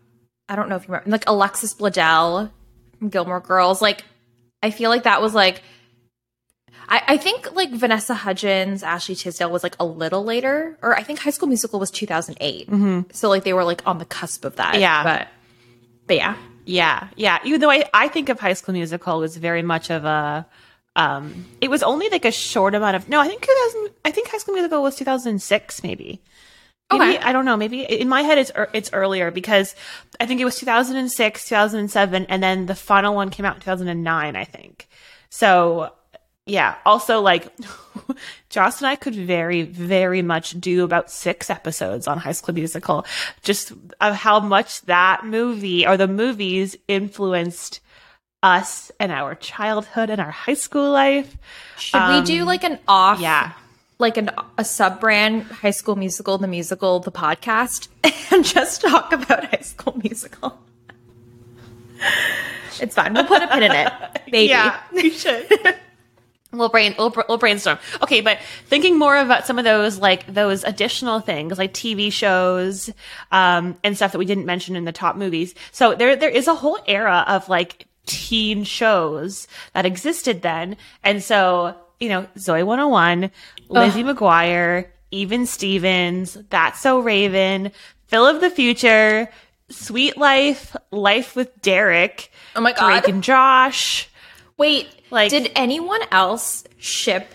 I 0.49 0.55
don't 0.55 0.69
know 0.69 0.77
if 0.77 0.83
you 0.83 0.95
remember, 0.95 1.11
like 1.11 1.29
Alexis 1.29 1.75
Bledel 1.75 2.53
from 2.99 3.09
Gilmore 3.09 3.41
Girls. 3.41 3.83
Like, 3.83 4.05
I 4.63 4.71
feel 4.71 4.89
like 4.89 5.03
that 5.03 5.21
was 5.21 5.35
like, 5.35 5.63
I, 6.89 7.03
I 7.09 7.17
think 7.17 7.53
like 7.53 7.73
Vanessa 7.73 8.15
Hudgens, 8.15 8.85
Ashley 8.85 9.17
Tisdale 9.17 9.51
was 9.51 9.65
like 9.65 9.75
a 9.81 9.85
little 9.85 10.23
later, 10.23 10.79
or 10.81 10.97
I 10.97 11.03
think 11.03 11.19
High 11.19 11.31
School 11.31 11.49
Musical 11.49 11.81
was 11.81 11.91
2008. 11.91 12.69
Mm-hmm. 12.69 13.01
So 13.13 13.29
like 13.29 13.43
they 13.43 13.53
were 13.53 13.65
like 13.65 13.85
on 13.85 13.99
the 13.99 14.05
cusp 14.05 14.45
of 14.45 14.55
that. 14.57 14.79
Yeah. 14.79 15.03
But, 15.03 15.29
but 16.07 16.17
yeah. 16.17 16.37
Yeah. 16.65 17.09
Yeah. 17.17 17.39
Even 17.45 17.61
though 17.61 17.71
I, 17.71 17.85
I 17.93 18.09
think 18.09 18.29
of 18.29 18.41
High 18.41 18.53
School 18.53 18.75
Musical 18.75 19.21
was 19.21 19.37
very 19.37 19.63
much 19.63 19.91
of 19.91 20.05
a, 20.05 20.47
um, 20.97 21.47
it 21.61 21.71
was 21.71 21.83
only 21.83 22.09
like 22.09 22.25
a 22.25 22.33
short 22.33 22.75
amount 22.75 22.97
of, 22.97 23.09
no, 23.09 23.21
I 23.21 23.29
think 23.29 23.43
2000, 23.43 23.91
I 24.05 24.11
think 24.11 24.29
High 24.29 24.39
School 24.39 24.55
Musical 24.55 24.83
was 24.83 24.97
2006 24.97 25.83
maybe. 25.83 26.23
Maybe, 26.93 27.17
okay. 27.17 27.19
I 27.19 27.33
don't 27.33 27.45
know. 27.45 27.57
Maybe 27.57 27.83
in 27.83 28.09
my 28.09 28.23
head 28.23 28.39
it's 28.39 28.51
it's 28.73 28.91
earlier 28.93 29.31
because 29.31 29.77
I 30.19 30.27
think 30.27 30.41
it 30.41 30.45
was 30.45 30.59
2006, 30.59 31.49
2007, 31.49 32.27
and 32.29 32.43
then 32.43 32.67
the 32.67 32.75
final 32.75 33.15
one 33.15 33.31
came 33.31 33.47
out 33.47 33.55
in 33.55 33.61
2009. 33.61 34.35
I 34.35 34.45
think. 34.45 34.89
So 35.29 35.93
yeah. 36.51 36.77
Also, 36.85 37.21
like 37.21 37.53
Joss 38.51 38.79
and 38.81 38.87
I 38.89 38.97
could 38.97 39.15
very, 39.15 39.63
very 39.63 40.23
much 40.23 40.59
do 40.61 40.85
about 40.85 41.11
six 41.11 41.51
episodes 41.51 42.07
on 42.07 42.19
High 42.19 42.33
School 42.33 42.55
Musical, 42.55 43.07
just 43.43 43.73
of 44.01 44.15
how 44.15 44.41
much 44.41 44.83
that 44.83 45.25
movie 45.25 45.87
or 45.87 45.97
the 45.97 46.09
movies 46.09 46.77
influenced 46.89 47.81
us 48.43 48.91
and 48.99 49.13
our 49.13 49.35
childhood 49.35 50.11
and 50.11 50.21
our 50.21 50.31
high 50.31 50.55
school 50.55 50.91
life. 50.91 51.37
Should 51.77 52.01
um, 52.01 52.21
we 52.21 52.27
do 52.27 52.43
um, 52.43 52.47
like 52.47 52.65
an 52.65 52.79
off? 52.89 53.21
Yeah 53.21 53.53
like 54.01 54.17
an, 54.17 54.31
a 54.59 54.65
sub 54.65 54.99
brand, 54.99 55.43
High 55.43 55.71
School 55.71 55.95
Musical, 55.95 56.39
the 56.39 56.49
musical, 56.49 57.01
the 57.01 57.13
podcast, 57.13 57.89
and 58.33 58.45
just 58.45 58.81
talk 58.81 59.13
about 59.13 59.45
High 59.45 59.63
School 59.63 60.01
Musical. 60.03 60.59
it's 62.81 62.95
fine. 62.95 63.13
We'll 63.15 63.27
put 63.27 63.43
a 63.43 63.49
pin 63.49 63.63
in 63.63 63.73
it. 63.73 63.93
Maybe. 64.27 64.49
Yeah, 64.49 64.81
we 64.93 65.11
should. 65.11 65.47
We'll 66.53 66.69
brain 66.69 66.95
we'll, 66.99 67.15
we'll 67.29 67.39
brainstorm. 67.39 67.79
Okay, 68.03 68.21
but 68.21 68.39
thinking 68.67 68.99
more 68.99 69.17
about 69.17 69.47
some 69.47 69.59
of 69.59 69.65
those 69.65 69.99
like 69.99 70.27
those 70.27 70.65
additional 70.65 71.21
things 71.21 71.59
like 71.59 71.73
TV 71.73 72.13
shows 72.13 72.91
um, 73.31 73.79
and 73.85 73.97
stuff 73.97 74.13
that 74.13 74.19
we 74.19 74.25
didn't 74.25 74.47
mention 74.47 74.75
in 74.75 74.85
the 74.85 74.93
top 74.93 75.17
movies. 75.17 75.55
So 75.71 75.95
there 75.95 76.17
there 76.17 76.31
is 76.31 76.49
a 76.49 76.55
whole 76.55 76.79
era 76.89 77.25
of 77.29 77.49
like 77.49 77.87
teen 78.07 78.65
shows 78.65 79.47
that 79.75 79.87
existed 79.87 80.43
then, 80.43 80.77
and 81.05 81.23
so 81.23 81.77
you 82.01 82.09
know 82.09 82.27
Zoey 82.37 82.65
101, 82.65 83.31
Lizzie 83.69 84.03
McGuire, 84.03 84.89
Even 85.13 85.47
Stevens, 85.47 86.37
That's 86.51 86.81
So 86.81 86.99
Raven, 86.99 87.71
Phil 88.09 88.27
of 88.27 88.41
the 88.41 88.51
Future, 88.51 89.31
Suite 89.69 90.17
Life, 90.17 90.75
Life 90.91 91.37
with 91.37 91.63
Derek, 91.63 92.33
Oh 92.57 92.61
my 92.61 92.73
God. 92.73 92.91
Drake 92.91 93.09
and 93.09 93.23
Josh. 93.23 94.09
Wait, 94.61 94.89
Like- 95.11 95.31
did 95.31 95.51
anyone 95.57 96.03
else 96.13 96.65
ship 96.77 97.35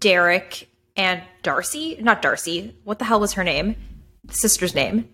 Derek 0.00 0.68
and 0.96 1.22
Darcy? 1.42 1.96
Not 1.98 2.20
Darcy. 2.20 2.76
What 2.84 2.98
the 2.98 3.06
hell 3.06 3.20
was 3.20 3.32
her 3.32 3.42
name? 3.42 3.74
The 4.24 4.34
sister's 4.34 4.74
name? 4.74 5.08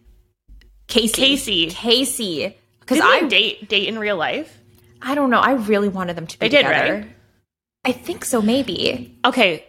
Casey. 0.89 1.15
Casey. 1.15 1.71
Casey. 1.71 2.59
Because 2.81 2.99
I 3.01 3.23
date 3.29 3.69
date 3.69 3.87
in 3.89 3.99
real 4.01 4.17
life? 4.17 4.59
I 5.01 5.15
don't 5.15 5.31
know. 5.31 5.39
I 5.39 5.53
really 5.53 5.89
wanted 5.89 6.17
them 6.17 6.27
to 6.27 6.39
be 6.39 6.49
They 6.49 6.49
did, 6.49 6.67
right? 6.67 7.07
I 7.85 7.93
think 7.93 8.25
so, 8.25 8.43
maybe. 8.43 9.17
Okay, 9.25 9.65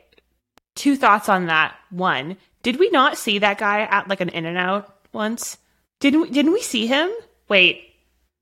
two 0.76 0.96
thoughts 0.96 1.30
on 1.30 1.46
that. 1.46 1.76
One, 1.92 2.36
did 2.64 2.80
we 2.80 2.90
not 2.90 3.16
see 3.18 3.38
that 3.40 3.60
guy 3.60 3.82
at 3.82 4.08
like 4.08 4.22
an 4.22 4.30
In-N-Out 4.30 4.92
once? 5.14 5.58
Didn't 6.00 6.22
we, 6.22 6.30
didn't 6.32 6.52
we 6.54 6.62
see 6.62 6.88
him? 6.88 7.12
Wait, 7.48 7.94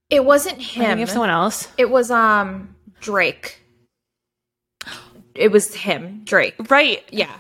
It 0.09 0.23
wasn't 0.23 0.61
him. 0.61 0.99
of 1.01 1.09
someone 1.09 1.29
else. 1.29 1.67
It 1.77 1.89
was 1.89 2.09
um 2.09 2.72
Drake. 3.03 3.59
It 5.35 5.51
was 5.51 5.73
him, 5.73 6.21
Drake. 6.25 6.55
Right. 6.69 7.03
Yeah. 7.11 7.31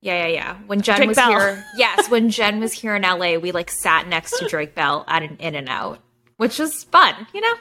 Yeah, 0.00 0.26
yeah, 0.26 0.32
yeah. 0.32 0.56
When 0.66 0.80
Jen 0.80 0.96
Drake 0.96 1.08
was 1.08 1.16
Bell. 1.16 1.30
here, 1.30 1.64
yes, 1.76 2.10
when 2.10 2.28
Jen 2.28 2.60
was 2.60 2.72
here 2.72 2.96
in 2.96 3.02
LA, 3.02 3.36
we 3.36 3.52
like 3.52 3.70
sat 3.70 4.08
next 4.08 4.38
to 4.38 4.48
Drake 4.48 4.74
Bell 4.74 5.04
at 5.06 5.22
an 5.22 5.36
In-N-Out, 5.38 6.00
which 6.38 6.58
was 6.58 6.84
fun, 6.84 7.14
you 7.32 7.40
know? 7.40 7.54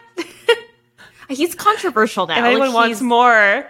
he's 1.29 1.53
controversial 1.55 2.25
now. 2.27 2.39
If 2.39 2.43
anyone 2.45 2.73
Like, 2.73 2.89
wants 2.89 3.01
more, 3.01 3.69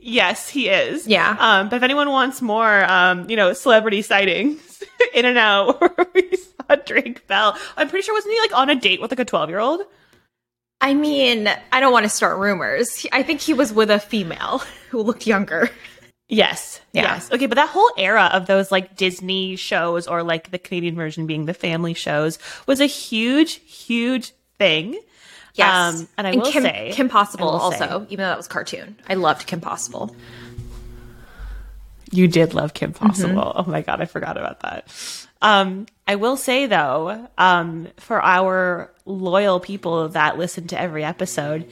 yes, 0.00 0.48
he 0.48 0.68
is. 0.68 1.06
Yeah. 1.06 1.36
Um, 1.38 1.68
but 1.68 1.76
if 1.76 1.82
anyone 1.84 2.10
wants 2.10 2.42
more, 2.42 2.84
um, 2.90 3.30
you 3.30 3.36
know, 3.36 3.52
celebrity 3.52 4.02
sightings, 4.02 4.82
In-N-Out, 5.14 5.80
where 5.80 6.06
we 6.14 6.36
saw 6.36 6.74
Drake 6.84 7.26
Bell. 7.28 7.56
I'm 7.76 7.88
pretty 7.88 8.02
sure 8.04 8.14
wasn't 8.14 8.34
he 8.34 8.40
like 8.40 8.54
on 8.58 8.68
a 8.68 8.74
date 8.74 9.00
with 9.00 9.12
like 9.12 9.20
a 9.20 9.24
12 9.24 9.48
year 9.48 9.60
old? 9.60 9.82
I 10.80 10.94
mean, 10.94 11.48
I 11.72 11.80
don't 11.80 11.92
want 11.92 12.04
to 12.04 12.08
start 12.10 12.38
rumors. 12.38 13.06
I 13.12 13.22
think 13.22 13.40
he 13.40 13.52
was 13.52 13.72
with 13.72 13.90
a 13.90 13.98
female 13.98 14.62
who 14.90 15.02
looked 15.02 15.26
younger. 15.26 15.70
Yes. 16.28 16.80
Yeah. 16.92 17.02
Yes. 17.02 17.30
Okay, 17.32 17.46
but 17.46 17.56
that 17.56 17.68
whole 17.68 17.90
era 17.98 18.30
of 18.32 18.46
those 18.46 18.70
like 18.70 18.96
Disney 18.96 19.56
shows 19.56 20.06
or 20.06 20.22
like 20.22 20.50
the 20.52 20.58
Canadian 20.58 20.94
version 20.94 21.26
being 21.26 21.44
the 21.46 21.54
family 21.54 21.92
shows 21.92 22.38
was 22.66 22.80
a 22.80 22.86
huge, 22.86 23.54
huge 23.54 24.32
thing. 24.58 24.98
Yes. 25.54 26.00
Um, 26.00 26.08
and 26.16 26.26
I 26.28 26.36
will 26.36 26.50
Kim, 26.50 26.62
say- 26.62 26.90
Kim 26.94 27.08
Possible 27.08 27.48
also, 27.48 28.06
even 28.08 28.22
though 28.22 28.28
that 28.28 28.36
was 28.36 28.46
cartoon. 28.48 28.96
I 29.08 29.14
loved 29.14 29.46
Kim 29.46 29.60
Possible. 29.60 30.14
You 32.12 32.26
did 32.28 32.54
love 32.54 32.74
Kim 32.74 32.92
Mm-hmm. 32.92 33.06
Possible. 33.06 33.52
Oh 33.54 33.64
my 33.64 33.82
god, 33.82 34.00
I 34.00 34.04
forgot 34.06 34.36
about 34.36 34.60
that. 34.60 35.26
Um, 35.42 35.86
I 36.06 36.16
will 36.16 36.36
say 36.36 36.66
though, 36.66 37.28
um, 37.38 37.88
for 37.96 38.22
our 38.22 38.92
loyal 39.06 39.60
people 39.60 40.08
that 40.10 40.38
listen 40.38 40.66
to 40.68 40.80
every 40.80 41.04
episode, 41.04 41.70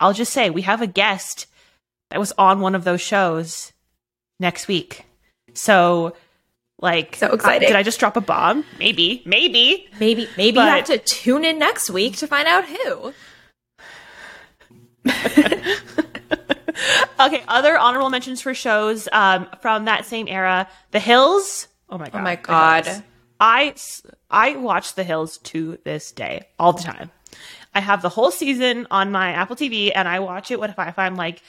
I'll 0.00 0.12
just 0.12 0.32
say 0.32 0.50
we 0.50 0.62
have 0.62 0.82
a 0.82 0.86
guest 0.86 1.46
that 2.10 2.20
was 2.20 2.32
on 2.36 2.60
one 2.60 2.74
of 2.74 2.84
those 2.84 3.00
shows 3.00 3.72
next 4.38 4.68
week. 4.68 5.04
So, 5.54 6.14
like, 6.80 7.16
So 7.16 7.32
exciting. 7.32 7.68
Did 7.68 7.76
I 7.76 7.82
just 7.82 8.00
drop 8.00 8.16
a 8.16 8.20
bomb? 8.20 8.64
Maybe, 8.78 9.22
maybe. 9.24 9.88
Maybe 9.98 10.28
maybe 10.36 10.56
But- 10.56 10.64
you 10.64 10.70
have 10.70 10.84
to 10.86 10.98
tune 10.98 11.44
in 11.44 11.58
next 11.58 11.88
week 11.90 12.16
to 12.18 12.26
find 12.26 12.46
out 12.48 12.64
who. 12.66 13.12
Okay, 17.20 17.44
other 17.46 17.78
honorable 17.78 18.10
mentions 18.10 18.40
for 18.42 18.52
shows 18.54 19.08
um, 19.12 19.46
from 19.62 19.84
that 19.84 20.04
same 20.04 20.26
era: 20.28 20.68
The 20.90 20.98
Hills. 20.98 21.68
Oh 21.88 21.98
my 21.98 22.06
god! 22.06 22.14
Oh 22.14 22.22
my 22.22 22.36
God. 22.36 23.04
I 23.40 23.74
I 24.30 24.56
watch 24.56 24.94
The 24.94 25.04
Hills 25.04 25.38
to 25.38 25.78
this 25.84 26.12
day 26.12 26.46
all 26.58 26.72
the 26.72 26.82
time. 26.82 27.10
I 27.74 27.80
have 27.80 28.02
the 28.02 28.08
whole 28.08 28.30
season 28.30 28.86
on 28.90 29.10
my 29.10 29.30
Apple 29.32 29.56
TV, 29.56 29.90
and 29.94 30.06
I 30.06 30.20
watch 30.20 30.50
it 30.50 30.60
if, 30.60 30.78
I, 30.78 30.88
if 30.88 30.98
I'm 30.98 31.16
like 31.16 31.42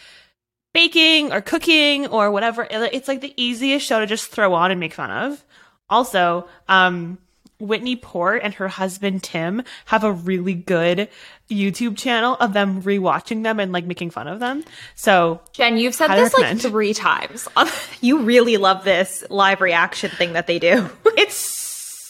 baking 0.74 1.32
or 1.32 1.42
cooking 1.42 2.08
or 2.08 2.32
whatever. 2.32 2.68
It's 2.70 3.08
like 3.08 3.22
the 3.22 3.34
easiest 3.38 3.86
show 3.86 4.00
to 4.00 4.08
just 4.08 4.32
throw 4.32 4.54
on 4.54 4.72
and 4.72 4.80
make 4.80 4.94
fun 4.94 5.12
of. 5.12 5.44
Also, 5.90 6.48
um, 6.68 7.20
Whitney 7.60 7.96
Port 7.96 8.42
and 8.44 8.54
her 8.56 8.68
husband 8.68 9.24
Tim 9.24 9.64
have 9.86 10.04
a 10.04 10.12
really 10.12 10.56
good 10.56 11.08
YouTube 11.50 11.98
channel 11.98 12.36
of 12.40 12.54
them 12.54 12.82
rewatching 12.82 13.44
them 13.44 13.60
and 13.60 13.72
like 13.72 13.86
making 13.86 14.10
fun 14.10 14.28
of 14.28 14.40
them. 14.40 14.64
So 14.96 15.42
Jen, 15.54 15.78
you've 15.78 15.96
said 15.96 16.08
this 16.10 16.34
recommend. 16.34 16.64
like 16.64 16.72
three 16.72 16.94
times. 16.94 17.48
you 18.02 18.24
really 18.24 18.58
love 18.58 18.84
this 18.84 19.24
live 19.30 19.62
reaction 19.62 20.10
thing 20.12 20.34
that 20.34 20.48
they 20.48 20.60
do. 20.60 20.90
it's 21.06 21.36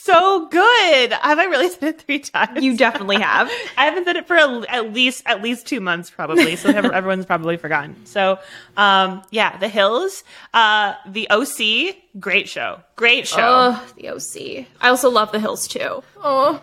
so 0.06 0.46
good. 0.48 1.12
Have 1.12 1.38
I 1.40 1.44
really 1.46 1.68
said 1.68 1.82
it 1.82 2.00
three 2.02 2.20
times? 2.20 2.62
you 2.62 2.76
definitely 2.76 3.20
have. 3.20 3.50
I 3.76 3.86
haven't 3.86 4.04
said 4.04 4.16
it 4.16 4.26
for 4.28 4.36
a, 4.36 4.64
at 4.70 4.92
least 4.92 5.24
at 5.26 5.42
least 5.42 5.66
two 5.66 5.80
months 5.80 6.10
probably. 6.10 6.56
So 6.56 6.70
everyone's 6.70 7.26
probably 7.26 7.56
forgotten. 7.56 8.06
So 8.06 8.38
um, 8.76 9.22
yeah, 9.30 9.58
The 9.58 9.68
Hills, 9.68 10.22
uh, 10.54 10.94
The 11.08 11.28
OC, 11.28 11.96
great 12.20 12.48
show, 12.48 12.80
great 12.94 13.26
show. 13.26 13.76
Oh, 13.76 13.86
the 13.96 14.10
OC. 14.10 14.66
I 14.80 14.88
also 14.88 15.10
love 15.10 15.32
the 15.32 15.40
hills 15.40 15.66
too. 15.68 16.02
Oh, 16.22 16.62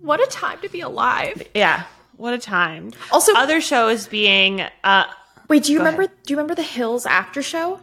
what 0.00 0.20
a 0.20 0.26
time 0.26 0.60
to 0.62 0.68
be 0.68 0.80
alive. 0.80 1.40
yeah, 1.54 1.84
what 2.22 2.32
a 2.34 2.38
time. 2.38 2.92
Also- 3.10 3.34
other 3.34 3.60
shows 3.60 4.06
being 4.06 4.62
uh, 4.84 5.04
Wait, 5.48 5.64
do 5.64 5.72
you 5.72 5.78
remember 5.78 6.02
ahead. 6.02 6.16
do 6.24 6.32
you 6.32 6.36
remember 6.36 6.54
the 6.54 6.62
Hills 6.62 7.04
after 7.04 7.42
show? 7.42 7.80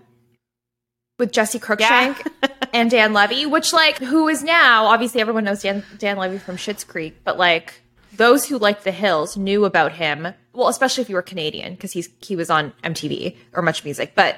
With 1.17 1.33
Jesse 1.33 1.59
Cruikshank 1.59 2.17
Yeah. 2.41 2.49
and 2.73 2.89
Dan 2.89 3.11
Levy, 3.11 3.45
which 3.45 3.73
like 3.73 3.97
who 3.97 4.29
is 4.29 4.41
now 4.43 4.85
obviously 4.85 5.19
everyone 5.19 5.43
knows 5.43 5.61
Dan 5.61 5.83
Dan 5.97 6.17
Levy 6.17 6.37
from 6.37 6.55
Schitt's 6.55 6.85
Creek, 6.85 7.17
but 7.25 7.37
like 7.37 7.81
those 8.13 8.47
who 8.47 8.57
liked 8.57 8.85
the 8.85 8.91
Hills 8.93 9.35
knew 9.35 9.65
about 9.65 9.91
him. 9.91 10.33
Well, 10.53 10.69
especially 10.69 11.01
if 11.01 11.09
you 11.09 11.15
were 11.15 11.21
Canadian, 11.21 11.73
because 11.73 11.91
he's 11.91 12.09
he 12.21 12.35
was 12.37 12.49
on 12.49 12.71
MTV 12.85 13.35
or 13.53 13.61
MuchMusic. 13.61 14.11
But 14.15 14.37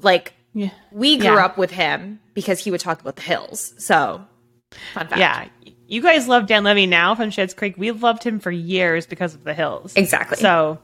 like 0.00 0.32
yeah, 0.54 0.70
we 0.92 1.16
grew 1.16 1.34
Yeah. 1.34 1.44
up 1.44 1.58
with 1.58 1.72
him 1.72 2.20
because 2.34 2.60
he 2.60 2.70
would 2.70 2.80
talk 2.80 3.00
about 3.00 3.16
the 3.16 3.22
Hills. 3.22 3.74
So 3.78 4.24
fun 4.94 5.08
fact. 5.08 5.18
yeah. 5.18 5.48
You 5.88 6.02
guys 6.02 6.26
love 6.26 6.46
Dan 6.46 6.64
Levy 6.64 6.86
now 6.86 7.14
from 7.14 7.30
Schitt's 7.30 7.54
Creek. 7.54 7.74
We've 7.76 8.02
loved 8.02 8.24
him 8.24 8.40
for 8.40 8.50
years 8.50 9.06
because 9.06 9.34
of 9.34 9.44
The 9.44 9.54
Hills. 9.54 9.94
Exactly. 9.94 10.38
So, 10.38 10.78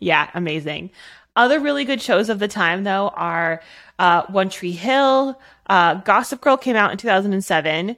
yeah, 0.00 0.28
amazing. 0.34 0.90
Other 1.36 1.60
really 1.60 1.84
good 1.84 2.02
shows 2.02 2.28
of 2.28 2.40
the 2.40 2.48
time, 2.48 2.82
though, 2.82 3.08
are 3.08 3.62
uh, 3.98 4.24
One 4.28 4.50
Tree 4.50 4.72
Hill, 4.72 5.40
uh, 5.68 5.94
Gossip 5.94 6.40
Girl 6.40 6.56
came 6.56 6.74
out 6.74 6.90
in 6.90 6.98
2007, 6.98 7.96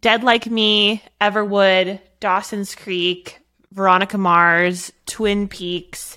Dead 0.00 0.22
Like 0.22 0.46
Me, 0.46 1.02
Everwood, 1.20 1.98
Dawson's 2.20 2.74
Creek, 2.74 3.40
Veronica 3.72 4.18
Mars, 4.18 4.92
Twin 5.06 5.48
Peaks, 5.48 6.16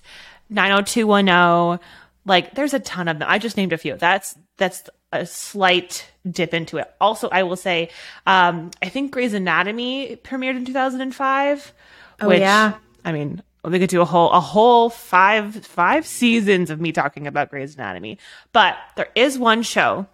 90210. 0.50 1.80
Like, 2.26 2.54
there's 2.54 2.76
a 2.76 2.80
ton 2.80 3.08
of 3.08 3.18
them. 3.18 3.28
I 3.30 3.40
just 3.40 3.58
named 3.58 3.74
a 3.74 3.78
few. 3.78 3.96
That's 3.96 4.38
that's 4.58 4.88
a 5.12 5.26
slight 5.26 6.10
dip 6.30 6.54
into 6.54 6.78
it. 6.78 6.94
Also, 7.02 7.30
I 7.30 7.44
will 7.44 7.56
say, 7.56 7.90
um, 8.26 8.72
I 8.82 8.90
think 8.90 9.12
Grey's 9.12 9.34
Anatomy 9.34 10.18
premiered 10.24 10.56
in 10.56 10.66
2005. 10.66 11.74
Oh, 12.22 12.28
which, 12.28 12.40
yeah. 12.40 12.76
I 13.04 13.12
mean, 13.12 13.42
we 13.64 13.80
could 13.80 13.90
do 13.90 14.02
a 14.02 14.06
whole 14.06 14.32
a 14.32 14.40
whole 14.40 14.90
five 14.90 15.66
five 15.66 16.06
seasons 16.06 16.70
of 16.70 16.80
me 16.82 16.92
talking 16.92 17.28
about 17.28 17.50
Grey's 17.50 17.76
Anatomy. 17.76 18.18
But 18.54 18.78
there 18.96 19.10
is 19.16 19.38
one 19.38 19.64
show 19.64 20.08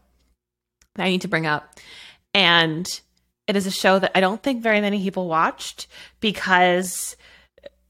that 0.96 1.04
I 1.04 1.10
need 1.10 1.22
to 1.22 1.28
bring 1.28 1.46
up, 1.46 1.78
and 2.34 2.88
it 3.48 3.56
is 3.56 3.66
a 3.66 3.72
show 3.72 4.00
that 4.00 4.12
I 4.16 4.20
don't 4.20 4.42
think 4.44 4.62
very 4.62 4.82
many 4.82 5.02
people 5.02 5.28
watched 5.28 5.88
because 6.20 7.16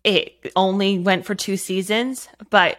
it 0.04 0.34
only 0.56 1.00
went 1.00 1.26
for 1.26 1.36
two 1.36 1.58
seasons. 1.58 2.30
But 2.50 2.78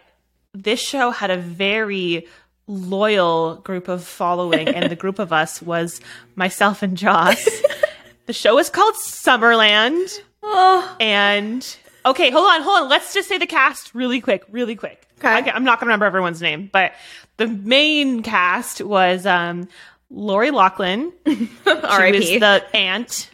this 0.53 0.79
show 0.79 1.11
had 1.11 1.31
a 1.31 1.37
very 1.37 2.27
loyal 2.69 3.55
group 3.55 3.87
of 3.87 4.03
following, 4.03 4.69
and 4.69 4.89
the 4.89 4.95
group 4.95 5.19
of 5.19 5.33
us 5.33 5.61
was 5.61 5.99
myself 6.35 6.81
and 6.81 6.95
Joss. 6.95 7.47
the 8.27 8.33
show 8.33 8.57
is 8.59 8.69
called 8.69 8.95
Summerland 8.95 10.21
Oh, 10.41 10.95
and 10.99 11.77
Okay, 12.05 12.31
hold 12.31 12.49
on, 12.49 12.61
hold 12.61 12.83
on. 12.83 12.89
Let's 12.89 13.13
just 13.13 13.27
say 13.27 13.37
the 13.37 13.45
cast 13.45 13.93
really 13.93 14.21
quick, 14.21 14.43
really 14.49 14.75
quick. 14.75 15.07
Okay. 15.19 15.27
I, 15.27 15.55
am 15.55 15.63
not 15.63 15.79
gonna 15.79 15.89
remember 15.89 16.05
everyone's 16.05 16.41
name, 16.41 16.69
but 16.71 16.93
the 17.37 17.47
main 17.47 18.23
cast 18.23 18.81
was 18.81 19.25
um 19.25 19.67
Lori. 20.09 20.49
She 20.51 21.49
R.I.P. 21.65 22.17
was 22.17 22.29
the 22.39 22.65
aunt. 22.73 23.29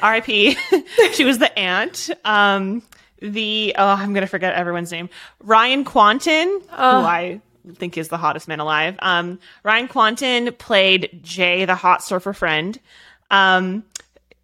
R.I.P. 0.00 0.56
she 1.12 1.24
was 1.24 1.38
the 1.38 1.56
aunt. 1.58 2.10
Um, 2.24 2.82
the 3.20 3.74
oh, 3.78 3.86
I'm 3.86 4.14
gonna 4.14 4.26
forget 4.26 4.54
everyone's 4.54 4.90
name. 4.90 5.08
Ryan 5.40 5.84
Kwanten, 5.84 6.62
who 6.62 6.76
I 6.76 7.40
think 7.74 7.96
is 7.98 8.08
the 8.08 8.16
hottest 8.18 8.48
man 8.48 8.60
alive. 8.60 8.96
Um, 9.00 9.38
Ryan 9.62 9.88
Kwanten 9.88 10.58
played 10.58 11.20
Jay, 11.22 11.64
the 11.64 11.74
hot 11.74 12.02
surfer 12.02 12.32
friend. 12.32 12.78
Um, 13.30 13.84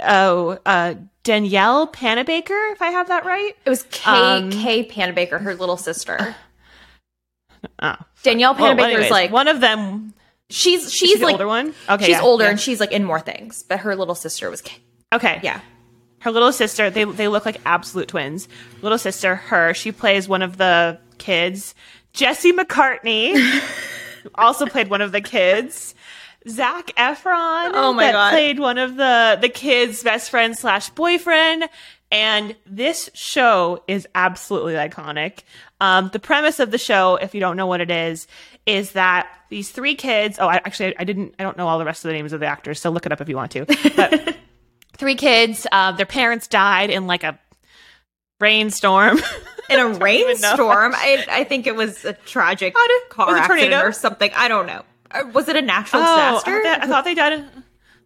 oh, 0.01 0.59
uh, 0.64 0.95
Danielle 1.23 1.87
Panabaker, 1.87 2.73
if 2.73 2.81
I 2.81 2.91
have 2.91 3.09
that 3.09 3.25
right. 3.27 3.55
It 3.64 3.71
was 3.71 3.83
K 3.91 4.11
Um, 4.11 4.51
Kay 4.51 4.85
Panabaker, 4.89 5.41
her 5.41 5.55
little 5.55 5.77
sister. 5.77 6.35
Oh, 7.79 7.95
Danielle 8.23 8.55
well, 8.55 8.75
Panabaker 8.75 8.85
anyways, 8.85 9.05
is 9.07 9.11
like 9.11 9.31
one 9.31 9.47
of 9.49 9.61
them. 9.61 10.14
she's 10.49 10.85
She's 10.85 10.93
she's 11.11 11.18
the 11.18 11.27
like 11.27 11.35
older 11.35 11.47
one. 11.47 11.75
Okay, 11.91 12.07
she's 12.07 12.12
yeah, 12.12 12.23
older 12.23 12.45
yeah. 12.45 12.51
and 12.51 12.61
she's 12.61 12.81
like 12.81 12.93
in 12.93 13.05
more 13.05 13.21
things, 13.21 13.62
but 13.64 13.81
her 13.81 13.95
little 13.97 14.14
sister 14.14 14.49
was 14.51 14.62
Kay. 14.62 14.79
Okay, 15.12 15.41
Yeah. 15.43 15.61
her 16.21 16.31
little 16.31 16.53
sister 16.53 16.89
they 16.89 17.05
they 17.05 17.29
look 17.29 17.45
like 17.45 17.61
absolute 17.66 18.09
twins 18.09 18.49
little 18.81 18.97
sister 18.97 19.35
her 19.37 19.75
she 19.75 19.91
plays 19.93 20.27
one 20.29 20.41
of 20.41 20.57
the 20.57 20.99
kids 21.18 21.75
jesse 22.13 22.53
mccartney 22.53 23.35
also 24.35 24.67
played 24.67 24.89
one 24.89 25.01
of 25.01 25.13
the 25.13 25.21
kids 25.21 25.95
zac 26.49 26.89
efron 26.97 27.71
Oh 27.75 27.93
my 27.93 28.05
that 28.05 28.13
God. 28.13 28.31
played 28.31 28.59
one 28.59 28.79
of 28.79 28.97
the 28.97 29.39
the 29.41 29.49
kids 29.49 30.03
best 30.03 30.31
friend 30.31 30.57
slash 30.57 30.91
boyfriend 30.91 31.69
and 32.13 32.57
this 32.67 33.09
show 33.15 33.83
is 33.87 34.07
absolutely 34.15 34.75
iconic 34.75 35.41
um, 35.81 36.11
the 36.13 36.19
premise 36.19 36.59
of 36.61 36.71
the 36.71 36.79
show 36.79 37.17
if 37.17 37.35
you 37.35 37.41
don't 37.41 37.57
know 37.57 37.67
what 37.67 37.81
it 37.81 37.91
is 37.91 38.27
is 38.67 38.93
that 38.93 39.29
these 39.49 39.71
three 39.71 39.95
kids 39.95 40.39
oh 40.41 40.49
I, 40.49 40.57
actually 40.57 40.97
I 40.99 41.05
didn't 41.05 41.35
i 41.39 41.43
don't 41.43 41.57
know 41.57 41.69
all 41.69 41.79
the 41.79 41.85
rest 41.85 42.05
of 42.05 42.09
the 42.09 42.15
names 42.15 42.33
of 42.33 42.41
the 42.41 42.47
actors 42.47 42.81
so 42.81 42.91
look 42.91 43.07
it 43.07 43.13
up 43.13 43.21
if 43.21 43.29
you 43.29 43.37
want 43.37 43.53
to 43.53 43.65
but 43.97 44.37
three 44.97 45.15
kids. 45.15 45.67
Uh, 45.73 45.93
their 45.93 46.05
parents 46.05 46.47
died 46.47 46.91
in 46.91 47.07
like 47.07 47.25
a 47.25 47.39
rainstorm. 48.39 49.19
In 49.71 49.79
a 49.81 49.89
rainstorm, 49.99 50.93
I, 50.95 51.25
I 51.31 51.45
think 51.45 51.66
it 51.66 51.75
was 51.77 52.05
a 52.05 52.12
tragic 52.12 52.75
did- 52.75 53.09
car 53.11 53.27
was 53.27 53.35
it 53.37 53.39
a 53.39 53.43
accident 53.43 53.61
tornado? 53.71 53.87
or 53.89 53.93
something. 53.93 54.31
I 54.35 54.49
don't 54.49 54.66
know. 54.66 54.83
Uh, 55.11 55.25
Was 55.33 55.49
it 55.49 55.57
a 55.57 55.62
natural 55.62 56.03
Oh, 56.03 56.05
I 56.07 56.31
disaster? 56.31 56.62
thought, 56.62 56.83
I 56.83 56.87
thought 56.87 57.05
they 57.05 57.14
died. 57.14 57.33
In, 57.33 57.49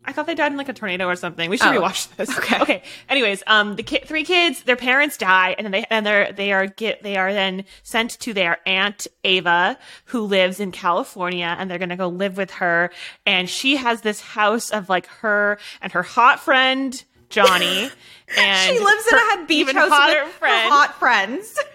I 0.06 0.12
thought 0.12 0.26
they 0.26 0.34
died 0.34 0.52
in 0.52 0.58
like 0.58 0.68
a 0.68 0.74
tornado 0.74 1.06
or 1.06 1.16
something. 1.16 1.48
We 1.48 1.56
should 1.56 1.68
Oh. 1.74 1.80
rewatch 1.80 2.14
this. 2.16 2.28
Okay. 2.38 2.60
Okay. 2.60 2.82
Anyways, 3.08 3.42
um, 3.46 3.76
the 3.76 3.82
ki- 3.82 4.02
three 4.04 4.24
kids, 4.24 4.62
their 4.64 4.76
parents 4.76 5.16
die, 5.16 5.54
and 5.56 5.64
then 5.66 5.72
they 5.72 5.84
and 5.90 6.04
they're 6.04 6.32
they 6.32 6.52
are 6.52 6.66
get 6.66 7.02
they 7.02 7.16
are 7.16 7.32
then 7.32 7.64
sent 7.82 8.18
to 8.20 8.32
their 8.34 8.58
aunt 8.66 9.06
Ava, 9.24 9.78
who 10.06 10.20
lives 10.22 10.60
in 10.60 10.72
California, 10.72 11.56
and 11.58 11.70
they're 11.70 11.78
gonna 11.78 11.96
go 11.96 12.08
live 12.08 12.36
with 12.36 12.50
her. 12.52 12.90
And 13.26 13.48
she 13.48 13.76
has 13.76 14.02
this 14.02 14.20
house 14.20 14.70
of 14.70 14.88
like 14.90 15.06
her 15.06 15.58
and 15.80 15.92
her 15.92 16.02
hot 16.02 16.40
friend 16.40 17.02
Johnny. 17.34 17.90
And 18.38 18.78
she 18.78 18.82
lives 18.82 19.06
in 19.06 19.18
a 19.18 19.46
beach 19.46 19.58
even 19.58 19.76
house 19.76 19.90
hotter 19.90 20.24
with 20.24 20.32
friend. 20.32 20.64
her 20.64 20.70
hot 20.70 20.98
friends. 20.98 21.58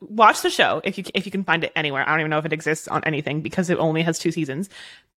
watch 0.00 0.42
the 0.42 0.50
show 0.50 0.80
if 0.84 0.98
you 0.98 1.04
if 1.14 1.26
you 1.26 1.32
can 1.32 1.44
find 1.44 1.64
it 1.64 1.72
anywhere. 1.76 2.02
I 2.06 2.10
don't 2.10 2.20
even 2.20 2.30
know 2.30 2.38
if 2.38 2.44
it 2.44 2.52
exists 2.52 2.88
on 2.88 3.04
anything 3.04 3.40
because 3.40 3.70
it 3.70 3.78
only 3.78 4.02
has 4.02 4.18
two 4.18 4.32
seasons. 4.32 4.68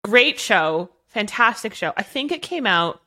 Great 0.04 0.40
show, 0.40 0.90
fantastic 1.08 1.74
show. 1.74 1.94
I 1.98 2.04
think 2.04 2.32
it 2.32 2.42
came 2.42 2.68
out 2.68 3.02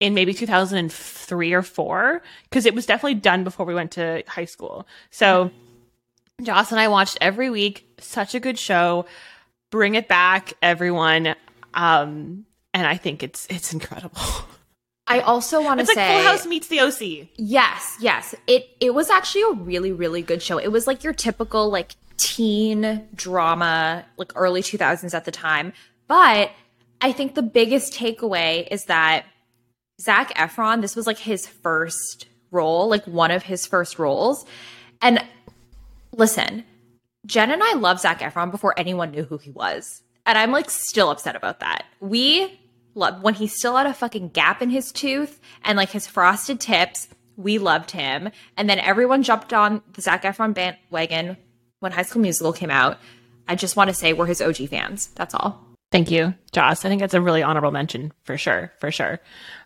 in 0.00 0.14
maybe 0.14 0.34
2003 0.34 1.52
or 1.52 1.62
4 1.62 2.22
because 2.44 2.66
it 2.66 2.74
was 2.74 2.86
definitely 2.86 3.14
done 3.14 3.44
before 3.44 3.64
we 3.64 3.74
went 3.74 3.92
to 3.92 4.22
high 4.26 4.44
school. 4.44 4.86
So 5.10 5.50
Joss 6.42 6.70
and 6.70 6.80
I 6.80 6.88
watched 6.88 7.18
every 7.20 7.50
week. 7.50 7.86
Such 7.98 8.34
a 8.34 8.40
good 8.40 8.58
show. 8.58 9.06
Bring 9.70 9.94
it 9.94 10.08
back, 10.08 10.54
everyone. 10.62 11.34
Um 11.74 12.46
and 12.72 12.86
I 12.86 12.96
think 12.96 13.22
it's 13.22 13.46
it's 13.50 13.72
incredible. 13.72 14.20
I 15.06 15.20
also 15.20 15.62
want 15.62 15.78
to 15.78 15.82
It's 15.82 15.88
like 15.88 15.96
say 15.96 16.14
Full 16.14 16.30
House 16.30 16.46
meets 16.46 16.66
the 16.66 16.80
OC. 16.80 17.28
Yes, 17.36 17.96
yes. 18.00 18.34
It 18.46 18.68
it 18.80 18.94
was 18.94 19.08
actually 19.10 19.42
a 19.42 19.52
really 19.52 19.92
really 19.92 20.22
good 20.22 20.42
show. 20.42 20.58
It 20.58 20.68
was 20.68 20.86
like 20.86 21.04
your 21.04 21.12
typical 21.12 21.70
like 21.70 21.94
teen 22.16 23.06
drama, 23.14 24.04
like 24.16 24.32
early 24.34 24.62
2000s 24.62 25.14
at 25.14 25.24
the 25.24 25.30
time. 25.30 25.72
But 26.08 26.50
I 27.00 27.12
think 27.12 27.34
the 27.34 27.42
biggest 27.42 27.92
takeaway 27.92 28.66
is 28.70 28.84
that 28.84 29.26
Zac 30.00 30.34
Efron, 30.34 30.80
this 30.80 30.96
was 30.96 31.06
like 31.06 31.18
his 31.18 31.46
first 31.46 32.26
role, 32.50 32.88
like 32.88 33.04
one 33.06 33.30
of 33.30 33.42
his 33.42 33.66
first 33.66 33.98
roles. 33.98 34.44
And 35.02 35.24
listen, 36.12 36.64
Jen 37.26 37.50
and 37.50 37.62
I 37.62 37.74
love 37.74 38.00
Zac 38.00 38.20
Efron 38.20 38.50
before 38.50 38.78
anyone 38.78 39.10
knew 39.10 39.24
who 39.24 39.38
he 39.38 39.50
was. 39.50 40.02
And 40.24 40.36
I'm 40.36 40.52
like 40.52 40.70
still 40.70 41.10
upset 41.10 41.36
about 41.36 41.60
that. 41.60 41.84
We 42.00 42.60
when 42.96 43.34
he 43.34 43.46
still 43.46 43.76
had 43.76 43.86
a 43.86 43.94
fucking 43.94 44.30
gap 44.30 44.62
in 44.62 44.70
his 44.70 44.90
tooth 44.90 45.40
and 45.62 45.76
like 45.76 45.90
his 45.90 46.06
frosted 46.06 46.60
tips. 46.60 47.08
We 47.36 47.58
loved 47.58 47.90
him. 47.90 48.30
And 48.56 48.68
then 48.68 48.78
everyone 48.78 49.22
jumped 49.22 49.52
on 49.52 49.82
the 49.92 50.00
Zac 50.00 50.22
Efron 50.22 50.54
bandwagon 50.54 51.36
when 51.80 51.92
High 51.92 52.02
School 52.02 52.22
Musical 52.22 52.52
came 52.52 52.70
out. 52.70 52.98
I 53.46 53.54
just 53.54 53.76
want 53.76 53.88
to 53.88 53.94
say 53.94 54.12
we're 54.12 54.26
his 54.26 54.40
OG 54.40 54.68
fans. 54.68 55.08
That's 55.14 55.34
all. 55.34 55.62
Thank 55.92 56.10
you, 56.10 56.34
Joss. 56.52 56.84
I 56.84 56.88
think 56.88 57.00
that's 57.00 57.14
a 57.14 57.20
really 57.20 57.42
honorable 57.42 57.70
mention 57.70 58.12
for 58.24 58.36
sure, 58.36 58.72
for 58.80 58.90
sure. 58.90 59.20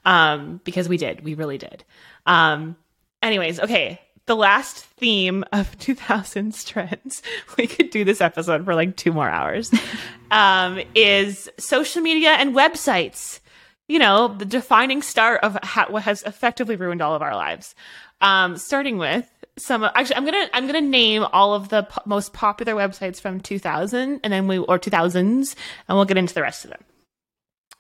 Um, 0.04 0.60
because 0.64 0.88
we 0.88 0.98
did, 0.98 1.24
we 1.24 1.34
really 1.34 1.56
did. 1.56 1.84
Um, 2.26 2.76
anyways, 3.22 3.60
okay. 3.60 4.00
The 4.30 4.36
last 4.36 4.84
theme 4.84 5.44
of 5.50 5.76
2000s 5.78 6.64
trends, 6.64 7.20
we 7.58 7.66
could 7.66 7.90
do 7.90 8.04
this 8.04 8.20
episode 8.20 8.64
for 8.64 8.76
like 8.76 8.94
two 8.94 9.12
more 9.12 9.28
hours, 9.28 9.72
um, 10.30 10.80
is 10.94 11.50
social 11.58 12.00
media 12.00 12.34
and 12.34 12.54
websites. 12.54 13.40
You 13.88 13.98
know, 13.98 14.28
the 14.28 14.44
defining 14.44 15.02
star 15.02 15.34
of 15.38 15.58
ha- 15.64 15.88
what 15.88 16.04
has 16.04 16.22
effectively 16.22 16.76
ruined 16.76 17.02
all 17.02 17.16
of 17.16 17.22
our 17.22 17.34
lives. 17.34 17.74
Um, 18.20 18.56
starting 18.56 18.98
with 18.98 19.28
some, 19.58 19.82
actually, 19.82 20.14
I'm 20.14 20.24
gonna 20.24 20.48
I'm 20.52 20.66
gonna 20.66 20.80
name 20.80 21.24
all 21.32 21.52
of 21.52 21.68
the 21.68 21.82
po- 21.82 22.02
most 22.06 22.32
popular 22.32 22.74
websites 22.74 23.20
from 23.20 23.40
2000, 23.40 24.20
and 24.22 24.32
then 24.32 24.46
we 24.46 24.58
or 24.58 24.78
2000s, 24.78 25.56
and 25.88 25.98
we'll 25.98 26.04
get 26.04 26.18
into 26.18 26.34
the 26.34 26.42
rest 26.42 26.64
of 26.64 26.70
them. 26.70 26.84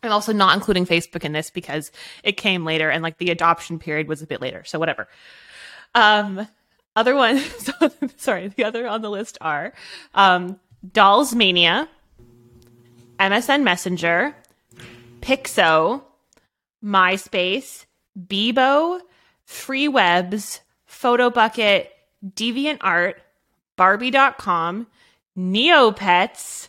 I'm 0.02 0.10
also 0.10 0.32
not 0.32 0.56
including 0.56 0.84
Facebook 0.84 1.24
in 1.24 1.30
this 1.30 1.48
because 1.48 1.92
it 2.24 2.32
came 2.32 2.64
later, 2.64 2.90
and 2.90 3.04
like 3.04 3.18
the 3.18 3.30
adoption 3.30 3.78
period 3.78 4.08
was 4.08 4.20
a 4.20 4.26
bit 4.26 4.40
later. 4.40 4.64
So 4.64 4.80
whatever. 4.80 5.06
Um, 5.94 6.46
other 6.96 7.14
ones, 7.14 7.70
sorry, 8.16 8.48
the 8.48 8.64
other 8.64 8.86
on 8.86 9.02
the 9.02 9.10
list 9.10 9.38
are 9.40 9.72
um, 10.14 10.58
Dollz 10.86 11.34
Mania, 11.34 11.88
MSN 13.18 13.62
Messenger, 13.62 14.34
Piczo, 15.20 16.02
MySpace, 16.82 17.86
Bebo, 18.18 19.00
Freewebs, 19.46 20.60
PhotoBucket, 20.88 21.86
DeviantArt, 22.24 23.14
Barbie.com, 23.76 24.86
Neopets, 25.36 26.68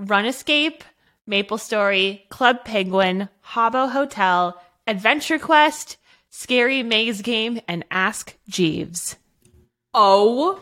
Runescape, 0.00 0.82
MapleStory, 1.28 2.28
Club 2.28 2.64
Penguin, 2.64 3.28
Habbo 3.52 3.90
Hotel, 3.90 4.60
Adventure 4.86 5.38
Quest, 5.38 5.96
Scary 6.40 6.82
Maze 6.82 7.22
Game, 7.22 7.60
and 7.66 7.82
Ask 7.90 8.36
Jeeves. 8.46 9.16
Oh, 9.94 10.60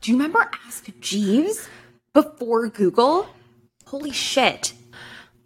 do 0.00 0.10
you 0.10 0.16
remember 0.16 0.50
Ask 0.66 0.88
Jeeves 0.98 1.68
before 2.12 2.68
Google? 2.68 3.28
Holy 3.86 4.10
shit. 4.10 4.72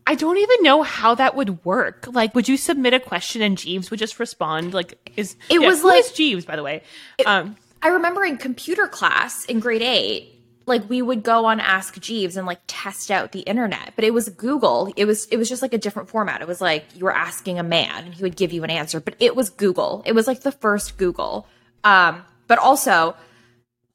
I 0.07 0.15
don't 0.15 0.39
even 0.39 0.63
know 0.63 0.83
how 0.83 1.15
that 1.17 1.37
would 1.37 1.67
work. 1.67 2.07
Like, 2.11 2.35
would 2.35 2.49
you 2.49 2.57
submit 2.57 2.95
a 2.95 2.99
question 3.01 3.43
and 3.43 3.59
Jeeves 3.59 3.91
would 3.91 3.99
just 4.01 4.19
respond? 4.19 4.73
Like, 4.73 5.13
is 5.17 5.37
It 5.51 5.59
was 5.61 5.83
who 5.83 5.89
like- 5.89 6.01
is 6.07 6.13
Jeeves, 6.13 6.47
by 6.47 6.57
the 6.57 6.63
way? 6.63 6.83
um, 7.27 7.55
I 7.83 7.89
remember 7.89 8.25
in 8.25 8.39
computer 8.39 8.87
class 8.89 9.45
in 9.45 9.61
grade 9.61 9.83
eight, 9.83 10.38
like 10.69 10.89
we 10.89 11.03
would 11.03 11.23
go 11.23 11.47
on 11.47 11.61
Ask 11.61 11.99
Jeeves 12.01 12.37
and 12.37 12.47
like 12.47 12.61
test 12.67 13.11
out 13.11 13.33
the 13.33 13.41
internet, 13.41 13.93
but 13.97 14.05
it 14.05 14.13
was 14.15 14.29
Google. 14.29 14.93
It 14.97 15.05
was 15.07 15.27
it 15.27 15.37
was 15.37 15.49
just 15.49 15.63
like 15.63 15.73
a 15.73 15.79
different 15.79 16.09
format. 16.09 16.41
It 16.41 16.49
was 16.49 16.61
like 16.61 16.85
you 16.95 17.05
were 17.05 17.15
asking 17.15 17.59
a 17.59 17.63
man 17.63 18.05
and 18.05 18.15
he 18.15 18.23
would 18.23 18.37
give 18.37 18.53
you 18.53 18.65
an 18.65 18.71
answer, 18.71 19.01
but 19.01 19.15
it 19.19 19.35
was 19.35 19.51
Google. 19.51 20.03
It 20.07 20.13
was 20.13 20.27
like 20.27 20.43
the 20.43 20.53
first 20.53 20.97
Google. 20.99 21.47
Um, 21.85 22.23
but 22.47 22.59
also, 22.59 23.17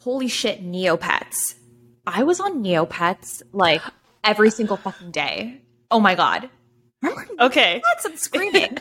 holy 0.01 0.27
shit, 0.27 0.63
Neopets. 0.63 1.55
I 2.05 2.23
was 2.23 2.39
on 2.39 2.63
Neopets 2.63 3.41
like 3.53 3.81
every 4.23 4.49
single 4.49 4.77
fucking 4.77 5.11
day. 5.11 5.61
Oh 5.91 5.99
my 5.99 6.15
god. 6.15 6.49
Okay. 7.39 7.81
Neopets 7.83 8.05
and 8.05 8.19
screaming. 8.19 8.77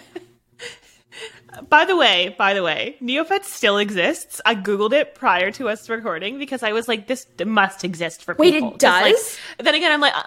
By 1.68 1.84
the 1.84 1.96
way, 1.96 2.34
by 2.38 2.54
the 2.54 2.62
way, 2.62 2.96
Neopets 3.02 3.44
still 3.44 3.76
exists. 3.78 4.40
I 4.46 4.54
googled 4.54 4.92
it 4.92 5.14
prior 5.14 5.50
to 5.52 5.68
us 5.68 5.88
recording 5.88 6.38
because 6.38 6.62
I 6.62 6.72
was 6.72 6.88
like, 6.88 7.06
this 7.08 7.26
must 7.44 7.84
exist 7.84 8.24
for 8.24 8.34
people. 8.34 8.44
Wait, 8.44 8.54
it. 8.54 8.60
'Cause, 8.60 8.82
like, 8.82 9.12
does? 9.14 9.38
then 9.58 9.74
again, 9.74 9.92
I'm 9.92 10.00
like, 10.00 10.16
uh, 10.16 10.22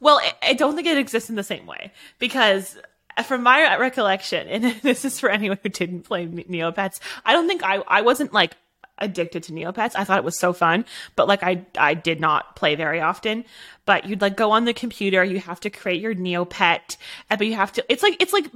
well, 0.00 0.20
I, 0.22 0.50
I 0.50 0.54
don't 0.54 0.76
think 0.76 0.86
it 0.86 0.96
exists 0.98 1.28
in 1.28 1.36
the 1.36 1.42
same 1.42 1.66
way 1.66 1.92
because 2.20 2.78
from 3.24 3.42
my 3.42 3.76
recollection, 3.76 4.46
and 4.46 4.64
this 4.82 5.04
is 5.04 5.18
for 5.18 5.30
anyone 5.30 5.58
who 5.62 5.68
didn't 5.68 6.02
play 6.02 6.26
Neopets, 6.26 7.00
I 7.24 7.32
don't 7.32 7.48
think 7.48 7.62
I 7.64 7.76
I 7.88 8.02
wasn't 8.02 8.32
like 8.32 8.54
addicted 8.98 9.42
to 9.44 9.52
Neopets. 9.52 9.92
I 9.96 10.04
thought 10.04 10.18
it 10.18 10.24
was 10.24 10.38
so 10.38 10.52
fun, 10.52 10.84
but 11.16 11.26
like 11.26 11.42
I 11.42 11.64
I 11.76 11.94
did 11.94 12.20
not 12.20 12.54
play 12.56 12.76
very 12.76 13.00
often. 13.00 13.44
But 13.84 14.06
you'd 14.06 14.20
like 14.20 14.36
go 14.36 14.52
on 14.52 14.64
the 14.64 14.74
computer, 14.74 15.24
you 15.24 15.40
have 15.40 15.60
to 15.60 15.70
create 15.70 16.00
your 16.00 16.14
Neopet, 16.14 16.96
but 17.28 17.40
you 17.40 17.54
have 17.54 17.72
to. 17.72 17.84
It's 17.88 18.02
like 18.02 18.16
it's 18.22 18.32
like 18.32 18.46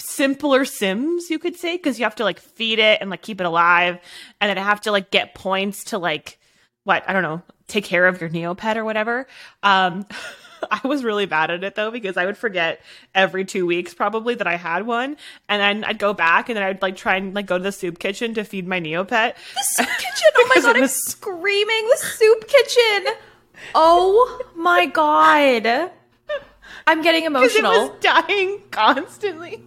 simpler 0.00 0.64
Sims, 0.64 1.30
you 1.30 1.38
could 1.38 1.56
say, 1.56 1.76
because 1.76 1.98
you 1.98 2.04
have 2.04 2.16
to 2.16 2.24
like 2.24 2.40
feed 2.40 2.78
it 2.78 3.00
and 3.00 3.10
like 3.10 3.22
keep 3.22 3.40
it 3.40 3.46
alive, 3.46 3.98
and 4.40 4.48
then 4.48 4.56
have 4.56 4.80
to 4.82 4.92
like 4.92 5.10
get 5.10 5.34
points 5.34 5.84
to 5.84 5.98
like 5.98 6.38
what 6.84 7.04
I 7.08 7.12
don't 7.12 7.22
know, 7.22 7.42
take 7.68 7.84
care 7.84 8.06
of 8.06 8.20
your 8.20 8.30
Neopet 8.30 8.76
or 8.76 8.84
whatever. 8.84 9.26
Um, 9.62 10.06
I 10.70 10.86
was 10.86 11.04
really 11.04 11.26
bad 11.26 11.50
at 11.50 11.64
it 11.64 11.74
though 11.74 11.90
because 11.90 12.16
I 12.16 12.26
would 12.26 12.36
forget 12.36 12.82
every 13.14 13.44
two 13.44 13.66
weeks 13.66 13.94
probably 13.94 14.34
that 14.34 14.46
I 14.46 14.56
had 14.56 14.86
one, 14.86 15.16
and 15.48 15.60
then 15.60 15.84
I'd 15.84 15.98
go 15.98 16.12
back 16.12 16.48
and 16.48 16.56
then 16.56 16.64
I'd 16.64 16.82
like 16.82 16.96
try 16.96 17.16
and 17.16 17.34
like 17.34 17.46
go 17.46 17.58
to 17.58 17.64
the 17.64 17.72
soup 17.72 17.98
kitchen 17.98 18.34
to 18.34 18.44
feed 18.44 18.66
my 18.66 18.80
Neopet. 18.80 19.34
The 19.34 19.62
soup 19.62 19.88
kitchen! 19.98 20.28
Oh 20.36 20.52
my 20.54 20.62
god, 20.62 20.76
I'm 20.76 20.82
was... 20.82 20.94
screaming! 20.94 21.88
The 21.88 22.06
soup 22.06 22.48
kitchen! 22.48 23.14
Oh 23.74 24.40
my 24.54 24.86
god! 24.86 25.90
I'm 26.86 27.02
getting 27.02 27.24
emotional. 27.26 27.72
It 27.72 27.92
was 27.92 28.00
dying 28.00 28.62
constantly. 28.70 29.62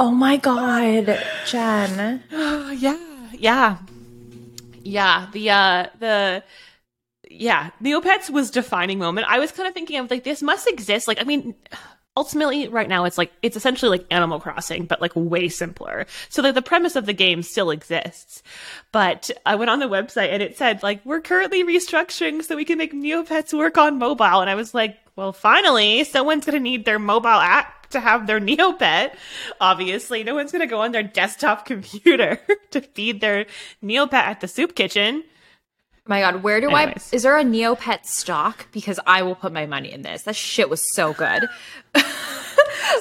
Oh 0.00 0.10
my 0.10 0.38
god, 0.38 1.22
Jen. 1.46 2.22
yeah, 2.30 2.98
yeah, 3.32 3.76
yeah. 4.82 5.26
The 5.32 5.50
uh, 5.50 5.86
the 5.98 6.42
yeah, 7.30 7.70
Neopets 7.82 8.30
was 8.30 8.50
defining 8.50 8.98
moment. 8.98 9.26
I 9.28 9.38
was 9.38 9.52
kind 9.52 9.68
of 9.68 9.74
thinking 9.74 9.98
of 9.98 10.10
like 10.10 10.24
this 10.24 10.42
must 10.42 10.66
exist. 10.66 11.06
Like, 11.06 11.20
I 11.20 11.24
mean, 11.24 11.54
ultimately, 12.16 12.66
right 12.68 12.88
now 12.88 13.04
it's 13.04 13.18
like 13.18 13.30
it's 13.42 13.58
essentially 13.58 13.90
like 13.90 14.06
Animal 14.10 14.40
Crossing, 14.40 14.86
but 14.86 15.02
like 15.02 15.12
way 15.14 15.50
simpler. 15.50 16.06
So 16.30 16.40
like 16.40 16.54
the 16.54 16.62
premise 16.62 16.96
of 16.96 17.04
the 17.04 17.12
game 17.12 17.42
still 17.42 17.70
exists. 17.70 18.42
But 18.92 19.30
I 19.44 19.54
went 19.56 19.70
on 19.70 19.80
the 19.80 19.86
website 19.86 20.32
and 20.32 20.42
it 20.42 20.56
said 20.56 20.82
like 20.82 21.04
we're 21.04 21.20
currently 21.20 21.62
restructuring 21.62 22.42
so 22.42 22.56
we 22.56 22.64
can 22.64 22.78
make 22.78 22.94
Neopets 22.94 23.52
work 23.52 23.76
on 23.76 23.98
mobile, 23.98 24.40
and 24.40 24.48
I 24.48 24.54
was 24.54 24.72
like, 24.72 24.96
well, 25.14 25.34
finally, 25.34 26.04
someone's 26.04 26.46
gonna 26.46 26.58
need 26.58 26.86
their 26.86 26.98
mobile 26.98 27.28
app 27.28 27.79
to 27.90 28.00
have 28.00 28.26
their 28.26 28.40
Neopet. 28.50 29.14
Obviously, 29.60 30.24
no 30.24 30.34
one's 30.34 30.52
gonna 30.52 30.66
go 30.66 30.80
on 30.80 30.92
their 30.92 31.02
desktop 31.02 31.66
computer 31.66 32.38
to 32.70 32.80
feed 32.80 33.20
their 33.20 33.46
Neopet 33.82 34.14
at 34.14 34.40
the 34.40 34.48
soup 34.48 34.74
kitchen. 34.74 35.24
My 36.06 36.20
God, 36.20 36.42
where 36.42 36.60
do 36.60 36.70
Anyways. 36.70 37.10
I? 37.12 37.16
Is 37.16 37.22
there 37.22 37.36
a 37.36 37.44
Neopet 37.44 38.04
stock? 38.04 38.66
Because 38.72 38.98
I 39.06 39.22
will 39.22 39.36
put 39.36 39.52
my 39.52 39.66
money 39.66 39.92
in 39.92 40.02
this. 40.02 40.22
That 40.22 40.34
shit 40.34 40.68
was 40.68 40.82
so 40.94 41.12
good. 41.12 41.44
but, 41.92 42.04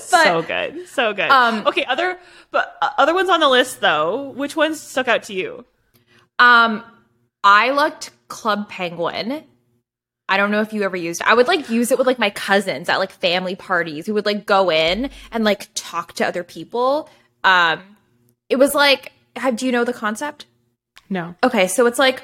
so 0.02 0.42
good, 0.44 0.88
so 0.88 1.14
good. 1.14 1.30
Um, 1.32 1.66
okay, 1.66 1.86
other 1.86 2.20
but 2.52 2.78
uh, 2.82 2.90
other 2.98 3.14
ones 3.14 3.30
on 3.30 3.40
the 3.40 3.50
list 3.50 3.82
though. 3.82 4.30
Which 4.32 4.56
ones 4.56 4.80
stuck 4.80 5.08
out 5.08 5.24
to 5.24 5.34
you? 5.34 5.66
Um, 6.38 6.84
I 7.44 7.72
looked 7.72 8.12
Club 8.28 8.70
Penguin. 8.70 9.44
I 10.30 10.38
don't 10.38 10.52
know 10.52 10.62
if 10.62 10.72
you 10.72 10.84
ever 10.84 10.96
used. 10.96 11.22
It. 11.22 11.28
I 11.28 11.34
would 11.34 11.48
like 11.48 11.70
use 11.70 11.92
it 11.92 11.98
with 11.98 12.06
like 12.06 12.20
my 12.20 12.30
cousins 12.30 12.88
at 12.88 12.98
like 12.98 13.12
family 13.12 13.56
parties. 13.56 14.08
We 14.08 14.14
would 14.14 14.28
like 14.28 14.46
go 14.46 14.70
in 14.70 15.10
and 15.32 15.44
like 15.44 15.68
talk 15.74 16.14
to 16.14 16.28
other 16.28 16.44
people. 16.44 17.10
Um, 17.44 17.82
it 18.48 18.58
was 18.58 18.76
like, 18.76 19.12
have, 19.36 19.56
do 19.56 19.66
you 19.66 19.72
know 19.72 19.84
the 19.84 19.94
concept? 19.94 20.46
No. 21.10 21.36
Okay, 21.44 21.68
so 21.68 21.88
it's 21.88 21.98
like 21.98 22.22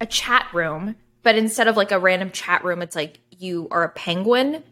a 0.00 0.06
chat 0.06 0.46
room, 0.54 0.96
but 1.22 1.36
instead 1.36 1.68
of 1.68 1.76
like 1.76 1.92
a 1.92 1.98
random 1.98 2.30
chat 2.30 2.64
room, 2.64 2.80
it's 2.80 2.96
like 2.96 3.20
you 3.30 3.68
are 3.70 3.84
a 3.84 3.90
penguin 3.90 4.62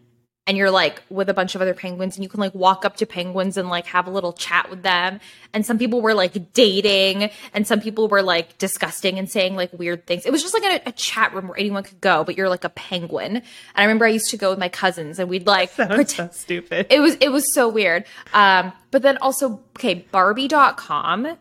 and 0.49 0.57
you're 0.57 0.71
like 0.71 1.03
with 1.11 1.29
a 1.29 1.35
bunch 1.35 1.55
of 1.55 1.61
other 1.61 1.75
penguins 1.75 2.17
and 2.17 2.25
you 2.25 2.29
can 2.31 2.41
like 2.41 2.55
walk 2.55 2.87
up 2.87 2.97
to 2.97 3.07
penguins 3.07 3.59
and 3.59 3.69
like 3.69 3.85
have 3.87 4.07
a 4.07 4.11
little 4.11 4.33
chat 4.33 4.71
with 4.71 4.83
them. 4.83 5.21
And 5.53 5.65
some 5.65 5.79
people 5.79 6.01
were 6.01 6.15
like 6.15 6.55
dating 6.55 7.31
and 7.53 7.67
some 7.67 7.81
people 7.83 8.09
were 8.09 8.23
like 8.23 8.57
disgusting 8.57 9.19
and 9.19 9.31
saying 9.31 9.57
like 9.57 9.71
weird 9.75 10.07
things. 10.07 10.25
It 10.25 10.33
was 10.33 10.41
just 10.43 10.55
like 10.55 10.65
a, 10.65 10.89
a 10.89 10.93
chat 10.93 11.35
room 11.35 11.49
where 11.49 11.59
anyone 11.59 11.83
could 11.83 12.01
go, 12.01 12.25
but 12.25 12.39
you're 12.39 12.49
like 12.49 12.65
a 12.65 12.71
penguin. 12.71 13.37
And 13.37 13.45
I 13.77 13.83
remember 13.83 14.07
I 14.07 14.09
used 14.09 14.31
to 14.31 14.39
go 14.39 14.49
with 14.49 14.59
my 14.59 14.71
cousins 14.71 15.19
and 15.19 15.29
we'd 15.29 15.47
like 15.47 15.75
pretend- 15.75 16.09
so 16.09 16.29
stupid. 16.33 16.87
It 16.89 17.01
was 17.01 17.17
it 17.21 17.29
was 17.29 17.45
so 17.53 17.69
weird. 17.69 18.07
Um, 18.33 18.73
but 18.91 19.03
then 19.03 19.19
also 19.19 19.61
okay, 19.77 20.07
Barbie.com. 20.11 21.37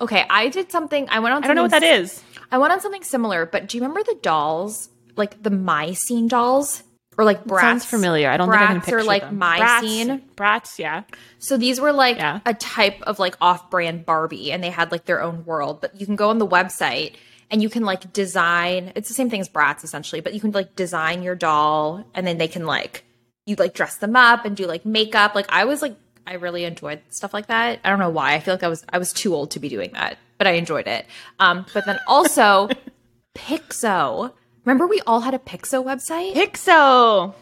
okay, 0.00 0.24
I 0.30 0.48
did 0.48 0.72
something. 0.72 1.06
I 1.10 1.18
went 1.20 1.34
on. 1.34 1.44
I 1.44 1.48
don't 1.48 1.56
know 1.56 1.62
what 1.62 1.72
that 1.72 1.82
is. 1.82 2.24
I 2.50 2.56
went 2.56 2.72
on 2.72 2.80
something 2.80 3.02
similar, 3.02 3.44
but 3.44 3.68
do 3.68 3.76
you 3.76 3.82
remember 3.82 4.02
the 4.04 4.18
dolls, 4.22 4.88
like 5.16 5.42
the 5.42 5.50
My 5.50 5.92
Scene 5.92 6.28
dolls? 6.28 6.82
Or 7.18 7.24
like 7.24 7.44
Bratz. 7.44 7.60
Sounds 7.60 7.84
familiar. 7.84 8.30
I 8.30 8.36
don't 8.36 8.48
think 8.48 8.62
I 8.62 8.66
can 8.68 8.80
picture 8.80 8.98
or 8.98 9.02
like 9.02 9.22
them. 9.22 9.38
My 9.38 9.58
Bratz, 9.58 9.80
Scene. 9.80 10.22
Bratz, 10.36 10.78
yeah. 10.78 11.02
So 11.40 11.56
these 11.56 11.80
were 11.80 11.92
like 11.92 12.16
yeah. 12.16 12.40
a 12.46 12.54
type 12.54 13.02
of 13.02 13.18
like 13.18 13.36
off-brand 13.40 14.06
Barbie, 14.06 14.52
and 14.52 14.62
they 14.62 14.70
had 14.70 14.92
like 14.92 15.04
their 15.04 15.20
own 15.20 15.44
world. 15.44 15.80
But 15.80 16.00
you 16.00 16.06
can 16.06 16.16
go 16.16 16.30
on 16.30 16.38
the 16.38 16.46
website 16.46 17.16
and 17.50 17.60
you 17.60 17.68
can 17.68 17.84
like 17.84 18.12
design. 18.12 18.92
It's 18.94 19.08
the 19.08 19.14
same 19.14 19.28
thing 19.28 19.40
as 19.40 19.48
Bratz 19.48 19.82
essentially, 19.82 20.20
but 20.20 20.32
you 20.32 20.40
can 20.40 20.52
like 20.52 20.76
design 20.76 21.22
your 21.22 21.34
doll, 21.34 22.04
and 22.14 22.26
then 22.26 22.38
they 22.38 22.48
can 22.48 22.64
like 22.64 23.04
you 23.46 23.56
like 23.56 23.74
dress 23.74 23.96
them 23.96 24.14
up 24.14 24.44
and 24.44 24.56
do 24.56 24.66
like 24.66 24.86
makeup. 24.86 25.34
Like 25.34 25.46
I 25.50 25.64
was 25.64 25.82
like 25.82 25.96
I 26.24 26.34
really 26.34 26.64
enjoyed 26.64 27.02
stuff 27.08 27.34
like 27.34 27.48
that. 27.48 27.80
I 27.84 27.90
don't 27.90 27.98
know 27.98 28.10
why. 28.10 28.34
I 28.34 28.40
feel 28.40 28.54
like 28.54 28.62
I 28.62 28.68
was 28.68 28.84
I 28.88 28.98
was 28.98 29.12
too 29.12 29.34
old 29.34 29.50
to 29.52 29.60
be 29.60 29.68
doing 29.68 29.90
that 29.94 30.18
but 30.38 30.46
I 30.46 30.52
enjoyed 30.52 30.86
it. 30.86 31.04
Um, 31.38 31.66
but 31.74 31.84
then 31.84 31.98
also 32.06 32.68
Piczo. 33.36 34.32
Remember 34.68 34.86
we 34.86 35.00
all 35.06 35.20
had 35.20 35.32
a 35.32 35.38
Piczo 35.38 35.82
website? 35.82 36.34
Piczo! 36.34 37.32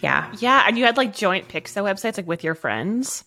Yeah. 0.00 0.34
Yeah, 0.40 0.64
and 0.66 0.76
you 0.76 0.84
had 0.84 0.96
like 0.96 1.14
joint 1.14 1.46
Piczo 1.46 1.84
websites 1.84 2.16
like 2.16 2.26
with 2.26 2.42
your 2.42 2.56
friends. 2.56 3.22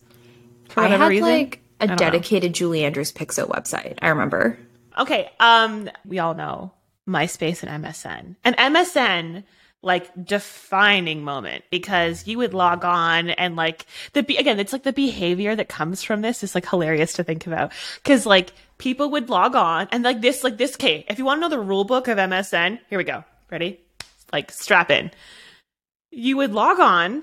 For 0.68 0.82
whatever 0.82 1.04
I 1.04 1.06
had 1.06 1.10
reason. 1.12 1.26
like 1.26 1.62
a 1.80 1.96
dedicated 1.96 2.50
know. 2.50 2.54
Julie 2.54 2.84
Andrews 2.84 3.12
Piczo 3.12 3.48
website. 3.48 3.94
I 4.02 4.08
remember. 4.08 4.58
Okay. 4.98 5.30
Um, 5.40 5.88
we 6.04 6.18
all 6.18 6.34
know 6.34 6.72
MySpace 7.08 7.62
and 7.62 7.82
MSN. 7.82 8.36
And 8.44 8.54
MSN 8.58 9.44
like 9.86 10.10
defining 10.24 11.22
moment 11.22 11.64
because 11.70 12.26
you 12.26 12.38
would 12.38 12.52
log 12.52 12.84
on 12.84 13.30
and 13.30 13.54
like 13.54 13.86
the 14.14 14.20
again 14.36 14.58
it's 14.58 14.72
like 14.72 14.82
the 14.82 14.92
behavior 14.92 15.54
that 15.54 15.68
comes 15.68 16.02
from 16.02 16.22
this 16.22 16.42
is 16.42 16.56
like 16.56 16.68
hilarious 16.68 17.12
to 17.14 17.22
think 17.22 17.46
about. 17.46 17.72
Because 18.02 18.26
like 18.26 18.52
people 18.78 19.10
would 19.10 19.30
log 19.30 19.54
on 19.54 19.86
and 19.92 20.02
like 20.02 20.20
this 20.20 20.42
like 20.42 20.58
this 20.58 20.74
okay 20.74 21.06
if 21.08 21.18
you 21.18 21.24
want 21.24 21.38
to 21.38 21.42
know 21.42 21.48
the 21.48 21.60
rule 21.60 21.84
book 21.84 22.08
of 22.08 22.18
msn 22.18 22.80
here 22.90 22.98
we 22.98 23.04
go. 23.04 23.22
Ready? 23.50 23.80
Like 24.32 24.50
strap 24.50 24.90
in. 24.90 25.12
You 26.10 26.36
would 26.38 26.52
log 26.52 26.80
on 26.80 27.22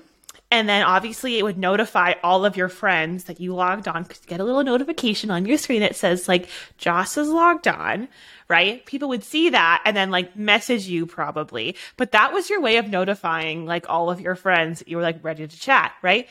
and 0.54 0.68
then 0.68 0.84
obviously 0.84 1.36
it 1.36 1.42
would 1.42 1.58
notify 1.58 2.14
all 2.22 2.44
of 2.44 2.56
your 2.56 2.68
friends 2.68 3.24
that 3.24 3.40
you 3.40 3.52
logged 3.52 3.88
on 3.88 4.04
because 4.04 4.20
you 4.22 4.28
get 4.28 4.38
a 4.38 4.44
little 4.44 4.62
notification 4.62 5.28
on 5.28 5.44
your 5.46 5.58
screen 5.58 5.80
that 5.80 5.96
says 5.96 6.28
like 6.28 6.48
joss 6.78 7.16
is 7.18 7.28
logged 7.28 7.66
on 7.66 8.06
right? 8.48 8.84
People 8.84 9.08
would 9.08 9.24
see 9.24 9.50
that 9.50 9.82
and 9.84 9.96
then 9.96 10.10
like 10.10 10.36
message 10.36 10.86
you 10.86 11.06
probably. 11.06 11.76
But 11.96 12.12
that 12.12 12.32
was 12.32 12.50
your 12.50 12.60
way 12.60 12.76
of 12.76 12.88
notifying 12.88 13.64
like 13.66 13.88
all 13.88 14.10
of 14.10 14.20
your 14.20 14.34
friends 14.34 14.80
that 14.80 14.88
you 14.88 14.98
were 14.98 15.02
like 15.02 15.24
ready 15.24 15.46
to 15.46 15.58
chat, 15.58 15.92
right? 16.02 16.28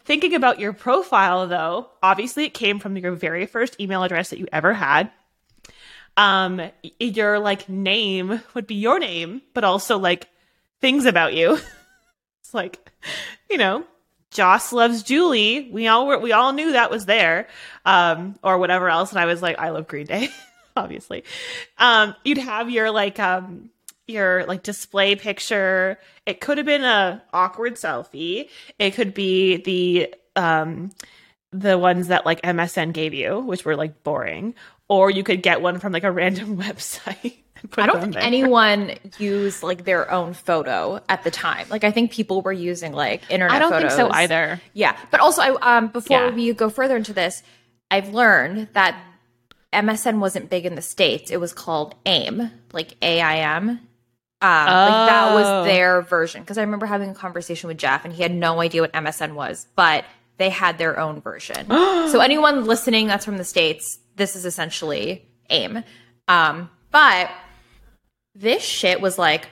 Thinking 0.00 0.34
about 0.34 0.58
your 0.58 0.72
profile 0.72 1.46
though, 1.46 1.90
obviously 2.02 2.44
it 2.44 2.54
came 2.54 2.78
from 2.78 2.96
your 2.96 3.12
very 3.12 3.46
first 3.46 3.78
email 3.80 4.02
address 4.02 4.30
that 4.30 4.38
you 4.38 4.48
ever 4.52 4.72
had. 4.72 5.10
Um, 6.16 6.62
your 6.98 7.38
like 7.38 7.68
name 7.68 8.40
would 8.54 8.66
be 8.66 8.76
your 8.76 8.98
name, 8.98 9.42
but 9.52 9.64
also 9.64 9.98
like 9.98 10.28
things 10.80 11.04
about 11.04 11.34
you. 11.34 11.58
like, 12.54 12.90
you 13.50 13.58
know, 13.58 13.84
Joss 14.30 14.72
loves 14.72 15.02
Julie. 15.02 15.68
We 15.70 15.86
all 15.88 16.06
were, 16.06 16.18
we 16.18 16.32
all 16.32 16.52
knew 16.52 16.72
that 16.72 16.90
was 16.90 17.06
there, 17.06 17.48
um, 17.84 18.36
or 18.42 18.58
whatever 18.58 18.88
else. 18.88 19.10
And 19.10 19.20
I 19.20 19.26
was 19.26 19.42
like, 19.42 19.58
I 19.58 19.70
love 19.70 19.86
Green 19.86 20.06
Day. 20.06 20.28
obviously. 20.76 21.24
Um, 21.78 22.14
you'd 22.24 22.38
have 22.38 22.70
your 22.70 22.90
like 22.90 23.18
um 23.18 23.70
your 24.06 24.44
like 24.46 24.62
display 24.62 25.16
picture. 25.16 25.98
It 26.26 26.40
could 26.40 26.58
have 26.58 26.66
been 26.66 26.84
a 26.84 27.22
awkward 27.32 27.74
selfie. 27.74 28.48
It 28.78 28.92
could 28.92 29.14
be 29.14 29.58
the 29.58 30.14
um 30.36 30.90
the 31.52 31.78
ones 31.78 32.08
that 32.08 32.26
like 32.26 32.42
MSN 32.42 32.92
gave 32.92 33.14
you, 33.14 33.38
which 33.40 33.64
were 33.64 33.76
like 33.76 34.02
boring, 34.02 34.54
or 34.88 35.10
you 35.10 35.22
could 35.22 35.42
get 35.42 35.62
one 35.62 35.78
from 35.78 35.92
like 35.92 36.04
a 36.04 36.12
random 36.12 36.56
website. 36.60 37.36
I 37.76 37.86
don't 37.86 38.00
think 38.00 38.14
there. 38.14 38.22
anyone 38.22 38.92
used 39.18 39.62
like 39.62 39.84
their 39.84 40.10
own 40.10 40.34
photo 40.34 41.00
at 41.08 41.24
the 41.24 41.30
time. 41.30 41.66
Like 41.70 41.84
I 41.84 41.90
think 41.90 42.12
people 42.12 42.42
were 42.42 42.52
using 42.52 42.92
like 42.92 43.22
internet. 43.30 43.54
I 43.54 43.58
don't 43.58 43.70
photos. 43.70 43.94
think 43.94 44.12
so 44.12 44.16
either. 44.16 44.60
Yeah, 44.72 44.96
but 45.10 45.20
also 45.20 45.42
I 45.42 45.76
um 45.76 45.88
before 45.88 46.26
yeah. 46.26 46.30
we 46.30 46.52
go 46.52 46.70
further 46.70 46.96
into 46.96 47.12
this, 47.12 47.42
I've 47.90 48.08
learned 48.12 48.68
that 48.74 49.00
MSN 49.72 50.18
wasn't 50.18 50.50
big 50.50 50.66
in 50.66 50.74
the 50.74 50.82
States. 50.82 51.30
It 51.30 51.38
was 51.38 51.52
called 51.52 51.94
AIM, 52.06 52.50
like 52.72 52.96
AIM. 53.02 53.68
Um, 53.70 53.78
oh. 54.40 54.72
Like 54.72 55.08
that 55.08 55.34
was 55.34 55.46
oh. 55.46 55.64
their 55.64 56.02
version. 56.02 56.42
Because 56.42 56.58
I 56.58 56.62
remember 56.62 56.86
having 56.86 57.10
a 57.10 57.14
conversation 57.14 57.68
with 57.68 57.78
Jeff 57.78 58.04
and 58.04 58.12
he 58.14 58.22
had 58.22 58.32
no 58.32 58.60
idea 58.60 58.82
what 58.82 58.92
MSN 58.92 59.34
was, 59.34 59.66
but 59.74 60.04
they 60.36 60.50
had 60.50 60.78
their 60.78 60.98
own 60.98 61.20
version. 61.20 61.66
so 61.68 62.20
anyone 62.20 62.64
listening 62.64 63.06
that's 63.06 63.24
from 63.24 63.36
the 63.36 63.44
States, 63.44 63.98
this 64.16 64.36
is 64.36 64.44
essentially 64.44 65.28
AIM. 65.50 65.82
Um, 66.28 66.70
but 66.90 67.30
this 68.34 68.62
shit 68.62 69.00
was 69.00 69.18
like 69.18 69.48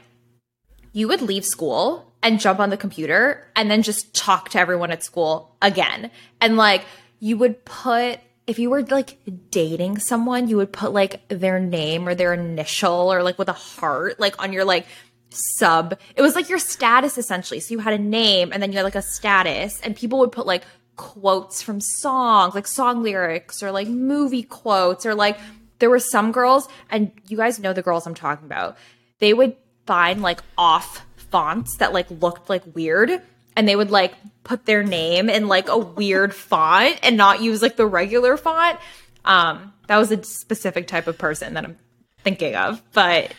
you 0.93 1.09
would 1.09 1.23
leave 1.23 1.45
school 1.45 2.13
and 2.23 2.39
jump 2.39 2.61
on 2.61 2.71
the 2.71 2.77
computer 2.77 3.51
and 3.57 3.71
then 3.71 3.83
just 3.83 4.15
talk 4.15 4.51
to 4.51 4.59
everyone 4.59 4.91
at 4.91 5.03
school 5.03 5.57
again. 5.61 6.11
And 6.41 6.57
like 6.57 6.85
you 7.19 7.37
would 7.39 7.65
put 7.65 8.21
if 8.47 8.59
you 8.59 8.71
were 8.71 8.83
like 8.83 9.19
dating 9.51 9.99
someone, 9.99 10.49
you 10.49 10.57
would 10.57 10.73
put 10.73 10.93
like 10.93 11.27
their 11.29 11.61
name 11.61 12.09
or 12.09 12.15
their 12.15 12.35
initial 12.35 13.13
or 13.13 13.23
like 13.23 13.39
with 13.39 13.49
a 13.49 13.55
heart 13.55 14.19
like 14.19 14.41
on 14.43 14.53
your 14.53 14.65
like 14.65 14.87
sub. 15.31 15.99
It 16.17 16.23
was 16.23 16.35
like 16.35 16.49
your 16.49 16.59
status 16.59 17.19
essentially. 17.19 17.61
So 17.61 17.73
you 17.73 17.79
had 17.79 17.95
a 17.95 17.99
name 17.99 18.53
and 18.53 18.63
then 18.63 18.73
you 18.73 18.79
had 18.79 18.85
like 18.85 18.95
a 18.95 19.03
status 19.03 19.81
and 19.81 19.97
people 19.97 20.19
would 20.19 20.33
put 20.33 20.47
like 20.47 20.65
quotes 20.97 21.63
from 21.63 21.81
songs, 21.81 22.55
like 22.55 22.67
song 22.67 23.03
lyrics 23.03 23.63
or 23.63 23.71
like 23.71 23.89
movie 23.89 24.43
quotes 24.43 25.07
or 25.07 25.15
like 25.15 25.39
there 25.83 25.91
were 25.91 25.99
some 25.99 26.31
girls 26.31 26.69
and 26.91 27.11
you 27.27 27.37
guys 27.37 27.59
know 27.59 27.73
the 27.73 27.83
girls 27.83 28.07
I'm 28.07 28.15
talking 28.15 28.47
about. 28.47 28.77
They 29.19 29.35
would 29.35 29.57
find 29.85 30.23
like 30.23 30.41
off 30.57 31.05
fonts 31.17 31.79
that 31.79 31.93
like 31.93 32.09
looked 32.09 32.49
like 32.49 32.63
weird 32.73 33.21
and 33.57 33.67
they 33.67 33.75
would 33.75 33.91
like 33.91 34.15
put 34.45 34.65
their 34.65 34.85
name 34.85 35.29
in 35.29 35.49
like 35.49 35.69
a 35.69 35.77
weird 35.77 36.33
font 36.49 37.01
and 37.03 37.17
not 37.17 37.43
use 37.43 37.63
like 37.63 37.75
the 37.75 37.85
regular 37.85 38.37
font. 38.37 38.79
Um, 39.25 39.73
that 39.89 39.97
was 39.97 40.13
a 40.13 40.23
specific 40.23 40.87
type 40.87 41.09
of 41.09 41.19
person 41.19 41.55
that 41.55 41.65
I'm 41.65 41.77
thinking 42.23 42.55
of, 42.55 42.81
but 42.93 43.35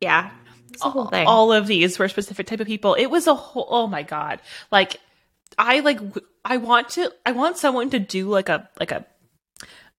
yeah, 0.00 0.32
it's 0.72 0.84
a 0.84 0.90
whole 0.90 1.06
thing. 1.06 1.28
All 1.28 1.52
of 1.52 1.68
these 1.68 1.96
were 1.96 2.08
specific 2.08 2.48
type 2.48 2.58
of 2.58 2.66
people. 2.66 2.94
It 2.94 3.06
was 3.06 3.28
a 3.28 3.36
whole. 3.36 3.68
Oh 3.68 3.86
my 3.86 4.02
god! 4.02 4.40
Like 4.72 5.00
I 5.56 5.78
like 5.80 6.00
I 6.44 6.56
want 6.56 6.88
to. 6.90 7.12
I 7.24 7.32
want 7.32 7.56
someone 7.56 7.90
to 7.90 7.98
do 8.00 8.28
like 8.28 8.48
a 8.48 8.68
like 8.78 8.90
a 8.90 9.06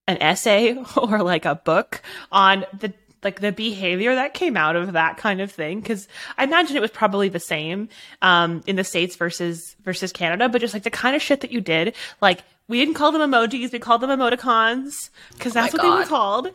an 0.09 0.21
essay 0.21 0.75
or 0.97 1.23
like 1.23 1.45
a 1.45 1.55
book 1.55 2.01
on 2.31 2.65
the 2.77 2.93
like 3.21 3.41
the 3.41 3.51
behavior 3.51 4.15
that 4.15 4.33
came 4.33 4.55
out 4.55 4.77
of 4.77 4.93
that 4.93 5.17
kind 5.17 5.41
of 5.41 5.51
thing 5.51 5.81
because 5.81 6.07
i 6.37 6.43
imagine 6.45 6.77
it 6.77 6.81
was 6.81 6.91
probably 6.91 7.27
the 7.27 7.39
same 7.39 7.89
um, 8.21 8.63
in 8.65 8.77
the 8.77 8.83
states 8.83 9.17
versus 9.17 9.75
versus 9.83 10.13
canada 10.13 10.47
but 10.47 10.61
just 10.61 10.73
like 10.73 10.83
the 10.83 10.89
kind 10.89 11.15
of 11.17 11.21
shit 11.21 11.41
that 11.41 11.51
you 11.51 11.59
did 11.59 11.93
like 12.21 12.43
we 12.69 12.79
didn't 12.79 12.93
call 12.93 13.11
them 13.11 13.21
emojis 13.29 13.73
we 13.73 13.79
called 13.79 13.99
them 13.99 14.09
emoticons 14.09 15.09
because 15.33 15.51
that's 15.53 15.73
Oh 15.73 15.77
what 15.77 15.83
my 15.85 15.89
they 15.89 15.99
were 16.03 16.05
called. 16.07 16.51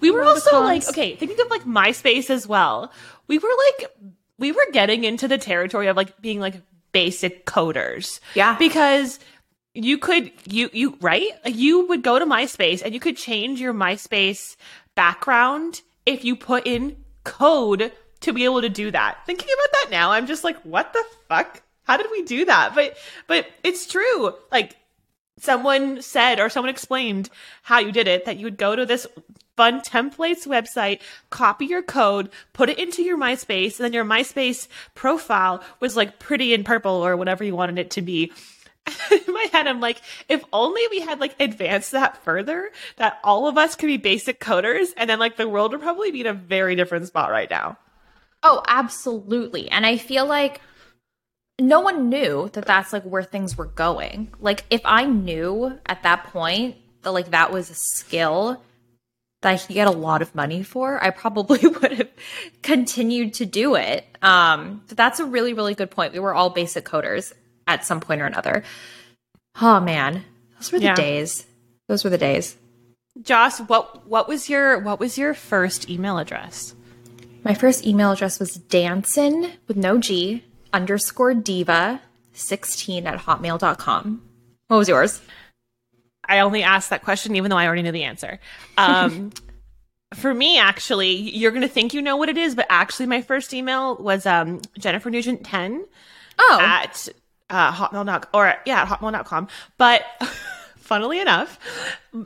We 0.00 0.10
were 0.10 0.24
also 0.24 0.60
like 0.60 0.88
okay 0.88 1.14
thinking 1.16 1.38
of 1.40 1.50
like 1.50 1.64
myspace 1.64 2.30
as 2.30 2.46
well. 2.46 2.90
We 3.28 3.38
were 3.38 3.50
like 3.78 3.90
we 4.38 4.52
were 4.52 4.66
getting 4.72 5.04
into 5.04 5.28
the 5.28 5.38
territory 5.38 5.86
of 5.88 5.96
like 5.96 6.20
being 6.20 6.40
like 6.40 6.54
basic 6.92 7.46
coders. 7.46 8.20
Yeah. 8.34 8.56
because 8.58 9.20
you 9.74 9.98
could 9.98 10.30
you 10.46 10.70
you 10.72 10.96
right? 11.00 11.28
You 11.46 11.86
would 11.88 12.02
go 12.02 12.18
to 12.18 12.26
myspace 12.26 12.82
and 12.82 12.92
you 12.92 13.00
could 13.00 13.16
change 13.16 13.60
your 13.60 13.74
myspace 13.74 14.56
background 14.94 15.82
if 16.04 16.24
you 16.24 16.36
put 16.36 16.66
in 16.66 16.96
code 17.24 17.92
to 18.20 18.32
be 18.32 18.44
able 18.44 18.60
to 18.60 18.68
do 18.68 18.90
that. 18.90 19.18
Thinking 19.26 19.48
about 19.52 19.72
that 19.72 19.90
now 19.90 20.12
i'm 20.12 20.26
just 20.26 20.44
like 20.44 20.60
what 20.62 20.92
the 20.92 21.04
fuck? 21.28 21.62
How 21.84 21.96
did 21.96 22.06
we 22.10 22.22
do 22.22 22.44
that? 22.44 22.74
But 22.74 22.96
but 23.26 23.46
it's 23.62 23.86
true. 23.86 24.34
Like 24.50 24.76
someone 25.38 26.02
said 26.02 26.38
or 26.38 26.48
someone 26.48 26.70
explained 26.70 27.30
how 27.62 27.78
you 27.78 27.92
did 27.92 28.06
it 28.06 28.26
that 28.26 28.36
you 28.36 28.44
would 28.44 28.58
go 28.58 28.76
to 28.76 28.84
this 28.84 29.06
fun 29.56 29.80
templates 29.80 30.46
website 30.46 31.00
copy 31.30 31.66
your 31.66 31.82
code 31.82 32.30
put 32.52 32.70
it 32.70 32.78
into 32.78 33.02
your 33.02 33.18
myspace 33.18 33.78
and 33.78 33.84
then 33.84 33.92
your 33.92 34.04
myspace 34.04 34.66
profile 34.94 35.62
was 35.80 35.96
like 35.96 36.18
pretty 36.18 36.54
in 36.54 36.64
purple 36.64 37.04
or 37.04 37.16
whatever 37.16 37.44
you 37.44 37.54
wanted 37.54 37.78
it 37.78 37.90
to 37.90 38.00
be 38.00 38.32
in 39.10 39.32
my 39.32 39.46
head 39.52 39.66
i'm 39.66 39.80
like 39.80 40.00
if 40.28 40.44
only 40.52 40.82
we 40.90 41.00
had 41.00 41.20
like 41.20 41.34
advanced 41.40 41.92
that 41.92 42.22
further 42.24 42.70
that 42.96 43.18
all 43.22 43.46
of 43.46 43.56
us 43.56 43.76
could 43.76 43.86
be 43.86 43.96
basic 43.96 44.40
coders 44.40 44.88
and 44.96 45.08
then 45.08 45.18
like 45.18 45.36
the 45.36 45.48
world 45.48 45.72
would 45.72 45.80
probably 45.80 46.10
be 46.10 46.20
in 46.20 46.26
a 46.26 46.32
very 46.32 46.74
different 46.74 47.06
spot 47.06 47.30
right 47.30 47.50
now 47.50 47.76
Oh, 48.42 48.62
absolutely. 48.66 49.70
And 49.70 49.86
I 49.86 49.96
feel 49.96 50.26
like 50.26 50.60
no 51.60 51.80
one 51.80 52.08
knew 52.08 52.50
that 52.54 52.66
that's 52.66 52.92
like 52.92 53.04
where 53.04 53.22
things 53.22 53.56
were 53.56 53.66
going. 53.66 54.32
Like 54.40 54.64
if 54.70 54.80
I 54.84 55.04
knew 55.04 55.78
at 55.86 56.02
that 56.02 56.24
point 56.24 56.76
that 57.02 57.12
like 57.12 57.30
that 57.30 57.52
was 57.52 57.70
a 57.70 57.74
skill 57.74 58.62
that 59.42 59.54
I 59.54 59.58
could 59.58 59.74
get 59.74 59.86
a 59.86 59.92
lot 59.92 60.22
of 60.22 60.34
money 60.34 60.62
for, 60.62 61.02
I 61.02 61.10
probably 61.10 61.60
would 61.68 61.92
have 61.92 62.08
continued 62.62 63.34
to 63.34 63.46
do 63.46 63.76
it. 63.76 64.04
Um, 64.22 64.82
but 64.88 64.96
that's 64.96 65.20
a 65.20 65.24
really, 65.24 65.52
really 65.52 65.74
good 65.74 65.90
point. 65.90 66.12
We 66.12 66.18
were 66.18 66.34
all 66.34 66.50
basic 66.50 66.84
coders 66.84 67.32
at 67.66 67.84
some 67.84 68.00
point 68.00 68.20
or 68.20 68.26
another. 68.26 68.64
Oh 69.60 69.80
man, 69.80 70.24
those 70.58 70.72
were 70.72 70.78
the 70.78 70.86
Yeah. 70.86 70.94
days. 70.94 71.46
Those 71.88 72.04
were 72.04 72.10
the 72.10 72.18
days. 72.18 72.56
joss 73.22 73.60
what 73.60 74.06
what 74.06 74.26
was 74.28 74.48
your 74.48 74.78
what 74.78 74.98
was 74.98 75.18
your 75.18 75.34
first 75.34 75.90
email 75.90 76.16
address 76.18 76.74
My 77.44 77.52
first 77.54 77.84
email 77.86 78.12
address 78.12 78.38
was 78.40 78.54
Danson 78.54 79.52
with 79.68 79.76
no 79.76 79.98
G 79.98 80.44
underscore 80.72 81.34
diva 81.34 82.00
16 82.32 83.06
at 83.06 83.18
hotmail.com. 83.20 84.22
What 84.68 84.76
was 84.78 84.88
yours? 84.88 85.20
I 86.26 86.38
only 86.38 86.62
asked 86.62 86.88
that 86.90 87.02
question 87.04 87.36
even 87.36 87.50
though 87.50 87.58
I 87.58 87.66
already 87.66 87.82
knew 87.82 87.92
the 87.92 88.04
answer. 88.04 88.38
Um, 88.78 89.32
for 90.14 90.32
me, 90.32 90.58
actually, 90.58 91.10
you're 91.12 91.50
going 91.50 91.62
to 91.62 91.68
think 91.68 91.92
you 91.92 92.00
know 92.00 92.16
what 92.16 92.28
it 92.30 92.38
is, 92.38 92.54
but 92.54 92.66
actually, 92.70 93.06
my 93.06 93.20
first 93.20 93.52
email 93.52 93.96
was 93.96 94.24
um, 94.24 94.60
Jennifer 94.78 95.10
Nugent 95.10 95.44
10 95.44 95.84
Oh, 96.38 96.58
at 96.62 97.08
uh, 97.52 97.72
hotmail.com 97.72 98.28
or 98.34 98.54
yeah, 98.66 98.82
at 98.82 98.88
hotmail.com. 98.88 99.48
But 99.78 100.02
funnily 100.78 101.20
enough, 101.20 101.58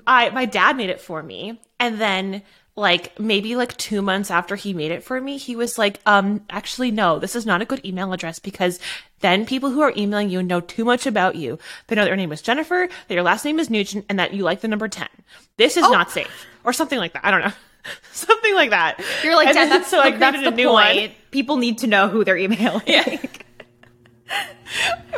I 0.06 0.30
my 0.30 0.46
dad 0.46 0.76
made 0.76 0.88
it 0.90 1.00
for 1.00 1.22
me, 1.22 1.60
and 1.78 2.00
then 2.00 2.42
like 2.76 3.18
maybe 3.18 3.56
like 3.56 3.76
two 3.76 4.02
months 4.02 4.30
after 4.30 4.54
he 4.54 4.72
made 4.74 4.90
it 4.90 5.02
for 5.02 5.20
me, 5.20 5.36
he 5.38 5.56
was 5.56 5.78
like, 5.78 5.98
um, 6.06 6.44
actually 6.50 6.90
no, 6.90 7.18
this 7.18 7.34
is 7.34 7.46
not 7.46 7.62
a 7.62 7.64
good 7.64 7.84
email 7.84 8.12
address 8.12 8.38
because 8.38 8.78
then 9.20 9.46
people 9.46 9.70
who 9.70 9.80
are 9.80 9.92
emailing 9.96 10.30
you 10.30 10.42
know 10.42 10.60
too 10.60 10.84
much 10.84 11.06
about 11.06 11.36
you. 11.36 11.58
They 11.86 11.96
know 11.96 12.02
that 12.02 12.08
your 12.08 12.16
name 12.16 12.32
is 12.32 12.42
Jennifer, 12.42 12.88
that 13.08 13.14
your 13.14 13.22
last 13.22 13.44
name 13.44 13.58
is 13.58 13.70
Nugent, 13.70 14.04
and 14.08 14.18
that 14.18 14.34
you 14.34 14.44
like 14.44 14.60
the 14.60 14.68
number 14.68 14.88
ten. 14.88 15.08
This 15.56 15.76
is 15.76 15.82
not 15.82 16.10
safe, 16.10 16.46
or 16.64 16.72
something 16.72 16.98
like 16.98 17.14
that. 17.14 17.24
I 17.24 17.30
don't 17.30 17.40
know. 17.40 17.52
Something 18.12 18.54
like 18.54 18.70
that. 18.70 19.00
you're 19.22 19.36
like, 19.36 19.54
Dad, 19.54 19.70
that's, 19.70 19.88
so 19.88 20.00
I 20.00 20.10
that's 20.10 20.36
created 20.36 20.52
a 20.52 20.56
new 20.56 20.68
point. 20.68 20.96
one. 20.96 21.10
People 21.30 21.56
need 21.56 21.78
to 21.78 21.86
know 21.86 22.08
who 22.08 22.24
they're 22.24 22.36
emailing. 22.46 22.82
Yeah. 22.86 23.18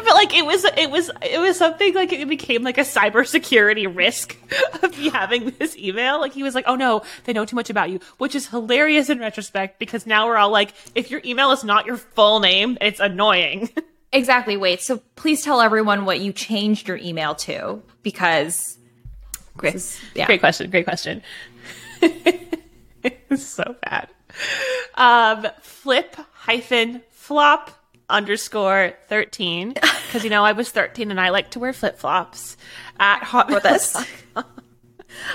But 0.09 0.15
like 0.15 0.35
it 0.35 0.47
was 0.47 0.65
it 0.65 0.91
was 0.91 1.11
it 1.23 1.39
was 1.39 1.59
something 1.59 1.93
like 1.95 2.11
it 2.13 2.27
became 2.27 2.63
like 2.63 2.79
a 2.79 2.83
cybersecurity 2.83 3.95
risk 3.95 4.37
of 4.83 4.97
me 4.97 5.11
having 5.11 5.51
this 5.59 5.77
email. 5.77 6.19
Like 6.19 6.33
he 6.33 6.43
was 6.43 6.55
like 6.55 6.65
oh 6.67 6.77
no 6.77 7.03
they 7.25 7.35
know 7.35 7.45
too 7.45 7.57
much 7.57 7.69
about 7.69 7.91
you 7.91 8.01
which 8.17 8.35
is 8.35 8.49
hilarious 8.49 9.11
in 9.11 9.19
retrospect 9.19 9.79
because 9.79 10.07
now 10.07 10.27
we're 10.27 10.39
all 10.39 10.51
like 10.51 10.73
if 10.95 11.11
your 11.11 11.21
email 11.27 11.51
is 11.51 11.63
not 11.63 11.85
your 11.85 11.99
full 11.99 12.41
name 12.41 12.79
it's 12.81 13.01
annoying. 13.01 13.71
Exactly. 14.11 14.57
Wait, 14.57 14.81
so 14.81 15.03
please 15.17 15.43
tell 15.43 15.61
everyone 15.61 16.07
what 16.07 16.19
you 16.21 16.33
changed 16.33 16.89
your 16.89 16.97
email 16.97 17.35
to 17.35 17.83
because 18.03 18.79
great 19.59 19.75
is- 19.75 20.01
yeah. 20.15 20.25
great 20.25 20.41
question. 20.41 20.71
Great 20.71 20.87
question. 20.87 21.21
It's 23.31 23.45
so 23.45 23.77
bad. 23.83 24.09
Um 24.95 25.47
flip 25.61 26.17
hyphen 26.33 27.03
flop 27.11 27.78
underscore 28.11 28.95
13 29.09 29.75
because 29.75 30.25
you 30.25 30.31
know 30.31 30.43
i 30.43 30.53
was 30.53 30.71
13 30.71 31.11
and 31.11 31.21
i 31.21 31.29
like 31.29 31.51
to 31.51 31.59
wear 31.59 31.73
flip-flops 31.75 32.57
at 33.01 33.23
hot 33.23 33.51
for 33.51 33.61
this. 33.61 33.97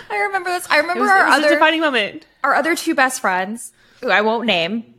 I 0.09 0.17
remember 0.23 0.49
this. 0.49 0.67
I 0.69 0.77
remember 0.77 1.01
was, 1.01 1.09
our 1.09 1.25
it 1.25 1.29
was 1.29 1.33
a 1.33 1.45
other 1.45 1.49
defining 1.55 1.81
moment. 1.81 2.25
our 2.43 2.53
other 2.55 2.75
two 2.75 2.95
best 2.95 3.21
friends, 3.21 3.71
who 4.01 4.09
I 4.09 4.21
won't 4.21 4.45
name, 4.45 4.93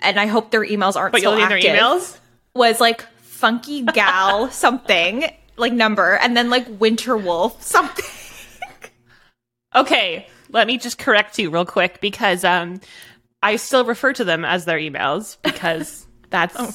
and 0.00 0.18
I 0.18 0.26
hope 0.26 0.50
their 0.50 0.64
emails 0.64 0.96
aren't 0.96 1.12
But 1.12 1.18
still 1.18 1.32
you'll 1.32 1.48
name 1.48 1.48
their 1.48 1.76
emails? 1.76 2.18
Was 2.54 2.80
like 2.80 3.02
funky 3.20 3.82
gal 3.82 4.50
something 4.50 5.30
like 5.56 5.72
number, 5.72 6.14
and 6.14 6.36
then 6.36 6.50
like 6.50 6.66
winter 6.80 7.16
wolf 7.16 7.62
something. 7.62 8.04
Okay, 9.74 10.26
let 10.48 10.66
me 10.66 10.78
just 10.78 10.98
correct 10.98 11.38
you 11.38 11.50
real 11.50 11.66
quick 11.66 12.00
because 12.00 12.42
um, 12.42 12.80
I 13.42 13.56
still 13.56 13.84
refer 13.84 14.14
to 14.14 14.24
them 14.24 14.44
as 14.44 14.64
their 14.64 14.78
emails 14.78 15.36
because 15.42 16.06
that's 16.30 16.56
Oh. 16.58 16.72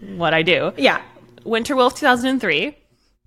What 0.00 0.34
I 0.34 0.42
do. 0.42 0.72
Yeah, 0.76 1.00
Winterwolf 1.44 1.96
2003. 1.96 2.76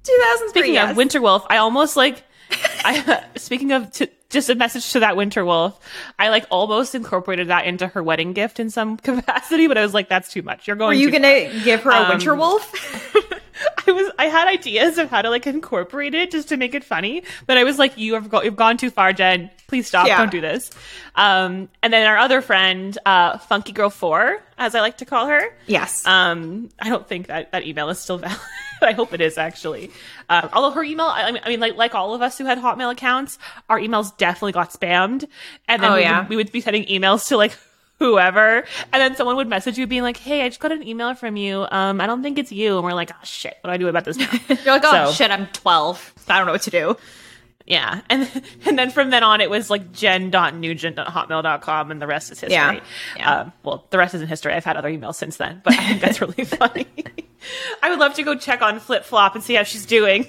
2003. 0.03 0.49
Speaking 0.49 0.73
yes. 0.73 0.91
of 0.91 0.97
Winterwolf, 0.97 1.45
I 1.49 1.57
almost 1.57 1.95
like. 1.95 2.23
I 2.85 3.23
speaking 3.35 3.71
of 3.71 3.91
t- 3.91 4.09
just 4.33 4.49
a 4.49 4.55
message 4.55 4.91
to 4.91 4.99
that 4.99 5.15
winter 5.15 5.45
wolf. 5.45 5.79
I 6.19 6.29
like 6.29 6.45
almost 6.49 6.95
incorporated 6.95 7.47
that 7.47 7.65
into 7.65 7.87
her 7.87 8.03
wedding 8.03 8.33
gift 8.33 8.59
in 8.59 8.69
some 8.69 8.97
capacity, 9.09 9.67
but 9.67 9.77
I 9.77 9.81
was 9.83 9.93
like, 9.93 10.09
that's 10.09 10.29
too 10.31 10.41
much. 10.41 10.67
You're 10.67 10.75
going. 10.75 10.97
Were 10.97 11.01
you 11.01 11.11
gonna 11.11 11.49
give 11.63 11.83
her 11.83 11.91
a 11.91 11.95
Um, 11.95 12.09
winter 12.09 12.35
wolf? 12.35 12.73
I 13.87 13.91
was 13.91 14.11
I 14.17 14.25
had 14.25 14.47
ideas 14.47 14.97
of 14.97 15.09
how 15.09 15.21
to 15.21 15.29
like 15.29 15.45
incorporate 15.45 16.15
it 16.15 16.31
just 16.31 16.49
to 16.49 16.57
make 16.57 16.73
it 16.73 16.83
funny, 16.83 17.23
but 17.45 17.57
I 17.57 17.63
was 17.63 17.77
like, 17.79 17.97
you 17.97 18.15
have 18.15 18.29
go- 18.29 18.41
you've 18.41 18.55
gone 18.55 18.77
too 18.77 18.89
far, 18.89 19.13
Jen. 19.13 19.51
Please 19.67 19.87
stop. 19.87 20.07
Yeah. 20.07 20.17
Don't 20.17 20.31
do 20.31 20.41
this. 20.41 20.71
Um, 21.15 21.69
and 21.81 21.93
then 21.93 22.05
our 22.07 22.17
other 22.17 22.41
friend, 22.41 22.97
uh, 23.05 23.37
Funky 23.37 23.71
Girl 23.71 23.89
Four, 23.89 24.41
as 24.57 24.73
I 24.75 24.81
like 24.81 24.97
to 24.97 25.05
call 25.05 25.27
her. 25.27 25.55
yes. 25.67 26.05
Um, 26.05 26.69
I 26.79 26.89
don't 26.89 27.07
think 27.07 27.27
that 27.27 27.51
that 27.51 27.65
email 27.65 27.89
is 27.89 27.99
still 27.99 28.17
valid. 28.17 28.39
I 28.81 28.91
hope 28.91 29.13
it 29.13 29.21
is 29.21 29.37
actually. 29.37 29.91
Um, 30.29 30.49
although 30.53 30.71
her 30.71 30.83
email, 30.83 31.07
I 31.07 31.31
mean, 31.31 31.41
I 31.45 31.49
mean, 31.49 31.59
like 31.59 31.75
like 31.75 31.95
all 31.95 32.13
of 32.13 32.21
us 32.21 32.37
who 32.37 32.45
had 32.45 32.57
Hotmail 32.57 32.91
accounts, 32.91 33.37
our 33.69 33.79
emails 33.79 34.15
definitely 34.17 34.51
got 34.53 34.71
spammed, 34.71 35.25
and 35.67 35.81
then 35.83 35.91
Oh, 35.91 35.95
we, 35.95 36.01
yeah. 36.01 36.19
would, 36.21 36.29
we 36.29 36.35
would 36.37 36.51
be 36.51 36.61
sending 36.61 36.85
emails 36.85 37.27
to 37.29 37.37
like 37.37 37.57
whoever, 37.99 38.57
and 38.91 39.01
then 39.01 39.15
someone 39.15 39.35
would 39.37 39.47
message 39.47 39.77
you 39.77 39.87
being 39.87 40.01
like, 40.03 40.17
"Hey, 40.17 40.41
I 40.43 40.49
just 40.49 40.59
got 40.59 40.71
an 40.71 40.87
email 40.87 41.13
from 41.15 41.35
you. 41.37 41.65
Um, 41.71 42.01
I 42.01 42.05
don't 42.07 42.23
think 42.23 42.37
it's 42.39 42.51
you," 42.51 42.75
and 42.75 42.83
we're 42.83 42.93
like, 42.93 43.11
"Oh 43.11 43.19
shit, 43.23 43.55
what 43.61 43.69
do 43.69 43.73
I 43.73 43.77
do 43.77 43.87
about 43.87 44.05
this 44.05 44.17
now?" 44.17 44.29
You're 44.49 44.73
like, 44.73 44.83
oh 44.85 45.05
so- 45.07 45.11
shit, 45.13 45.31
I'm 45.31 45.47
12. 45.47 46.13
I 46.27 46.37
don't 46.37 46.47
know 46.47 46.53
what 46.53 46.61
to 46.63 46.69
do. 46.71 46.97
Yeah. 47.65 48.01
And 48.09 48.29
and 48.65 48.77
then 48.77 48.89
from 48.89 49.09
then 49.09 49.23
on 49.23 49.39
it 49.39 49.49
was 49.49 49.69
like 49.69 49.93
jen.nugent.hotmail.com 49.93 51.91
and 51.91 52.01
the 52.01 52.07
rest 52.07 52.31
is 52.31 52.39
history. 52.41 52.53
Yeah. 52.55 52.79
Yeah. 53.17 53.31
Um, 53.41 53.53
well, 53.63 53.85
the 53.89 53.97
rest 53.97 54.13
isn't 54.15 54.27
history. 54.27 54.53
I've 54.53 54.65
had 54.65 54.75
other 54.77 54.89
emails 54.89 55.15
since 55.15 55.37
then, 55.37 55.61
but 55.63 55.73
I 55.79 55.87
think 55.87 56.01
that's 56.01 56.19
really 56.21 56.43
funny. 56.43 56.87
I 57.81 57.89
would 57.89 57.99
love 57.99 58.13
to 58.15 58.23
go 58.23 58.35
check 58.35 58.61
on 58.61 58.79
Flip 58.79 59.03
Flop 59.03 59.35
and 59.35 59.43
see 59.43 59.53
how 59.55 59.63
she's 59.63 59.85
doing. 59.85 60.27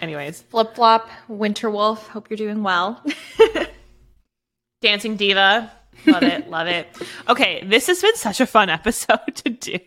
Anyways, 0.00 0.42
Flip 0.42 0.74
Flop, 0.74 1.08
Winter 1.28 1.70
Wolf, 1.70 2.06
hope 2.08 2.28
you're 2.30 2.36
doing 2.36 2.62
well. 2.62 3.02
Dancing 4.82 5.16
Diva. 5.16 5.72
Love 6.06 6.22
it, 6.22 6.48
love 6.50 6.66
it. 6.68 6.86
Okay, 7.28 7.64
this 7.66 7.86
has 7.88 8.00
been 8.02 8.14
such 8.16 8.40
a 8.40 8.46
fun 8.46 8.68
episode 8.68 9.18
to 9.36 9.50
do. 9.50 9.78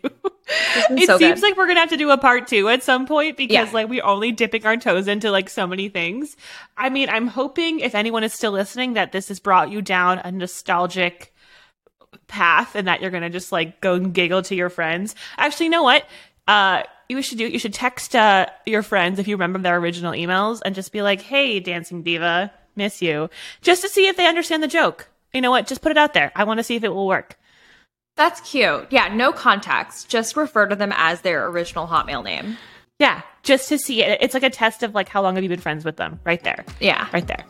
It 0.90 1.06
so 1.06 1.16
seems 1.16 1.40
good. 1.40 1.42
like 1.48 1.56
we're 1.56 1.68
gonna 1.68 1.78
have 1.80 1.90
to 1.90 1.96
do 1.96 2.10
a 2.10 2.18
part 2.18 2.48
two 2.48 2.68
at 2.68 2.82
some 2.82 3.06
point 3.06 3.36
because 3.36 3.54
Yeah. 3.54 3.70
like 3.72 3.88
we're 3.88 4.04
only 4.04 4.32
dipping 4.32 4.66
our 4.66 4.76
toes 4.76 5.06
into 5.06 5.30
like 5.30 5.48
so 5.48 5.66
many 5.66 5.88
things. 5.88 6.36
I 6.76 6.90
mean, 6.90 7.08
I'm 7.08 7.28
hoping 7.28 7.78
if 7.80 7.94
anyone 7.94 8.24
is 8.24 8.34
still 8.34 8.50
listening 8.50 8.94
that 8.94 9.12
this 9.12 9.28
has 9.28 9.38
brought 9.38 9.70
you 9.70 9.80
down 9.80 10.18
a 10.18 10.32
nostalgic 10.32 11.32
path 12.26 12.74
and 12.74 12.88
that 12.88 13.00
you're 13.00 13.10
gonna 13.12 13.30
just 13.30 13.52
like 13.52 13.80
go 13.80 13.94
and 13.94 14.12
giggle 14.12 14.42
to 14.42 14.56
your 14.56 14.68
friends. 14.70 15.14
Actually, 15.38 15.66
you 15.66 15.70
know 15.70 15.84
what? 15.84 16.04
Uh 16.50 16.82
you 17.08 17.22
should 17.22 17.38
do 17.38 17.46
you 17.46 17.58
should 17.60 17.72
text 17.72 18.16
uh 18.16 18.46
your 18.66 18.82
friends 18.82 19.18
if 19.18 19.28
you 19.28 19.36
remember 19.36 19.58
their 19.60 19.76
original 19.76 20.12
emails 20.12 20.60
and 20.64 20.74
just 20.74 20.90
be 20.92 21.00
like, 21.00 21.20
Hey, 21.20 21.60
dancing 21.60 22.02
diva, 22.02 22.52
miss 22.74 23.00
you. 23.00 23.30
Just 23.62 23.82
to 23.82 23.88
see 23.88 24.08
if 24.08 24.16
they 24.16 24.26
understand 24.26 24.62
the 24.62 24.68
joke. 24.68 25.08
You 25.32 25.40
know 25.40 25.52
what? 25.52 25.68
Just 25.68 25.80
put 25.80 25.92
it 25.92 25.98
out 25.98 26.12
there. 26.12 26.32
I 26.34 26.42
want 26.44 26.58
to 26.58 26.64
see 26.64 26.74
if 26.74 26.82
it 26.82 26.88
will 26.88 27.06
work. 27.06 27.38
That's 28.16 28.40
cute. 28.40 28.88
Yeah, 28.90 29.14
no 29.14 29.32
context. 29.32 30.08
Just 30.08 30.36
refer 30.36 30.66
to 30.66 30.74
them 30.74 30.92
as 30.96 31.20
their 31.20 31.46
original 31.46 31.86
Hotmail 31.86 32.24
name. 32.24 32.56
Yeah, 32.98 33.22
just 33.44 33.68
to 33.68 33.78
see 33.78 34.02
it. 34.02 34.18
It's 34.20 34.34
like 34.34 34.42
a 34.42 34.50
test 34.50 34.82
of 34.82 34.94
like 34.94 35.08
how 35.08 35.22
long 35.22 35.36
have 35.36 35.44
you 35.44 35.48
been 35.48 35.60
friends 35.60 35.84
with 35.84 35.96
them? 35.96 36.18
Right 36.24 36.42
there. 36.42 36.64
Yeah. 36.80 37.06
Right 37.12 37.26
there. 37.26 37.44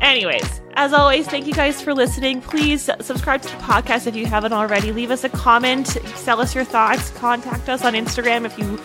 Anyways, 0.00 0.60
as 0.74 0.92
always, 0.92 1.26
thank 1.26 1.46
you 1.46 1.52
guys 1.52 1.82
for 1.82 1.92
listening. 1.92 2.40
Please 2.40 2.88
subscribe 3.00 3.42
to 3.42 3.48
the 3.48 3.62
podcast 3.62 4.06
if 4.06 4.14
you 4.14 4.26
haven't 4.26 4.52
already. 4.52 4.92
Leave 4.92 5.10
us 5.10 5.24
a 5.24 5.28
comment, 5.28 5.86
tell 6.24 6.40
us 6.40 6.54
your 6.54 6.64
thoughts, 6.64 7.10
contact 7.10 7.68
us 7.68 7.84
on 7.84 7.94
Instagram 7.94 8.44
if 8.44 8.58
you 8.58 8.78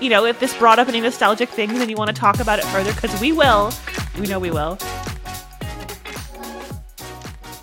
you 0.00 0.10
know, 0.10 0.26
if 0.26 0.38
this 0.40 0.54
brought 0.58 0.78
up 0.78 0.88
any 0.88 1.00
nostalgic 1.00 1.48
things 1.48 1.80
and 1.80 1.88
you 1.88 1.96
want 1.96 2.08
to 2.08 2.14
talk 2.14 2.40
about 2.40 2.58
it 2.58 2.64
further 2.66 2.92
because 2.92 3.18
we 3.20 3.32
will. 3.32 3.72
We 4.18 4.26
know 4.26 4.38
we 4.38 4.50
will. 4.50 4.76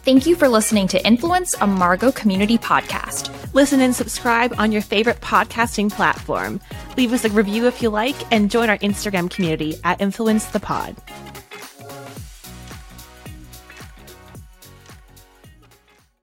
Thank 0.04 0.26
you 0.26 0.36
for 0.36 0.50
listening 0.50 0.88
to 0.90 1.06
Influence, 1.06 1.54
a 1.62 1.68
Margot 1.68 2.12
community 2.12 2.58
podcast. 2.58 3.32
Listen 3.54 3.82
and 3.82 3.96
subscribe 3.96 4.56
on 4.58 4.72
your 4.72 4.82
favorite 4.82 5.22
podcasting 5.22 5.92
platform. 5.92 6.60
Leave 6.98 7.14
us 7.14 7.26
a 7.26 7.30
review 7.30 7.68
if 7.68 7.84
you 7.84 7.90
like 7.90 8.16
and 8.34 8.50
join 8.50 8.70
our 8.70 8.80
Instagram 8.80 9.30
community 9.30 9.76
at 9.84 10.02
Influence 10.02 10.46
the 10.46 10.60
Pod. 10.60 10.96